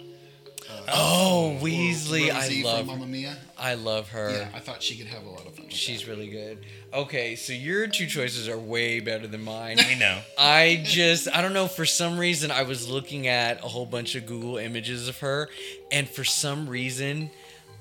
Oh, 0.88 1.58
or 1.58 1.60
Weasley, 1.60 2.30
I 2.30 2.64
love, 2.64 2.88
Mamma 2.88 3.06
Mia. 3.06 3.36
I 3.58 3.74
love 3.74 4.10
her. 4.10 4.32
Yeah, 4.32 4.48
I 4.54 4.60
thought 4.60 4.82
she 4.82 4.96
could 4.96 5.08
have 5.08 5.26
a 5.26 5.30
lot 5.30 5.46
of 5.46 5.56
fun. 5.56 5.66
With 5.66 5.74
She's 5.74 6.06
that. 6.06 6.12
really 6.12 6.30
good. 6.30 6.66
Okay, 6.94 7.36
so 7.36 7.54
your 7.54 7.88
two 7.88 8.06
choices 8.06 8.48
are 8.48 8.58
way 8.58 9.00
better 9.00 9.28
than 9.28 9.44
mine. 9.44 9.78
We 9.88 9.96
know. 9.96 10.22
I 10.38 10.82
just, 10.86 11.28
I 11.34 11.42
don't 11.42 11.54
know, 11.54 11.68
for 11.68 11.86
some 11.86 12.18
reason, 12.18 12.50
I 12.50 12.64
was 12.64 12.90
looking 12.90 13.28
at 13.28 13.64
a 13.64 13.68
whole 13.68 13.86
bunch 13.86 14.16
of 14.16 14.26
Google 14.26 14.58
images 14.58 15.08
of 15.08 15.20
her, 15.20 15.50
and 15.92 16.08
for 16.08 16.24
some 16.24 16.70
reason, 16.70 17.30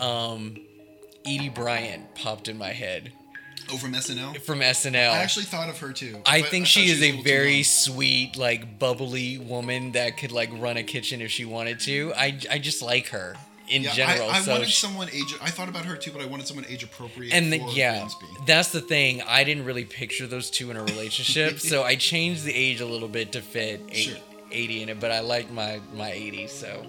um, 0.01 0.57
Aidy 1.25 1.55
Bryant 1.55 2.15
popped 2.17 2.49
in 2.49 2.59
my 2.59 2.71
head 2.73 3.13
Oh, 3.73 3.77
from 3.79 3.93
SNL. 3.93 4.39
from 4.43 4.61
SNL. 4.61 5.11
I 5.13 5.19
actually 5.23 5.47
thought 5.47 5.69
of 5.69 5.79
her 5.79 5.93
too. 5.93 6.21
I 6.27 6.43
think 6.43 6.65
thought 6.67 6.69
she 6.71 6.89
is 6.91 7.03
a 7.03 7.23
very 7.23 7.63
sweet, 7.63 8.37
like 8.37 8.79
bubbly 8.79 9.39
woman 9.39 9.93
that 9.93 10.17
could 10.19 10.33
like 10.33 10.51
run 10.53 10.77
a 10.77 10.83
kitchen 10.83 11.21
if 11.23 11.31
she 11.31 11.45
wanted 11.45 11.81
to. 11.81 12.13
I, 12.17 12.39
I 12.51 12.59
just 12.59 12.83
like 12.83 13.09
her 13.09 13.37
in 13.69 13.83
Yeah, 13.83 13.93
general. 13.93 14.29
I, 14.29 14.39
I 14.39 14.41
so 14.43 14.53
wanted 14.53 14.67
she- 14.69 14.73
someone 14.75 15.09
age. 15.13 15.35
I 15.41 15.49
thought 15.51 15.69
about 15.69 15.87
her 15.87 15.97
too, 15.97 16.11
but 16.13 16.21
I 16.21 16.27
wanted 16.27 16.47
someone 16.47 16.67
age 16.69 16.83
appropriate. 16.85 17.33
and 17.33 17.53
the, 17.53 17.59
yeah, 17.73 17.99
Grimsby. 17.99 18.27
that's 18.47 18.71
the 18.73 18.81
thing. 18.83 19.23
I 19.27 19.45
didn't 19.45 19.65
really 19.65 19.85
picture 19.85 20.27
those 20.27 20.51
two 20.51 20.71
in 20.71 20.77
a 20.77 20.83
relationship, 20.85 21.59
so 21.71 21.83
I 21.83 21.95
changed 21.95 22.45
the 22.45 22.55
age 22.55 22.81
a 22.81 22.87
little 22.87 23.09
bit 23.09 23.33
to 23.33 23.41
fit 23.41 23.81
eight, 23.91 24.09
Sure. 24.11 24.17
80 24.51 24.83
in 24.83 24.89
it. 24.91 25.01
But 25.01 25.13
I 25.13 25.21
like 25.21 25.51
my 25.51 25.81
my 25.95 26.11
80, 26.13 26.47
so. 26.49 26.85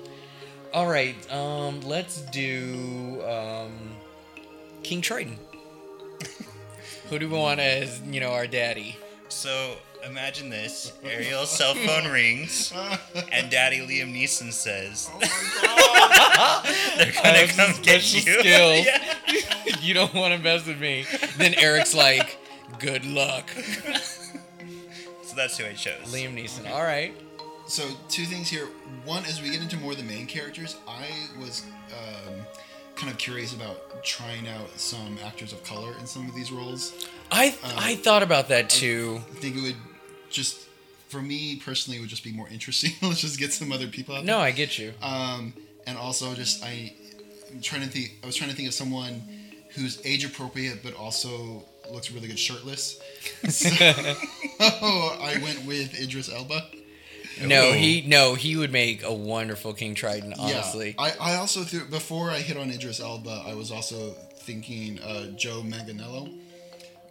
All 0.74 0.88
right, 0.88 1.16
um, 1.32 1.80
let's 1.82 2.22
do 2.32 3.22
um, 3.30 3.72
King 4.82 5.02
Triton. 5.02 5.38
Who 7.14 7.20
do 7.20 7.30
we 7.30 7.38
want 7.38 7.60
as 7.60 8.02
you 8.10 8.20
know 8.20 8.32
our 8.32 8.48
daddy? 8.48 8.98
So 9.30 9.76
imagine 10.04 10.50
this: 10.50 10.94
Ariel's 11.04 11.52
cell 11.52 11.76
phone 11.76 12.12
rings, 12.12 12.74
and 13.32 13.52
Daddy 13.52 13.78
Liam 13.82 14.12
Neeson 14.12 14.52
says, 14.52 15.12
"They're 16.98 17.12
gonna 17.12 17.38
Oh, 17.38 17.48
come 17.56 17.82
get 17.84 18.02
special 18.02 18.34
you." 18.34 18.40
skills. 18.40 18.88
Yeah. 19.28 19.76
you 19.82 19.94
don't 19.94 20.12
want 20.16 20.34
to 20.34 20.40
mess 20.40 20.66
with 20.66 20.82
me. 20.82 21.06
Then 21.38 21.54
Eric's 21.54 21.94
like, 21.94 22.40
good 22.80 23.06
luck. 23.06 23.52
So 25.22 25.36
that's 25.36 25.56
who 25.60 25.66
I 25.66 25.74
chose. 25.74 26.12
Liam 26.12 26.34
Neeson. 26.36 26.68
All 26.72 26.82
right. 26.82 27.14
So 27.68 27.88
two 28.10 28.26
things 28.26 28.50
here. 28.50 28.66
One, 29.06 29.24
as 29.26 29.40
we 29.40 29.52
get 29.52 29.62
into 29.62 29.78
more 29.78 29.92
of 29.92 29.98
the 30.00 30.04
main 30.04 30.26
characters, 30.26 30.78
I 30.88 31.06
was 31.40 31.64
um, 31.92 32.34
kind 33.04 33.12
of 33.12 33.18
curious 33.18 33.54
about 33.54 34.02
trying 34.04 34.48
out 34.48 34.70
some 34.80 35.18
actors 35.26 35.52
of 35.52 35.62
color 35.66 35.94
in 36.00 36.06
some 36.06 36.28
of 36.30 36.34
these 36.36 36.52
roles. 36.52 37.08
I 37.32 37.54
I 37.76 37.96
thought 37.96 38.24
about 38.24 38.48
that 38.48 38.70
too. 38.70 39.22
I 39.32 39.36
think 39.40 39.58
it 39.58 39.62
would 39.62 39.76
just, 40.30 40.68
for 41.10 41.22
me 41.22 41.58
personally, 41.58 41.98
it 41.98 42.02
would 42.02 42.10
just 42.10 42.24
be 42.24 42.32
more 42.32 42.48
interesting. 42.52 42.92
Let's 43.02 43.20
just 43.20 43.38
get 43.40 43.52
some 43.52 43.72
other 43.74 43.88
people 43.88 44.16
out 44.16 44.24
No, 44.24 44.38
there. 44.38 44.46
I 44.48 44.52
get 44.52 44.78
you. 44.80 44.94
Um, 45.02 45.54
and 45.86 45.98
also 45.98 46.34
just 46.34 46.64
I, 46.64 46.94
I'm 47.52 47.62
trying 47.62 47.82
to 47.82 47.88
think. 47.90 48.20
I 48.24 48.26
was 48.26 48.36
trying 48.36 48.50
to 48.52 48.56
think 48.56 48.68
of 48.70 48.74
someone 48.74 49.22
who's 49.76 50.00
age 50.06 50.24
appropriate 50.24 50.82
but 50.84 50.94
also 50.96 51.64
looks 51.92 52.10
really 52.12 52.28
good 52.28 52.40
shirtless. 52.40 53.00
So 53.50 53.70
I 54.60 55.40
went 55.44 55.66
with 55.66 56.00
Idris 56.00 56.32
Elba. 56.32 56.68
No, 57.42 57.70
Ooh. 57.70 57.74
he 57.74 58.02
no, 58.06 58.36
he 58.36 58.56
would 58.56 58.72
make 58.72 59.04
a 59.04 59.14
wonderful 59.14 59.74
King 59.74 59.96
Triton. 59.96 60.34
Honestly. 60.38 60.96
Yeah, 61.00 61.12
I, 61.20 61.34
I 61.34 61.36
also 61.38 61.64
threw 61.64 61.86
before 61.86 62.30
I 62.30 62.40
hit 62.40 62.58
on 62.58 62.70
Idris 62.70 63.00
Elba, 63.00 63.44
I 63.48 63.54
was 63.56 63.72
also 63.72 64.12
thinking 64.38 65.00
uh, 65.02 65.28
Joe 65.38 65.62
Manganiello 65.66 66.32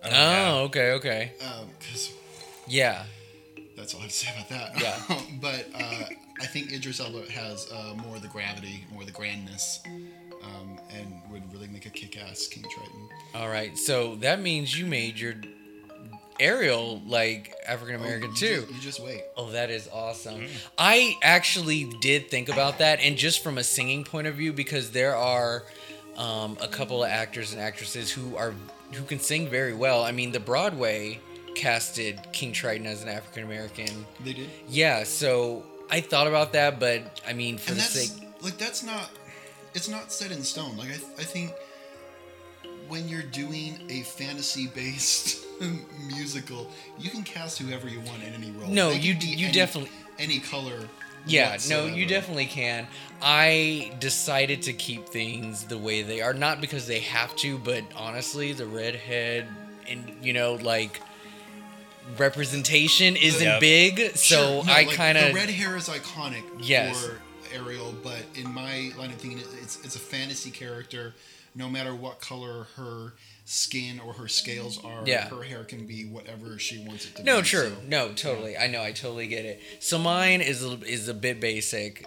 Oh, 0.05 0.09
yeah. 0.11 0.53
okay, 0.67 0.93
okay. 0.93 1.33
because 1.79 2.13
Yeah. 2.67 3.05
that's 3.77 3.95
all 3.95 4.01
I 4.01 4.05
have 4.05 4.11
to 4.13 4.17
say 4.17 4.29
about 4.37 4.49
that. 4.51 4.81
Yeah. 4.81 5.21
but 5.41 5.67
uh, 5.75 6.05
I 6.41 6.47
think 6.47 6.73
Idris 6.73 7.01
Elba 7.01 7.31
has 7.31 7.71
uh, 7.73 7.95
more 8.05 8.17
of 8.17 8.23
the 8.23 8.29
gravity, 8.29 8.85
more 8.93 9.03
of 9.03 9.07
the 9.07 9.13
grandness, 9.13 9.81
um, 10.43 10.79
and 10.91 11.21
would 11.31 11.53
really 11.53 11.69
make 11.69 11.87
a 11.87 11.91
kick-ass 11.91 12.49
King 12.49 12.65
Triton. 12.65 13.09
All 13.35 13.49
right. 13.49 13.79
So 13.79 14.17
that 14.17 14.41
means 14.41 14.77
you 14.79 14.87
made 14.87 15.19
your 15.19 15.35
Ariel 16.41 17.03
like 17.07 17.55
African 17.67 17.97
American 17.97 18.31
Oh, 18.31 18.37
too. 18.37 18.61
Just, 18.61 18.73
you 18.73 18.81
just 18.81 19.01
wait. 19.01 19.23
Oh, 19.37 19.51
that 19.51 19.71
is 19.71 19.89
awesome. 19.93 20.47
I 20.79 21.15
actually 21.23 21.85
did 22.01 22.29
think 22.31 22.49
about 22.49 22.79
that, 22.79 23.01
and 23.01 23.17
just 23.17 23.43
from 23.43 23.59
a 23.59 23.65
singing 23.65 24.05
point 24.05 24.27
of 24.27 24.35
view, 24.35 24.53
because 24.53 24.91
there 24.91 25.17
are 25.17 25.65
um, 26.17 26.57
a 26.61 26.69
couple 26.69 27.03
of 27.05 27.11
actors 27.11 27.53
and 27.53 27.61
actresses 27.61 28.11
who 28.11 28.37
are 28.37 28.55
who 28.93 29.05
can 29.05 29.19
sing 29.19 29.49
very 29.49 29.75
well. 29.75 30.03
I 30.03 30.13
mean, 30.13 30.33
the 30.33 30.41
Broadway 30.41 31.21
casted 31.55 32.21
King 32.33 32.53
Triton 32.53 32.87
as 32.87 33.03
an 33.03 33.09
African 33.09 33.45
American. 33.45 34.07
They 34.25 34.33
did. 34.33 34.51
Yeah, 34.69 35.05
so 35.05 35.65
I 35.91 36.01
thought 36.01 36.27
about 36.27 36.53
that, 36.55 36.81
but 36.81 37.21
I 37.27 37.33
mean, 37.33 37.59
for 37.59 37.73
and 37.73 37.79
the 37.79 37.85
sake, 37.85 38.29
like 38.43 38.59
that's 38.59 38.83
not 38.83 39.11
it's 39.75 39.89
not 39.89 40.13
set 40.13 40.31
in 40.33 40.43
stone 40.43 40.77
like 40.77 40.89
i, 40.89 40.95
I 41.19 41.25
think 41.25 41.53
when 42.89 43.09
you're 43.09 43.23
doing 43.23 43.79
a 43.89 44.03
fantasy 44.03 44.67
based 44.67 45.47
musical 46.07 46.71
you 46.99 47.11
can 47.11 47.23
cast 47.23 47.59
whoever 47.59 47.89
you 47.89 48.01
want 48.01 48.23
in 48.23 48.33
any 48.35 48.51
role 48.53 48.69
No, 48.69 48.89
They 48.91 48.97
can 48.97 49.03
you- 49.05 49.15
be 49.17 49.27
you 49.27 49.47
any- 49.47 49.53
definitely- 49.55 49.91
any 50.19 50.39
color 50.39 50.89
yeah, 51.25 51.57
no, 51.69 51.87
you 51.87 52.05
definitely 52.05 52.47
can. 52.47 52.89
I 53.23 53.93
decided 54.01 54.63
to 54.63 54.73
keep 54.73 55.07
things 55.09 55.63
the 55.67 55.79
way 55.79 56.03
they 56.03 56.21
are, 56.21 56.35
not 56.35 56.61
because 56.61 56.89
they 56.89 56.99
have 56.99 57.37
to, 57.37 57.59
but 57.59 57.85
honestly, 57.95 58.53
the 58.53 58.67
redhead 58.67 59.47
and 59.89 60.17
you 60.21 60.33
know, 60.33 60.55
like 60.55 61.01
representation 62.19 63.17
isn't 63.17 63.41
Yep. 63.41 63.61
big, 63.61 64.17
so 64.17 64.35
Sure, 64.35 64.65
no, 64.65 64.73
I 64.73 64.83
like, 64.83 64.97
kind 64.97 65.17
the 65.17 65.29
of 65.29 65.35
red 65.35 65.51
hair 65.51 65.77
is 65.77 65.89
iconic 65.89 66.43
Yes. 66.61 67.01
for 67.01 67.21
ariel 67.55 67.95
but 68.03 68.23
in 68.35 68.53
my 68.53 68.91
line 68.97 69.11
of 69.11 69.17
thinking 69.21 69.39
it's 69.63 69.79
it's 69.85 69.95
a 69.95 69.99
fantasy 70.01 70.51
character 70.51 71.15
no 71.55 71.69
matter 71.69 71.95
what 71.95 72.21
color 72.21 72.67
her 72.77 73.13
skin 73.45 74.01
or 74.01 74.13
her 74.15 74.29
scales 74.29 74.83
are 74.85 75.03
Yeah. 75.07 75.29
her 75.29 75.43
hair 75.43 75.65
can 75.65 75.87
be 75.87 76.05
whatever 76.05 76.59
she 76.59 76.79
wants 76.87 77.05
it 77.07 77.17
to 77.17 77.23
No, 77.25 77.35
be 77.37 77.39
No, 77.39 77.43
true. 77.43 77.69
so- 77.71 77.87
No, 77.89 78.13
totally. 78.15 78.57
I 78.57 78.67
know. 78.69 78.83
I 78.83 78.93
totally 78.93 79.27
get 79.27 79.45
it. 79.45 79.61
So 79.81 79.99
mine 79.99 80.41
is 80.41 80.65
a, 80.65 80.81
is 80.83 81.09
a 81.09 81.15
bit 81.15 81.41
basic, 81.41 82.07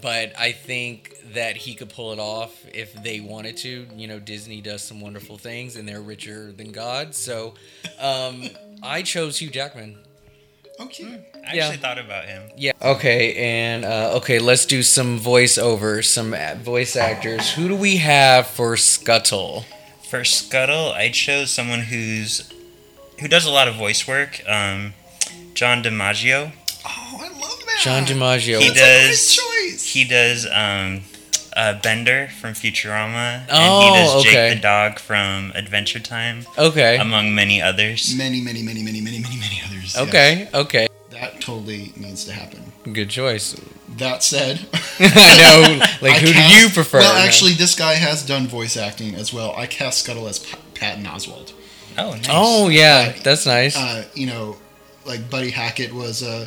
but 0.00 0.32
I 0.38 0.52
think 0.52 1.14
that 1.34 1.56
he 1.56 1.74
could 1.74 1.90
pull 1.90 2.12
it 2.12 2.18
off 2.18 2.52
if 2.72 2.92
they 3.02 3.20
wanted 3.20 3.56
to. 3.58 3.86
You 3.96 4.06
know, 4.08 4.18
Disney 4.18 4.60
does 4.60 4.82
some 4.82 5.00
wonderful 5.00 5.38
things, 5.38 5.76
and 5.76 5.86
they're 5.88 6.00
richer 6.02 6.52
than 6.52 6.72
God. 6.72 7.14
So, 7.14 7.54
um, 7.98 8.48
I 8.82 9.02
chose 9.02 9.38
Hugh 9.38 9.50
Jackman. 9.50 9.98
Okay 10.80 11.20
I 11.48 11.54
Yeah. 11.54 11.64
actually 11.66 11.78
thought 11.78 11.98
about 11.98 12.24
him. 12.26 12.42
Yeah. 12.56 12.72
Okay, 12.82 13.34
and 13.36 13.84
uh, 13.84 14.14
okay, 14.16 14.38
let's 14.38 14.66
do 14.66 14.82
some 14.82 15.18
voiceovers, 15.20 16.04
some 16.06 16.34
voice 16.62 16.96
actors. 16.96 17.52
Who 17.52 17.68
do 17.68 17.76
we 17.76 17.98
have 17.98 18.46
for 18.48 18.76
Scuttle? 18.76 19.64
For 20.08 20.24
Scuttle, 20.24 20.90
I 20.92 21.10
chose 21.10 21.50
someone 21.50 21.80
who's 21.80 22.52
who 23.20 23.28
does 23.28 23.46
a 23.46 23.50
lot 23.50 23.68
of 23.68 23.76
voice 23.76 24.06
work. 24.08 24.42
Um, 24.48 24.94
John 25.54 25.82
DiMaggio. 25.82 26.52
Oh, 26.84 27.18
I 27.20 27.28
love 27.28 27.62
that. 27.66 27.80
John 27.82 28.04
DiMaggio. 28.04 28.58
He 28.60 28.68
That's 28.68 28.78
a 28.78 28.82
great 28.82 29.08
does. 29.08 29.34
choice. 29.34 29.86
He 29.92 30.04
does 30.04 30.46
um, 30.52 31.02
uh, 31.56 31.80
Bender 31.80 32.28
from 32.40 32.52
Futurama, 32.52 33.44
Oh, 33.50 33.80
and 33.80 33.96
he 33.96 34.02
does 34.02 34.14
okay. 34.26 34.32
Jake 34.32 34.56
the 34.58 34.60
dog 34.62 34.98
from 34.98 35.52
Adventure 35.54 35.98
Time, 36.00 36.44
Okay. 36.58 36.98
among 36.98 37.34
many 37.34 37.60
others. 37.62 38.14
Many, 38.16 38.40
many, 38.40 38.62
many, 38.62 38.82
many, 38.82 39.00
many, 39.00 39.18
many, 39.20 39.36
many 39.38 39.60
others. 39.66 39.94
yes. 39.94 39.98
okay. 40.08 40.48
Okay. 40.54 40.86
That 41.10 41.40
totally 41.40 41.92
needs 41.96 42.24
to 42.26 42.32
happen. 42.32 42.72
Good 42.92 43.08
choice. 43.08 43.56
That 43.96 44.22
said, 44.22 44.66
I 45.00 45.78
know. 45.78 45.86
Like, 46.02 46.16
I 46.16 46.18
who 46.18 46.32
cast- 46.32 46.54
do 46.54 46.60
you 46.60 46.68
prefer? 46.68 46.98
Well, 46.98 47.16
actually, 47.16 47.54
this 47.54 47.74
guy 47.74 47.94
has 47.94 48.22
done 48.24 48.46
voice 48.46 48.76
acting 48.76 49.14
as 49.14 49.32
well. 49.32 49.54
I 49.56 49.66
cast 49.66 50.00
Scuttle 50.04 50.28
as 50.28 50.38
Pa- 50.40 50.58
Patton 50.74 51.04
Oswalt. 51.06 51.54
Oh, 51.96 52.12
nice. 52.12 52.26
Oh 52.28 52.68
yeah, 52.68 53.12
that's 53.24 53.46
nice. 53.46 53.74
Uh, 53.78 54.04
you 54.14 54.26
know, 54.26 54.56
like 55.06 55.30
Buddy 55.30 55.48
Hackett 55.50 55.94
was 55.94 56.22
a, 56.22 56.46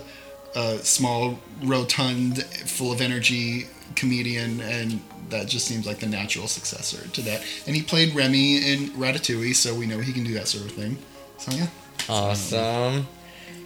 a 0.55 0.77
small, 0.79 1.39
rotund, 1.63 2.43
full 2.43 2.91
of 2.91 3.01
energy 3.01 3.67
comedian, 3.95 4.61
and 4.61 5.01
that 5.29 5.47
just 5.47 5.67
seems 5.67 5.85
like 5.85 5.99
the 5.99 6.07
natural 6.07 6.47
successor 6.47 7.07
to 7.09 7.21
that. 7.21 7.43
And 7.67 7.75
he 7.75 7.81
played 7.81 8.15
Remy 8.15 8.57
in 8.57 8.89
Ratatouille, 8.91 9.55
so 9.55 9.73
we 9.75 9.85
know 9.85 9.99
he 9.99 10.13
can 10.13 10.23
do 10.23 10.33
that 10.35 10.47
sort 10.47 10.65
of 10.65 10.71
thing. 10.71 10.97
So 11.37 11.51
yeah. 11.51 11.67
Awesome. 12.07 13.07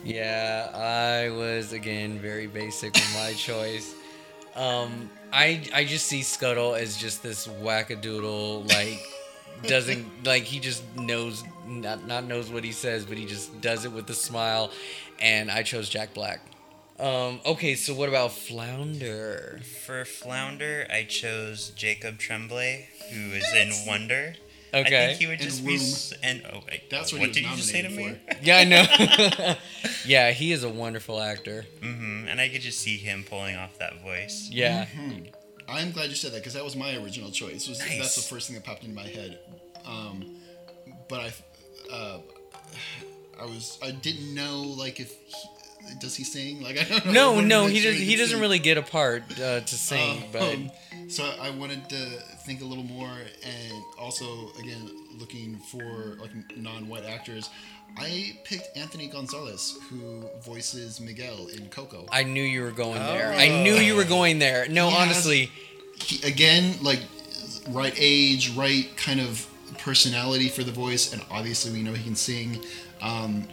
Yeah, 0.04 0.70
I 0.74 1.30
was 1.30 1.72
again 1.72 2.20
very 2.20 2.48
basic 2.48 2.94
with 2.94 3.14
my 3.14 3.34
choice. 3.34 3.94
Um, 4.56 5.10
I 5.32 5.64
I 5.74 5.86
just 5.86 6.08
see 6.08 6.22
Scuttle 6.22 6.76
as 6.76 6.98
just 6.98 7.24
this 7.24 7.48
wackadoodle, 7.48 8.70
like 8.74 9.02
doesn't 9.68 10.26
like 10.26 10.44
he 10.44 10.60
just 10.60 10.84
knows 10.96 11.44
not 11.66 12.06
not 12.06 12.26
knows 12.26 12.50
what 12.50 12.64
he 12.64 12.72
says, 12.72 13.06
but 13.06 13.18
he 13.18 13.26
just 13.26 13.62
does 13.62 13.86
it 13.86 13.91
with 13.91 14.10
a 14.10 14.14
smile. 14.14 14.72
And 15.22 15.50
I 15.50 15.64
chose 15.64 15.88
Jack 15.89 16.14
Black. 16.14 16.41
Um, 17.04 17.41
okay, 17.45 17.76
so 17.76 17.93
what 17.93 18.08
about 18.08 18.32
Flounder? 18.32 19.60
For 19.86 20.06
Flounder, 20.06 20.88
I 20.89 21.04
chose 21.04 21.72
Jacob 21.76 22.18
Tremblay, 22.18 22.88
who 23.12 23.20
is 23.34 23.45
in 23.54 23.72
Wonder. 23.86 24.36
I 24.74 24.80
Okay. 24.80 25.08
think 25.08 25.20
he 25.20 25.28
would 25.28 25.39
And 25.41 25.49
just 25.49 25.66
be. 25.66 25.76
S- 25.76 26.14
And 26.24 26.41
oh, 26.51 26.62
wait, 26.68 26.89
That's 26.89 27.12
what 27.12 27.20
what 27.20 27.28
he 27.30 27.34
did 27.41 27.43
you 27.43 27.56
just 27.58 27.68
say 27.70 27.82
to 27.82 27.89
me? 27.89 27.95
nominated 28.06 28.38
Yeah, 28.41 28.58
I 28.58 28.64
know. 28.64 29.56
yeah, 30.06 30.32
he 30.32 30.51
is 30.54 30.64
a 30.64 30.70
wonderful 30.70 31.20
actor. 31.22 31.66
hmm 31.82 32.26
And 32.28 32.39
I 32.39 32.47
could 32.49 32.62
just 32.62 32.80
see 32.80 32.97
him 32.97 33.26
pulling 33.30 33.56
off 33.58 33.78
that 33.80 34.01
voice. 34.01 34.47
Yeah. 34.49 34.88
I'm 35.68 35.91
glad 35.91 36.10
you 36.10 36.16
said 36.16 36.32
that 36.32 36.38
because 36.38 36.54
that 36.54 36.64
was 36.64 36.76
my 36.76 36.95
original 36.95 37.32
choice. 37.32 37.68
Was 37.68 37.80
Nice. 37.80 37.97
that's 37.99 38.16
the 38.16 38.22
first 38.34 38.47
thing 38.47 38.56
that 38.56 38.64
popped 38.66 38.84
into 38.84 38.95
my 38.95 39.08
head. 39.08 39.39
Um, 39.86 40.38
but 41.10 41.20
I, 41.20 41.34
uh, 41.93 42.18
I 43.39 43.45
was 43.45 43.78
I 43.84 43.91
didn't 43.91 44.34
know 44.34 44.62
like 44.62 44.99
if 44.99 45.12
he, 45.28 45.36
does 46.00 46.16
he 46.16 46.24
sing 46.24 46.62
like 46.62 46.78
I 46.82 46.84
don't 46.84 47.06
know. 47.08 47.12
No, 47.12 47.24
I 47.32 47.36
wanted 47.36 47.42
to 47.42 47.48
no, 47.48 47.66
he 47.68 47.82
does. 47.82 47.96
He 47.98 48.16
doesn't 48.16 48.34
sing. 48.34 48.42
really 48.42 48.60
get 48.60 48.78
a 48.78 48.82
part 48.82 49.24
uh, 49.40 49.60
to 49.62 49.76
sing, 49.76 50.24
but 50.32 50.42
Um, 50.42 50.72
So 51.10 51.24
I 51.42 51.50
wanted 51.52 51.90
to 51.90 51.96
think 52.46 52.62
a 52.62 52.66
little 52.66 52.84
more, 52.84 53.12
and 53.44 53.84
also 54.00 54.26
again 54.60 54.90
looking 55.20 55.58
for 55.72 55.84
like 56.22 56.32
non-white 56.58 57.06
actors. 57.06 57.50
I 57.96 58.40
picked 58.44 58.76
Anthony 58.76 59.08
Gonzalez, 59.08 59.78
who 59.90 60.26
voices 60.42 61.00
Miguel 61.00 61.48
in 61.56 61.68
Coco. 61.70 62.08
I 62.12 62.24
knew 62.24 62.42
you 62.42 62.64
were 62.64 62.72
going 62.72 63.00
there. 63.00 63.32
I 63.34 63.50
knew 63.64 63.76
you 63.76 63.96
were 63.96 64.04
going 64.06 64.40
there. 64.40 64.68
No, 64.68 64.90
He 64.90 64.96
has- 64.96 65.02
honestly, 65.04 65.52
he, 66.02 66.26
again, 66.28 66.76
like 66.82 67.02
right 67.70 67.94
age, 67.96 68.50
right 68.56 68.90
kind 68.98 69.20
of 69.20 69.46
personality 69.78 70.50
for 70.50 70.64
the 70.64 70.72
voice, 70.72 71.14
and 71.14 71.22
obviously 71.30 71.72
we 71.72 71.84
know 71.84 71.94
he 71.94 72.04
can 72.04 72.16
sing. 72.16 72.64
Um, 73.02 73.48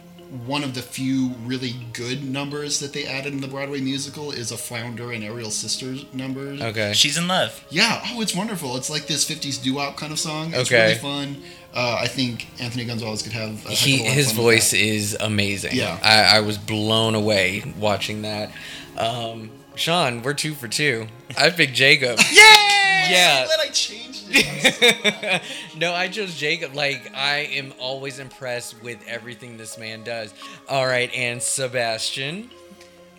one 0.45 0.63
of 0.63 0.73
the 0.75 0.81
few 0.81 1.31
really 1.43 1.75
good 1.93 2.23
numbers 2.23 2.79
that 2.79 2.93
they 2.93 3.05
added 3.05 3.33
in 3.33 3.41
the 3.41 3.47
Broadway 3.47 3.81
musical 3.81 4.31
is 4.31 4.51
a 4.51 4.57
Flounder 4.57 5.11
and 5.11 5.23
Ariel 5.23 5.51
Sisters 5.51 6.05
number. 6.13 6.41
okay. 6.63 6.93
She's 6.93 7.17
in 7.17 7.27
love. 7.27 7.63
Yeah, 7.69 8.01
oh, 8.11 8.21
it's 8.21 8.33
wonderful. 8.35 8.77
It's 8.77 8.89
like 8.89 9.07
this 9.07 9.29
50s 9.29 9.61
doo-wop 9.61 9.97
kind 9.97 10.11
of 10.13 10.19
song. 10.19 10.53
It's 10.53 10.71
Okay. 10.71 10.83
really 10.83 10.95
fun. 10.99 11.43
Uh, 11.73 11.97
I 12.01 12.07
think 12.07 12.47
Anthony 12.61 12.85
Gonzalez 12.85 13.21
could 13.23 13.33
have 13.33 13.65
a 13.65 13.69
heck 13.69 13.77
he 13.77 13.95
of 13.95 14.01
a 14.01 14.03
lot 14.05 14.13
his 14.13 14.27
fun 14.31 14.37
with 14.37 14.43
voice 14.55 14.71
that. 14.71 14.79
is 14.79 15.17
amazing. 15.19 15.75
Yeah. 15.75 15.99
I, 16.01 16.37
I 16.37 16.39
was 16.41 16.57
blown 16.57 17.15
away 17.15 17.63
watching 17.77 18.21
that. 18.23 18.51
Um, 18.97 19.51
Sean, 19.75 20.21
we're 20.21 20.33
two 20.33 20.53
for 20.53 20.67
two. 20.67 21.07
I 21.37 21.49
picked 21.49 21.73
Jacob. 21.73 22.19
Yeah! 22.31 22.70
Yeah. 23.09 23.39
I'm 23.41 23.47
glad 23.47 23.59
I 23.59 23.69
changed 23.71 24.23
it. 24.29 25.41
no, 25.77 25.93
I 25.93 26.07
chose 26.07 26.35
Jacob. 26.37 26.75
Like 26.75 27.11
I 27.15 27.37
am 27.53 27.73
always 27.79 28.19
impressed 28.19 28.81
with 28.83 28.99
everything 29.07 29.57
this 29.57 29.77
man 29.77 30.03
does. 30.03 30.33
All 30.69 30.85
right, 30.85 31.13
and 31.13 31.41
Sebastian. 31.41 32.49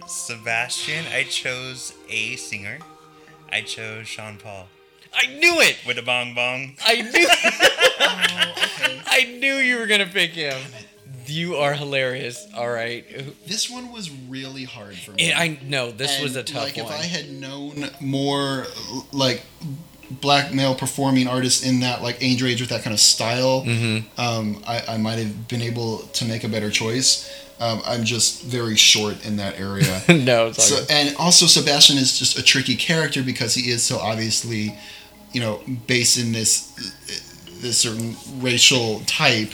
Sebastian, 0.07 1.05
I 1.13 1.25
chose 1.25 1.95
a 2.09 2.37
singer. 2.37 2.79
I 3.53 3.61
chose 3.63 4.09
Sean 4.09 4.39
Paul 4.39 4.67
I 5.15 5.27
knew 5.27 5.61
it. 5.61 5.77
with 5.87 5.99
a 5.99 6.03
bong 6.03 6.35
bong. 6.35 6.75
I 6.85 7.03
knew. 7.03 7.27
oh, 8.01 8.53
okay. 8.85 9.01
I 9.07 9.25
knew 9.39 9.57
you 9.57 9.79
were 9.79 9.87
gonna 9.87 10.07
pick 10.07 10.31
him. 10.31 10.59
You 11.27 11.57
are 11.57 11.75
hilarious. 11.75 12.47
All 12.57 12.71
right. 12.71 13.05
This 13.47 13.69
one 13.71 13.93
was 13.93 14.11
really 14.11 14.65
hard 14.65 14.97
for 14.97 15.13
me. 15.13 15.31
And 15.31 15.39
I 15.39 15.59
know 15.65 15.91
this 15.91 16.21
was 16.23 16.37
a 16.37 16.41
And, 16.41 16.49
tough 16.49 16.65
like 16.65 16.77
one. 16.77 16.87
if 16.87 16.93
I 16.93 17.03
had 17.05 17.31
known 17.31 17.91
more 18.01 18.67
like 19.13 19.43
black 20.11 20.53
male 20.53 20.75
performing 20.75 21.27
artists 21.27 21.65
in 21.65 21.81
that 21.81 22.03
like 22.03 22.19
age 22.23 22.43
range 22.43 22.61
with 22.61 22.71
that 22.71 22.83
kind 22.83 22.93
of 22.95 23.01
style, 23.01 23.63
Mm-hmm. 23.63 24.21
um, 24.21 24.63
I, 24.67 24.83
I 24.95 24.97
might 24.99 25.19
have 25.19 25.49
been 25.49 25.63
able 25.63 25.99
to 25.99 26.25
make 26.25 26.45
a 26.45 26.49
better 26.49 26.71
choice. 26.71 27.31
Um, 27.61 27.81
I'm 27.87 28.05
just 28.05 28.43
very 28.43 28.77
short 28.77 29.25
in 29.25 29.37
that 29.37 29.59
area. 29.61 30.03
no, 30.09 30.49
it's 30.49 30.65
so, 30.65 30.85
and 30.91 31.15
also 31.17 31.47
Sebastian 31.47 31.97
is 31.97 32.19
just 32.19 32.37
a 32.39 32.43
tricky 32.43 32.75
character 32.75 33.23
because 33.23 33.55
he 33.55 33.71
is 33.71 33.83
so 33.85 33.99
obviously, 33.99 34.77
you 35.33 35.41
know, 35.41 35.61
based 35.87 36.19
in 36.19 36.33
this 36.33 36.73
this 37.61 37.79
certain 37.79 38.17
racial 38.41 39.01
type 39.07 39.53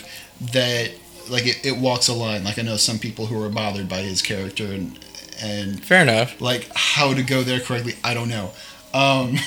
that 0.53 0.89
like 1.29 1.45
it, 1.45 1.65
it 1.65 1.77
walks 1.77 2.07
a 2.07 2.13
line. 2.13 2.43
Like 2.43 2.57
I 2.59 2.63
know 2.63 2.77
some 2.77 2.99
people 2.99 3.27
who 3.27 3.41
are 3.43 3.49
bothered 3.49 3.87
by 3.89 3.99
his 4.01 4.21
character 4.21 4.65
and 4.65 4.97
and 5.41 5.81
fair 5.83 6.01
enough. 6.01 6.41
like 6.41 6.69
how 6.75 7.13
to 7.13 7.23
go 7.23 7.43
there 7.43 7.61
correctly 7.61 7.93
i 8.03 8.13
don't 8.13 8.27
know 8.27 8.51
um, 8.93 9.37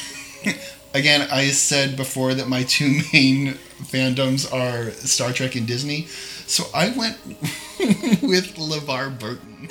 again 0.94 1.28
i 1.30 1.48
said 1.48 1.98
before 1.98 2.32
that 2.32 2.48
my 2.48 2.62
two 2.62 2.88
main 3.12 3.52
fandoms 3.82 4.50
are 4.50 4.90
star 4.92 5.32
trek 5.34 5.54
and 5.54 5.66
disney 5.66 6.06
so 6.46 6.64
i 6.74 6.88
went 6.96 7.18
with 8.22 8.56
levar 8.56 9.10
burton 9.18 9.68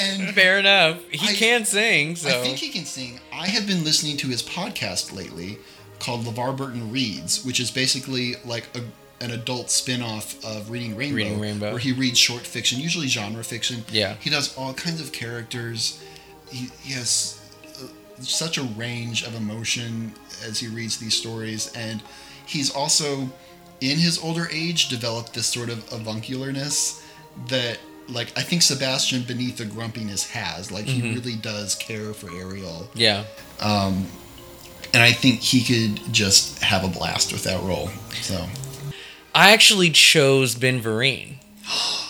and 0.00 0.34
Fair 0.34 0.58
enough. 0.58 1.02
He 1.10 1.28
I- 1.28 1.34
can 1.34 1.64
sing, 1.66 2.16
so 2.16 2.28
i 2.30 2.42
think 2.42 2.56
he 2.56 2.70
can 2.70 2.84
sing 2.86 3.20
i 3.32 3.46
have 3.46 3.66
been 3.66 3.84
listening 3.84 4.16
to 4.18 4.26
his 4.28 4.42
podcast 4.42 5.14
lately 5.14 5.58
called 5.98 6.24
levar 6.24 6.56
burton 6.56 6.90
reads 6.90 7.44
which 7.44 7.60
is 7.60 7.70
basically 7.70 8.36
like 8.46 8.68
a 8.74 8.80
an 9.22 9.30
adult 9.30 9.70
spin-off 9.70 10.44
of 10.44 10.68
Reading 10.70 10.96
Rainbow, 10.96 11.16
Reading 11.16 11.40
Rainbow. 11.40 11.70
where 11.70 11.78
he 11.78 11.92
reads 11.92 12.18
short 12.18 12.42
fiction, 12.42 12.80
usually 12.80 13.06
genre 13.06 13.44
fiction, 13.44 13.84
Yeah. 13.90 14.16
he 14.20 14.28
does 14.30 14.54
all 14.58 14.74
kinds 14.74 15.00
of 15.00 15.12
characters. 15.12 16.02
He, 16.50 16.68
he 16.82 16.92
has 16.94 17.40
uh, 17.80 17.86
such 18.20 18.58
a 18.58 18.62
range 18.62 19.22
of 19.22 19.34
emotion 19.34 20.12
as 20.46 20.58
he 20.58 20.66
reads 20.66 20.96
these 20.98 21.14
stories, 21.14 21.72
and 21.76 22.02
he's 22.46 22.70
also, 22.74 23.30
in 23.80 23.96
his 23.98 24.18
older 24.18 24.48
age, 24.52 24.88
developed 24.88 25.34
this 25.34 25.46
sort 25.46 25.70
of 25.70 25.78
avuncularness 25.90 27.00
that, 27.48 27.78
like, 28.08 28.32
I 28.36 28.42
think 28.42 28.62
Sebastian 28.62 29.22
beneath 29.22 29.56
the 29.56 29.64
grumpiness 29.64 30.28
has. 30.30 30.70
Like, 30.72 30.84
he 30.86 31.14
really 31.14 31.36
does 31.36 31.76
care 31.76 32.12
for 32.12 32.28
Ariel, 32.34 32.88
yeah. 32.94 33.24
and 33.60 35.00
I 35.02 35.12
think 35.12 35.40
he 35.40 35.62
could 35.62 36.12
just 36.12 36.60
have 36.62 36.82
a 36.84 36.88
blast 36.88 37.32
with 37.32 37.44
that 37.44 37.62
role. 37.62 37.88
So. 38.20 38.46
I 39.34 39.52
actually 39.52 39.90
chose 39.90 40.54
Ben 40.54 40.80
Vereen. 40.82 41.36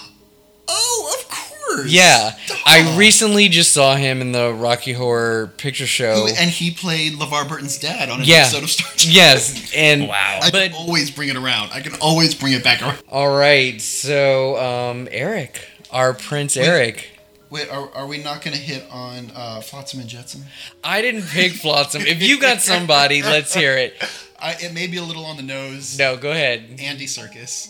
Oh, 0.69 1.17
of 1.19 1.29
course. 1.29 1.91
Yeah, 1.91 2.33
I 2.65 2.97
recently 2.97 3.49
just 3.49 3.75
saw 3.75 3.97
him 3.97 4.21
in 4.21 4.33
the 4.33 4.53
Rocky 4.55 4.93
Horror 4.93 5.49
Picture 5.59 5.87
Show. 5.87 6.27
And 6.39 6.49
he 6.51 6.71
played 6.71 7.15
LeVar 7.15 7.49
Burton's 7.49 7.79
dad 7.79 8.09
on 8.09 8.21
an 8.21 8.27
Yeah. 8.27 8.43
episode 8.43 8.63
of 8.63 8.71
Star 8.71 8.89
Trek. 8.91 9.07
Yes, 9.09 9.73
and 9.77 10.09
Wow. 10.09 10.41
I 10.43 10.51
but 10.51 10.71
can 10.71 10.75
always 10.75 11.11
bring 11.11 11.29
it 11.29 11.37
around. 11.37 11.71
I 11.73 11.81
can 11.81 11.95
always 12.01 12.35
bring 12.35 12.53
it 12.53 12.63
back 12.65 12.81
around. 12.81 13.03
all 13.09 13.35
right. 13.37 13.81
So, 13.81 14.57
um, 14.59 15.09
Eric, 15.11 15.61
our 15.91 16.15
Prince 16.15 16.57
Eric. 16.57 17.09
Wait, 17.51 17.69
are, 17.71 17.91
are 17.95 18.07
we 18.07 18.17
not 18.17 18.41
going 18.43 18.57
to 18.57 18.63
hit 18.63 18.87
on 18.91 19.31
uh, 19.35 19.61
Flotsam 19.61 20.01
and 20.01 20.09
Jetsam? 20.09 20.45
I 20.83 21.03
didn't 21.03 21.25
pick 21.25 21.53
Flotsam. 21.53 22.03
If 22.03 22.23
you 22.23 22.41
got 22.41 22.63
somebody, 22.63 23.23
let's 23.23 23.53
hear 23.53 23.77
it. 23.77 23.95
I, 24.43 24.57
it 24.61 24.75
may 24.75 24.89
be 24.89 24.97
a 24.97 25.03
little 25.03 25.25
on 25.25 25.37
the 25.37 25.43
nose. 25.43 25.99
No, 25.99 26.17
go 26.17 26.33
ahead. 26.33 26.81
Andy 26.81 27.07
Serkis. 27.07 27.69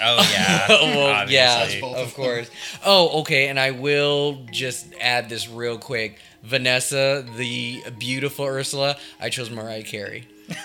Oh 0.00 0.30
yeah. 0.32 0.68
well, 0.68 1.30
yeah. 1.30 1.80
Both 1.80 1.96
of 1.96 2.06
of 2.08 2.14
course. 2.14 2.50
Oh, 2.84 3.20
okay. 3.20 3.48
And 3.48 3.58
I 3.58 3.72
will 3.72 4.46
just 4.50 4.86
add 5.00 5.28
this 5.28 5.48
real 5.48 5.78
quick. 5.78 6.18
Vanessa, 6.42 7.24
the 7.36 7.82
beautiful 7.98 8.44
Ursula, 8.44 8.96
I 9.18 9.30
chose 9.30 9.50
Mariah 9.50 9.82
Carey. 9.82 10.28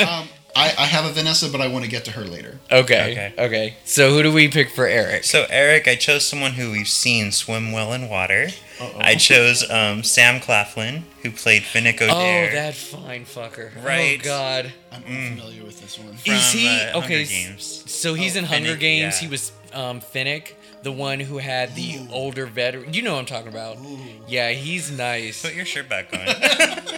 Um, 0.00 0.28
I, 0.54 0.74
I 0.78 0.86
have 0.86 1.04
a 1.04 1.12
Vanessa, 1.12 1.48
but 1.48 1.60
I 1.60 1.68
want 1.68 1.84
to 1.84 1.90
get 1.90 2.04
to 2.06 2.10
her 2.12 2.24
later. 2.24 2.58
Okay. 2.70 3.12
Okay. 3.12 3.32
Okay. 3.38 3.76
So 3.84 4.10
who 4.10 4.22
do 4.22 4.32
we 4.32 4.48
pick 4.48 4.70
for 4.70 4.86
Eric? 4.86 5.24
So 5.24 5.46
Eric, 5.48 5.86
I 5.88 5.94
chose 5.94 6.26
someone 6.26 6.52
who 6.52 6.72
we've 6.72 6.88
seen 6.88 7.32
swim 7.32 7.70
well 7.72 7.92
in 7.92 8.08
water. 8.08 8.48
Uh-oh. 8.80 8.98
I 8.98 9.14
chose 9.14 9.68
um, 9.70 10.02
Sam 10.02 10.40
Claflin, 10.40 11.04
who 11.22 11.30
played 11.30 11.62
Finnick 11.62 11.98
Oh, 12.02 12.06
that 12.08 12.74
fine 12.74 13.24
fucker. 13.24 13.70
Right. 13.84 14.20
Oh 14.20 14.24
God. 14.24 14.72
I'm 14.92 15.04
unfamiliar 15.04 15.64
with 15.64 15.80
this 15.80 15.98
one. 15.98 16.14
from, 16.16 16.34
Is 16.34 16.52
he- 16.52 16.68
uh, 16.68 16.98
okay, 16.98 17.22
s- 17.22 17.30
Games. 17.30 17.84
So 17.90 18.14
he's 18.14 18.36
Oh, 18.36 18.40
in 18.40 18.44
Hunger 18.46 18.74
Finnick, 18.76 18.80
Games. 18.80 19.14
yeah. 19.22 19.26
He 19.26 19.30
was 19.30 19.52
um, 19.72 20.00
Finnick, 20.00 20.52
the 20.82 20.92
one 20.92 21.20
who 21.20 21.38
had 21.38 21.74
the 21.76 21.96
Ooh. 21.98 22.08
older 22.12 22.46
veteran. 22.46 22.92
You 22.92 23.02
know 23.02 23.14
what 23.14 23.20
I'm 23.20 23.26
talking 23.26 23.48
about. 23.48 23.78
Ooh. 23.78 23.98
Yeah, 24.26 24.50
he's 24.50 24.90
nice. 24.90 25.42
Put 25.42 25.54
your 25.54 25.64
shirt 25.66 25.88
back 25.88 26.12
on. 26.12 26.18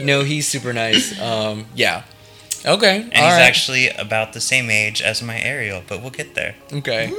No, 0.00 0.22
he's 0.24 0.46
super 0.48 0.72
nice. 0.72 1.18
Um, 1.20 1.66
yeah. 1.74 2.04
Okay. 2.66 2.96
And 3.02 3.12
all 3.14 3.22
he's 3.24 3.32
right. 3.34 3.40
actually 3.42 3.88
about 3.90 4.32
the 4.32 4.40
same 4.40 4.70
age 4.70 5.02
as 5.02 5.22
my 5.22 5.38
Ariel, 5.40 5.82
but 5.86 6.00
we'll 6.00 6.10
get 6.10 6.34
there. 6.34 6.54
okay. 6.72 7.12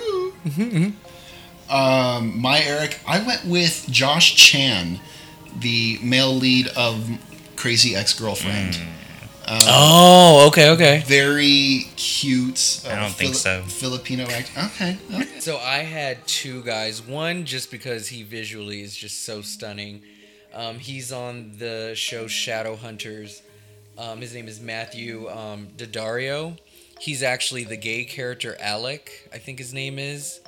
Um, 1.69 2.39
my 2.39 2.61
Eric, 2.61 2.99
I 3.07 3.25
went 3.25 3.45
with 3.45 3.87
Josh 3.89 4.35
Chan, 4.35 4.99
the 5.59 5.97
male 6.03 6.33
lead 6.33 6.67
of 6.77 7.09
Crazy 7.55 7.95
Ex 7.95 8.13
Girlfriend. 8.13 8.75
Um, 9.47 9.59
Oh, 9.67 10.47
okay, 10.47 10.69
okay. 10.71 11.03
Very 11.05 11.87
cute. 11.95 12.81
uh, 12.85 12.89
I 12.93 12.95
don't 12.99 13.11
think 13.11 13.35
so. 13.35 13.61
Filipino 13.63 14.25
act. 14.25 14.51
Okay. 14.57 14.97
okay. 15.13 15.39
So 15.39 15.57
I 15.57 15.77
had 15.79 16.25
two 16.27 16.61
guys. 16.63 17.01
One 17.01 17.45
just 17.45 17.69
because 17.71 18.07
he 18.09 18.23
visually 18.23 18.81
is 18.81 18.95
just 18.95 19.23
so 19.23 19.41
stunning. 19.41 20.01
Um, 20.55 20.79
he's 20.79 21.11
on 21.11 21.51
the 21.57 21.93
show 21.95 22.27
Shadow 22.27 22.75
Hunters. 22.77 23.41
Um, 23.97 24.21
his 24.21 24.33
name 24.33 24.47
is 24.47 24.61
Matthew 24.61 25.29
um, 25.29 25.67
Daddario. 25.77 26.57
He's 26.99 27.23
actually 27.23 27.65
the 27.65 27.75
gay 27.75 28.05
character 28.05 28.55
Alec, 28.59 29.29
I 29.33 29.37
think 29.37 29.59
his 29.59 29.73
name 29.73 29.99
is. 29.99 30.39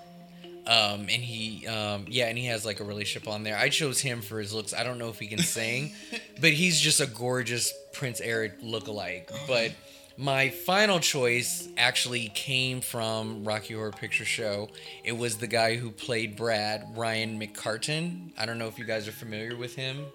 Um, 0.65 1.01
and 1.01 1.09
he, 1.09 1.65
um, 1.67 2.05
yeah, 2.09 2.27
and 2.27 2.37
he 2.37 2.45
has 2.47 2.65
like 2.65 2.79
a 2.79 2.83
relationship 2.83 3.29
on 3.29 3.43
there. 3.43 3.57
I 3.57 3.69
chose 3.69 4.01
him 4.01 4.21
for 4.21 4.39
his 4.39 4.53
looks. 4.53 4.73
I 4.73 4.83
don't 4.83 4.97
know 4.97 5.09
if 5.09 5.19
he 5.19 5.27
can 5.27 5.39
sing, 5.39 5.93
but 6.41 6.51
he's 6.51 6.79
just 6.79 6.99
a 6.99 7.07
gorgeous 7.07 7.73
Prince 7.93 8.19
Eric 8.19 8.61
lookalike. 8.61 9.31
But 9.47 9.71
my 10.17 10.49
final 10.49 10.99
choice 10.99 11.69
actually 11.77 12.29
came 12.33 12.81
from 12.81 13.43
Rocky 13.43 13.73
Horror 13.75 13.91
Picture 13.91 14.25
Show. 14.25 14.69
It 15.03 15.11
was 15.17 15.37
the 15.37 15.47
guy 15.47 15.75
who 15.75 15.91
played 15.91 16.35
Brad, 16.35 16.85
Ryan 16.95 17.39
McCartan. 17.39 18.31
I 18.37 18.45
don't 18.45 18.57
know 18.57 18.67
if 18.67 18.79
you 18.79 18.85
guys 18.85 19.07
are 19.07 19.11
familiar 19.11 19.55
with 19.55 19.75
him. 19.75 20.05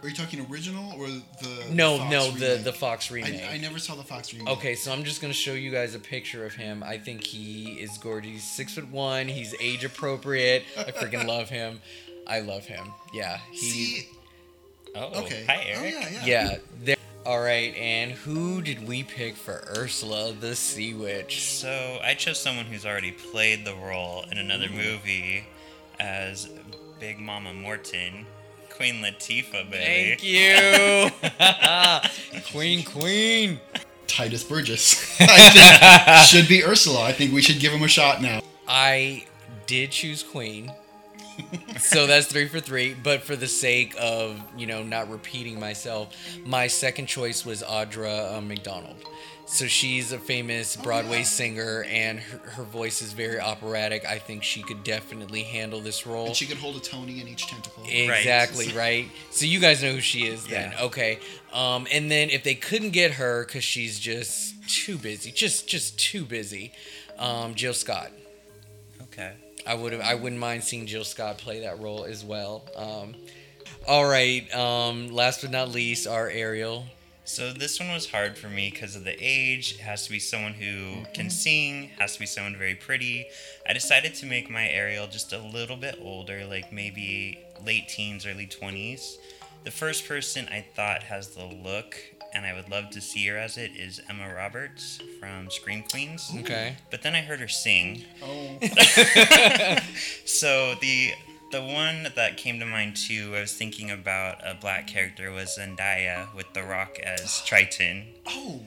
Are 0.00 0.08
you 0.08 0.14
talking 0.14 0.46
original 0.48 0.92
or 1.00 1.08
the? 1.08 1.64
No, 1.72 1.94
the 1.94 1.98
Fox 1.98 2.10
no, 2.10 2.30
the 2.30 2.46
remake? 2.50 2.64
the 2.64 2.72
Fox 2.72 3.10
remake. 3.10 3.42
I, 3.50 3.54
I 3.54 3.58
never 3.58 3.78
saw 3.80 3.96
the 3.96 4.04
Fox 4.04 4.32
remake. 4.32 4.48
Okay, 4.48 4.74
so 4.76 4.92
I'm 4.92 5.02
just 5.02 5.20
gonna 5.20 5.32
show 5.32 5.54
you 5.54 5.72
guys 5.72 5.96
a 5.96 5.98
picture 5.98 6.44
of 6.44 6.54
him. 6.54 6.84
I 6.86 6.98
think 6.98 7.24
he 7.24 7.72
is 7.80 7.98
gorgeous. 7.98 8.30
He's 8.30 8.44
six 8.44 8.74
foot 8.74 8.88
one. 8.92 9.26
He's 9.26 9.54
age 9.60 9.84
appropriate. 9.84 10.62
I 10.78 10.92
freaking 10.92 11.26
love 11.26 11.48
him. 11.48 11.80
I 12.28 12.40
love 12.40 12.64
him. 12.64 12.92
Yeah, 13.12 13.38
he. 13.50 13.58
See, 13.60 14.08
Oh, 14.94 15.22
Okay. 15.22 15.44
Hi, 15.46 15.64
Eric. 15.66 15.94
Oh, 15.96 16.00
Eric. 16.00 16.08
yeah, 16.12 16.24
yeah. 16.26 16.58
Yeah. 16.84 16.94
There. 17.28 17.36
All 17.36 17.42
right, 17.42 17.76
and 17.76 18.12
who 18.12 18.62
did 18.62 18.88
we 18.88 19.02
pick 19.02 19.36
for 19.36 19.62
Ursula 19.76 20.32
the 20.32 20.56
Sea 20.56 20.94
Witch? 20.94 21.42
So 21.42 21.98
I 22.02 22.14
chose 22.14 22.40
someone 22.40 22.64
who's 22.64 22.86
already 22.86 23.12
played 23.12 23.66
the 23.66 23.74
role 23.74 24.24
in 24.32 24.38
another 24.38 24.70
movie 24.70 25.44
as 26.00 26.48
Big 26.98 27.18
Mama 27.18 27.52
Morton, 27.52 28.24
Queen 28.70 29.02
Latifah, 29.02 29.70
baby. 29.70 30.16
Thank 30.16 30.24
you. 30.24 31.10
queen, 32.50 32.82
queen. 32.84 33.60
Tituss 34.06 34.48
Burgess. 34.48 35.14
I 35.20 36.24
should, 36.26 36.28
should 36.28 36.48
be 36.48 36.64
Ursula. 36.64 37.04
I 37.04 37.12
think 37.12 37.34
we 37.34 37.42
should 37.42 37.60
give 37.60 37.72
him 37.72 37.82
a 37.82 37.88
shot 37.88 38.22
now. 38.22 38.40
I 38.66 39.26
did 39.66 39.90
choose 39.90 40.22
queen. 40.22 40.72
So 41.78 42.06
that's 42.06 42.26
three 42.26 42.48
for 42.48 42.60
three. 42.60 42.94
But 42.94 43.22
for 43.22 43.36
the 43.36 43.48
sake 43.48 43.94
of 43.98 44.40
you 44.56 44.66
know 44.66 44.82
not 44.82 45.10
repeating 45.10 45.58
myself, 45.58 46.14
my 46.44 46.66
second 46.66 47.06
choice 47.06 47.44
was 47.44 47.62
Audra 47.62 48.36
uh, 48.36 48.40
McDonald. 48.40 49.04
So 49.48 49.66
she's 49.66 50.12
a 50.12 50.18
famous 50.18 50.76
Broadway 50.76 51.22
singer, 51.22 51.82
and 51.88 52.20
her, 52.20 52.38
her 52.50 52.62
voice 52.64 53.00
is 53.00 53.14
very 53.14 53.40
operatic. 53.40 54.04
I 54.04 54.18
think 54.18 54.44
she 54.44 54.62
could 54.62 54.84
definitely 54.84 55.42
handle 55.42 55.80
this 55.80 56.06
role. 56.06 56.26
And 56.26 56.36
she 56.36 56.44
could 56.44 56.58
hold 56.58 56.76
a 56.76 56.80
Tony 56.80 57.22
in 57.22 57.28
each 57.28 57.46
tentacle. 57.46 57.82
Exactly 57.86 58.68
right. 58.76 59.08
So 59.30 59.46
you 59.46 59.58
guys 59.58 59.82
know 59.82 59.92
who 59.92 60.00
she 60.02 60.26
is 60.26 60.46
then. 60.46 60.72
Yeah. 60.72 60.84
Okay. 60.84 61.18
Um, 61.54 61.86
and 61.90 62.10
then 62.10 62.28
if 62.28 62.44
they 62.44 62.54
couldn't 62.54 62.90
get 62.90 63.12
her 63.12 63.46
because 63.46 63.64
she's 63.64 63.98
just 63.98 64.54
too 64.68 64.98
busy, 64.98 65.32
just 65.32 65.66
just 65.66 65.98
too 65.98 66.26
busy, 66.26 66.72
um, 67.18 67.54
Jill 67.54 67.72
Scott. 67.72 68.10
Okay. 69.04 69.32
I 69.68 69.74
would. 69.74 69.94
I 70.00 70.14
wouldn't 70.14 70.40
mind 70.40 70.64
seeing 70.64 70.86
Jill 70.86 71.04
Scott 71.04 71.38
play 71.38 71.60
that 71.60 71.78
role 71.80 72.04
as 72.04 72.24
well. 72.24 72.64
Um, 72.74 73.14
all 73.86 74.06
right. 74.08 74.52
Um, 74.54 75.08
last 75.12 75.42
but 75.42 75.50
not 75.50 75.68
least, 75.70 76.06
our 76.06 76.28
Ariel. 76.28 76.86
So 77.24 77.52
this 77.52 77.78
one 77.78 77.92
was 77.92 78.10
hard 78.10 78.38
for 78.38 78.48
me 78.48 78.70
because 78.70 78.96
of 78.96 79.04
the 79.04 79.14
age. 79.20 79.72
It 79.74 79.80
has 79.80 80.04
to 80.06 80.10
be 80.10 80.18
someone 80.18 80.54
who 80.54 80.64
Mm-hmm. 80.64 81.12
can 81.12 81.28
sing. 81.30 81.90
Has 81.98 82.14
to 82.14 82.20
be 82.20 82.26
someone 82.26 82.56
very 82.56 82.74
pretty. 82.74 83.26
I 83.68 83.74
decided 83.74 84.14
to 84.16 84.26
make 84.26 84.48
my 84.50 84.66
Ariel 84.68 85.06
just 85.06 85.32
a 85.34 85.38
little 85.38 85.76
bit 85.76 85.98
older, 86.02 86.46
like 86.46 86.72
maybe 86.72 87.38
late 87.64 87.88
teens, 87.88 88.24
early 88.26 88.46
twenties. 88.46 89.18
The 89.64 89.70
first 89.70 90.08
person 90.08 90.48
I 90.50 90.64
thought 90.74 91.02
has 91.02 91.28
the 91.28 91.44
look, 91.44 91.96
and 92.34 92.44
I 92.46 92.52
would 92.54 92.70
love 92.70 92.90
to 92.90 93.00
see 93.00 93.26
her 93.28 93.36
as 93.36 93.56
it, 93.56 93.72
is 93.76 94.00
Emma 94.08 94.32
Roberts 94.34 95.00
from 95.20 95.50
Scream 95.50 95.82
Queens. 95.90 96.30
Okay. 96.40 96.76
But 96.90 97.02
then 97.02 97.14
I 97.14 97.20
heard 97.20 97.40
her 97.40 97.48
sing, 97.48 98.04
Oh, 98.22 98.58
so 100.24 100.74
the 100.80 101.12
the 101.50 101.62
one 101.62 102.08
that 102.14 102.36
came 102.36 102.58
to 102.60 102.66
mind 102.66 102.96
too, 102.96 103.32
I 103.34 103.40
was 103.40 103.54
thinking 103.54 103.90
about 103.90 104.38
a 104.46 104.54
black 104.54 104.86
character 104.86 105.30
was 105.32 105.56
Zendaya 105.58 106.34
with 106.34 106.52
The 106.52 106.62
Rock 106.62 106.98
as 106.98 107.42
Triton. 107.46 108.04
oh, 108.26 108.60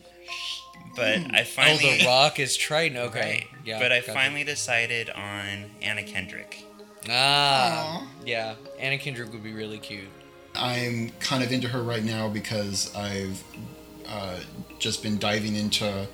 But 0.95 1.19
I 1.35 1.43
finally. 1.43 1.79
Oh, 1.83 1.97
The 1.99 2.05
Rock 2.07 2.39
is 2.39 2.57
Triton. 2.57 2.97
Okay. 2.97 3.19
Right. 3.21 3.47
Yeah. 3.65 3.79
but 3.79 3.91
I 3.91 3.99
gotcha. 3.99 4.13
finally 4.13 4.43
decided 4.43 5.11
on 5.11 5.69
Anna 5.81 6.01
Kendrick. 6.03 6.65
Ah. 7.07 8.07
Yeah. 8.25 8.55
Anna 8.79 8.97
Kendrick 8.97 9.31
would 9.31 9.43
be 9.43 9.53
really 9.53 9.77
cute. 9.79 10.09
I'm 10.55 11.11
kind 11.19 11.43
of 11.43 11.51
into 11.51 11.67
her 11.69 11.81
right 11.81 12.03
now 12.03 12.29
because 12.29 12.93
I've 12.95 13.43
uh, 14.07 14.39
just 14.79 15.01
been 15.03 15.17
diving 15.17 15.55
into 15.55 16.07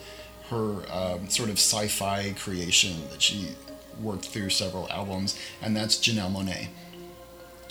her 0.50 0.84
um, 0.92 1.30
sort 1.30 1.50
of 1.50 1.56
sci-fi 1.56 2.34
creation 2.38 2.94
that 3.12 3.22
she 3.22 3.50
worked 4.02 4.26
through 4.26 4.50
several 4.50 4.90
albums, 4.90 5.40
and 5.62 5.76
that's 5.76 5.98
Janelle 5.98 6.32
Monáe. 6.32 6.68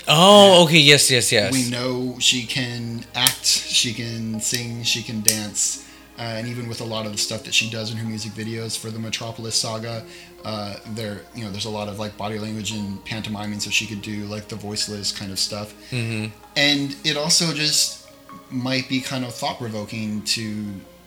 Oh. 0.09 0.65
Okay. 0.65 0.79
Yes. 0.79 1.11
Yes. 1.11 1.33
Yes. 1.33 1.53
We 1.53 1.69
know 1.71 2.19
she 2.19 2.47
can 2.47 3.05
act, 3.15 3.45
she 3.45 3.93
can 3.93 4.41
sing, 4.41 4.83
she 4.83 5.03
can 5.03 5.21
dance, 5.23 5.85
uh, 6.19 6.23
and 6.23 6.47
even 6.47 6.69
with 6.69 6.81
a 6.81 6.85
lot 6.85 7.07
of 7.07 7.13
the 7.13 7.19
stuff 7.19 7.45
that 7.45 7.55
she 7.55 7.71
does 7.71 7.91
in 7.91 7.97
her 7.97 8.07
music 8.07 8.33
videos 8.33 8.79
for 8.79 8.91
the 8.91 8.99
Metropolis 8.99 9.57
saga, 9.57 10.05
uh, 10.51 10.77
there 10.99 11.17
you 11.35 11.45
know 11.45 11.51
there's 11.51 11.65
a 11.73 11.77
lot 11.81 11.89
of 11.89 11.99
like 11.99 12.17
body 12.17 12.39
language 12.39 12.71
and 12.73 13.05
pantomiming, 13.05 13.61
so 13.61 13.69
she 13.71 13.87
could 13.91 14.03
do 14.13 14.25
like 14.27 14.47
the 14.49 14.57
voiceless 14.57 15.11
kind 15.21 15.31
of 15.33 15.39
stuff. 15.39 15.69
Mm-hmm. 15.91 16.27
And 16.57 16.97
it 17.05 17.17
also 17.17 17.53
just 17.53 18.09
might 18.51 18.89
be 18.89 19.01
kind 19.01 19.25
of 19.25 19.35
thought 19.35 19.59
provoking 19.59 20.23
to 20.23 20.47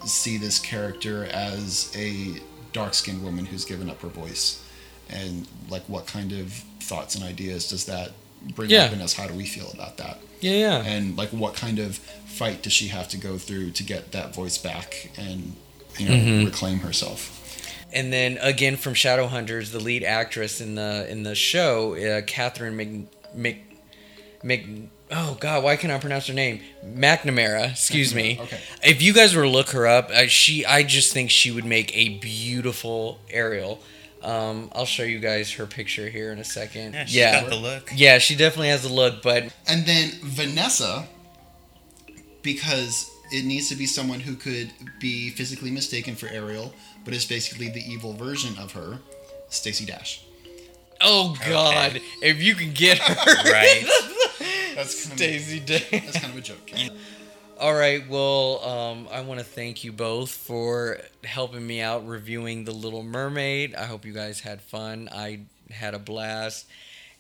see 0.06 0.38
this 0.38 0.60
character 0.60 1.26
as 1.32 1.92
a 1.96 2.42
dark 2.74 2.94
skinned 2.94 3.24
woman 3.24 3.46
who's 3.46 3.66
given 3.66 3.90
up 3.90 4.02
her 4.02 4.10
voice. 4.10 4.64
And 5.10 5.48
like, 5.70 5.84
what 5.88 6.06
kind 6.06 6.32
of 6.34 6.52
thoughts 6.82 7.16
and 7.16 7.24
ideas 7.24 7.68
does 7.70 7.86
that 7.86 8.12
bring 8.56 8.70
Yeah. 8.70 8.86
up 8.86 8.94
in 8.94 9.02
us? 9.02 9.14
How 9.14 9.26
do 9.28 9.34
we 9.34 9.46
feel 9.46 9.72
about 9.74 9.98
that? 9.98 10.20
Yeah. 10.42 10.52
Yeah. 10.66 10.84
And 10.86 11.18
like, 11.18 11.30
what 11.30 11.54
kind 11.56 11.80
of 11.80 11.98
fight 12.28 12.62
does 12.64 12.74
she 12.74 12.88
have 12.90 13.08
to 13.10 13.18
go 13.18 13.38
through 13.38 13.72
to 13.72 13.84
get 13.84 14.12
that 14.12 14.36
voice 14.36 14.58
back 14.58 15.12
and 15.18 15.54
you 15.98 16.08
know 16.10 16.16
Mm-hmm. 16.16 16.46
reclaim 16.46 16.80
herself? 16.80 17.39
And 17.92 18.14
then 18.14 18.38
again 18.42 18.76
from 18.76 18.94
Shadowhunters, 18.94 19.72
the 19.72 19.80
lead 19.80 20.04
actress 20.04 20.62
in 20.62 20.76
the 20.76 21.10
in 21.10 21.24
the 21.24 21.36
show, 21.36 21.96
uh, 21.96 22.22
Katherine 22.22 22.76
Mc, 22.76 23.08
Mc, 23.34 23.58
Mc. 24.44 24.66
Oh 25.12 25.38
God, 25.40 25.64
why 25.64 25.76
can't 25.76 25.92
I 25.92 25.98
pronounce 25.98 26.28
her 26.28 26.34
name? 26.36 26.62
McNamara. 26.86 27.72
Excuse 27.72 28.14
me. 28.14 28.38
Okay. 28.40 28.60
If 28.84 29.02
you 29.02 29.12
guys 29.12 29.36
were 29.36 29.42
to 29.42 29.50
look 29.50 29.72
her 29.72 29.88
up, 29.88 30.12
uh, 30.12 30.28
she, 30.28 30.66
I 30.68 30.84
just 30.84 31.14
think 31.14 31.32
she 31.32 31.50
would 31.50 31.66
make 31.66 31.96
a 31.98 32.20
beautiful 32.20 33.20
Ariel. 33.32 33.82
Um, 34.22 34.70
I'll 34.76 34.86
show 34.86 35.04
you 35.04 35.18
guys 35.20 35.54
her 35.54 35.66
picture 35.66 36.10
here 36.10 36.32
in 36.32 36.40
a 36.40 36.44
second. 36.44 36.94
Yeah, 36.94 37.06
she's 37.06 37.16
yeah, 37.16 37.42
got 37.42 37.50
the 37.50 37.56
look. 37.56 37.92
yeah, 37.96 38.18
she 38.20 38.36
definitely 38.36 38.68
has 38.68 38.84
the 38.84 38.94
look. 38.94 39.24
But 39.24 39.52
And 39.66 39.86
then 39.86 40.12
Vanessa, 40.22 41.08
because 42.42 43.10
it 43.32 43.46
needs 43.46 43.70
to 43.70 43.76
be 43.76 43.86
someone 43.86 44.20
who 44.20 44.36
could 44.36 44.72
be 45.00 45.30
physically 45.32 45.72
mistaken 45.72 46.16
for 46.16 46.28
Ariel, 46.28 46.74
but 47.06 47.14
is 47.14 47.26
basically 47.26 47.70
the 47.70 47.82
evil 47.82 48.14
version 48.14 48.58
of 48.58 48.74
her, 48.74 49.00
Stacey 49.50 49.86
Dash. 49.86 50.24
oh 51.02 51.36
God, 51.48 51.92
Okay. 51.96 52.02
if 52.22 52.42
you 52.42 52.56
can 52.56 52.74
get 52.74 52.98
her 53.00 53.16
Right. 53.52 53.86
That's 54.76 55.06
kind 55.08 55.12
of 55.14 55.18
Stacey 55.18 55.60
that's 55.60 56.20
kind 56.20 56.34
of 56.34 56.38
a 56.38 56.42
joke. 56.42 56.72
All 57.60 57.74
right. 57.74 58.08
Well, 58.08 58.64
um, 58.64 59.08
I 59.12 59.20
want 59.22 59.40
to 59.42 59.46
thank 59.46 59.84
you 59.84 59.92
both 59.92 60.30
for 60.32 61.00
helping 61.26 61.66
me 61.68 61.82
out 61.82 62.08
reviewing 62.08 62.64
The 62.64 62.72
Little 62.72 63.04
Mermaid. 63.04 63.76
I 63.76 63.84
hope 63.86 64.06
you 64.06 64.14
guys 64.14 64.40
had 64.40 64.62
fun. 64.62 65.10
I 65.12 65.42
had 65.70 65.94
a 65.94 66.00
blast. 66.00 66.68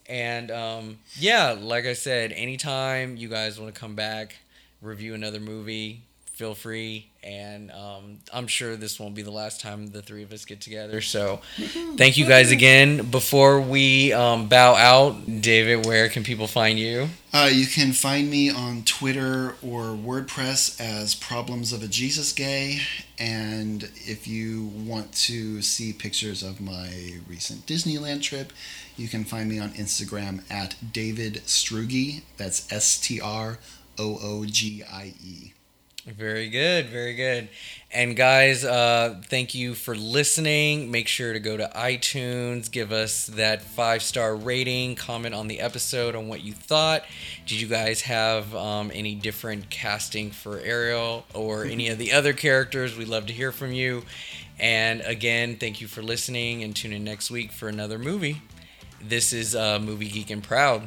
And 0.08 0.50
um, 0.50 1.00
yeah, 1.18 1.58
like 1.60 1.86
I 1.86 1.92
said, 1.94 2.32
anytime 2.32 3.18
you 3.18 3.28
guys 3.28 3.60
want 3.60 3.74
to 3.76 3.80
come 3.80 3.96
back, 3.96 4.38
review 4.82 5.14
another 5.14 5.42
movie, 5.42 6.04
feel 6.26 6.56
free. 6.56 7.09
And 7.24 7.72
um, 7.72 8.20
I'm 8.34 8.48
sure 8.48 8.76
this 8.76 9.00
won't 9.00 9.14
be 9.14 9.22
the 9.22 9.32
last 9.32 9.60
time 9.60 9.88
the 9.88 10.02
three 10.02 10.24
of 10.24 10.32
us 10.32 10.46
get 10.46 10.62
together. 10.62 11.02
So 11.02 11.42
thank 11.98 12.18
you 12.18 12.26
guys 12.26 12.52
again. 12.52 13.10
Before 13.12 13.60
we 13.60 14.14
um, 14.14 14.48
bow 14.48 14.76
out, 14.76 15.42
David, 15.42 15.86
where 15.86 16.08
can 16.10 16.24
people 16.24 16.48
find 16.48 16.80
you? 16.80 17.10
Uh, 17.34 17.50
you 17.52 17.68
can 17.68 17.92
find 17.92 18.30
me 18.30 18.50
on 18.50 18.84
Twitter 18.84 19.56
or 19.62 19.96
WordPress 19.96 20.80
as 20.80 21.14
Problems 21.14 21.74
of 21.74 21.84
a 21.84 21.88
Jesus 21.88 22.32
Gay. 22.32 22.80
And 23.20 23.84
if 24.06 24.28
you 24.28 24.68
want 24.68 25.12
to 25.14 25.62
see 25.62 25.92
pictures 25.92 26.42
of 26.42 26.62
my 26.62 27.16
recent 27.28 27.66
Disneyland 27.66 28.24
trip, 28.24 28.54
you 28.96 29.08
can 29.08 29.26
find 29.26 29.50
me 29.50 29.60
on 29.60 29.70
Instagram 29.72 30.50
at 30.50 30.76
David 30.94 31.42
Stroogie. 31.46 32.24
That's 32.38 32.72
S 32.72 33.00
T 33.00 33.20
R 33.20 33.60
O 33.98 34.18
O 34.22 34.46
G 34.46 34.84
I 34.84 35.14
E. 35.24 35.54
Very 36.06 36.50
good, 36.50 36.88
very 36.88 37.14
good. 37.14 37.50
And 37.92 38.16
guys, 38.16 38.64
uh, 38.64 39.22
thank 39.28 39.54
you 39.54 39.74
for 39.76 39.96
listening. 39.96 40.92
Make 40.92 41.08
sure 41.08 41.34
to 41.34 41.40
go 41.40 41.58
to 41.58 41.70
iTunes, 41.76 42.72
give 42.72 42.92
us 42.92 43.28
that 43.28 43.62
five 43.62 44.02
star 44.02 44.36
rating, 44.36 44.96
comment 44.96 45.36
on 45.36 45.48
the 45.48 45.60
episode 45.60 46.16
on 46.16 46.28
what 46.28 46.42
you 46.42 46.54
thought. 46.54 47.04
Did 47.46 47.60
you 47.60 47.68
guys 47.68 48.02
have 48.02 48.56
um, 48.56 48.92
any 48.94 49.16
different 49.16 49.70
casting 49.70 50.32
for 50.32 50.60
Ariel 50.60 51.26
or 51.34 51.66
any 51.66 51.90
of 51.90 51.98
the 51.98 52.14
other 52.14 52.34
characters? 52.34 52.98
We'd 52.98 53.08
love 53.08 53.26
to 53.28 53.34
hear 53.34 53.52
from 53.52 53.72
you. 53.74 54.04
And 54.60 55.02
again, 55.02 55.58
thank 55.58 55.82
you 55.82 55.88
for 55.88 56.02
listening 56.02 56.64
and 56.64 56.76
tune 56.76 56.94
in 56.94 57.04
next 57.04 57.32
week 57.32 57.52
for 57.52 57.68
another 57.68 57.98
movie. 57.98 58.42
This 59.02 59.32
is 59.32 59.56
uh, 59.56 59.80
Movie 59.80 60.10
Geek 60.10 60.30
and 60.30 60.44
Proud. 60.44 60.84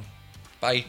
Bye. 0.61 0.85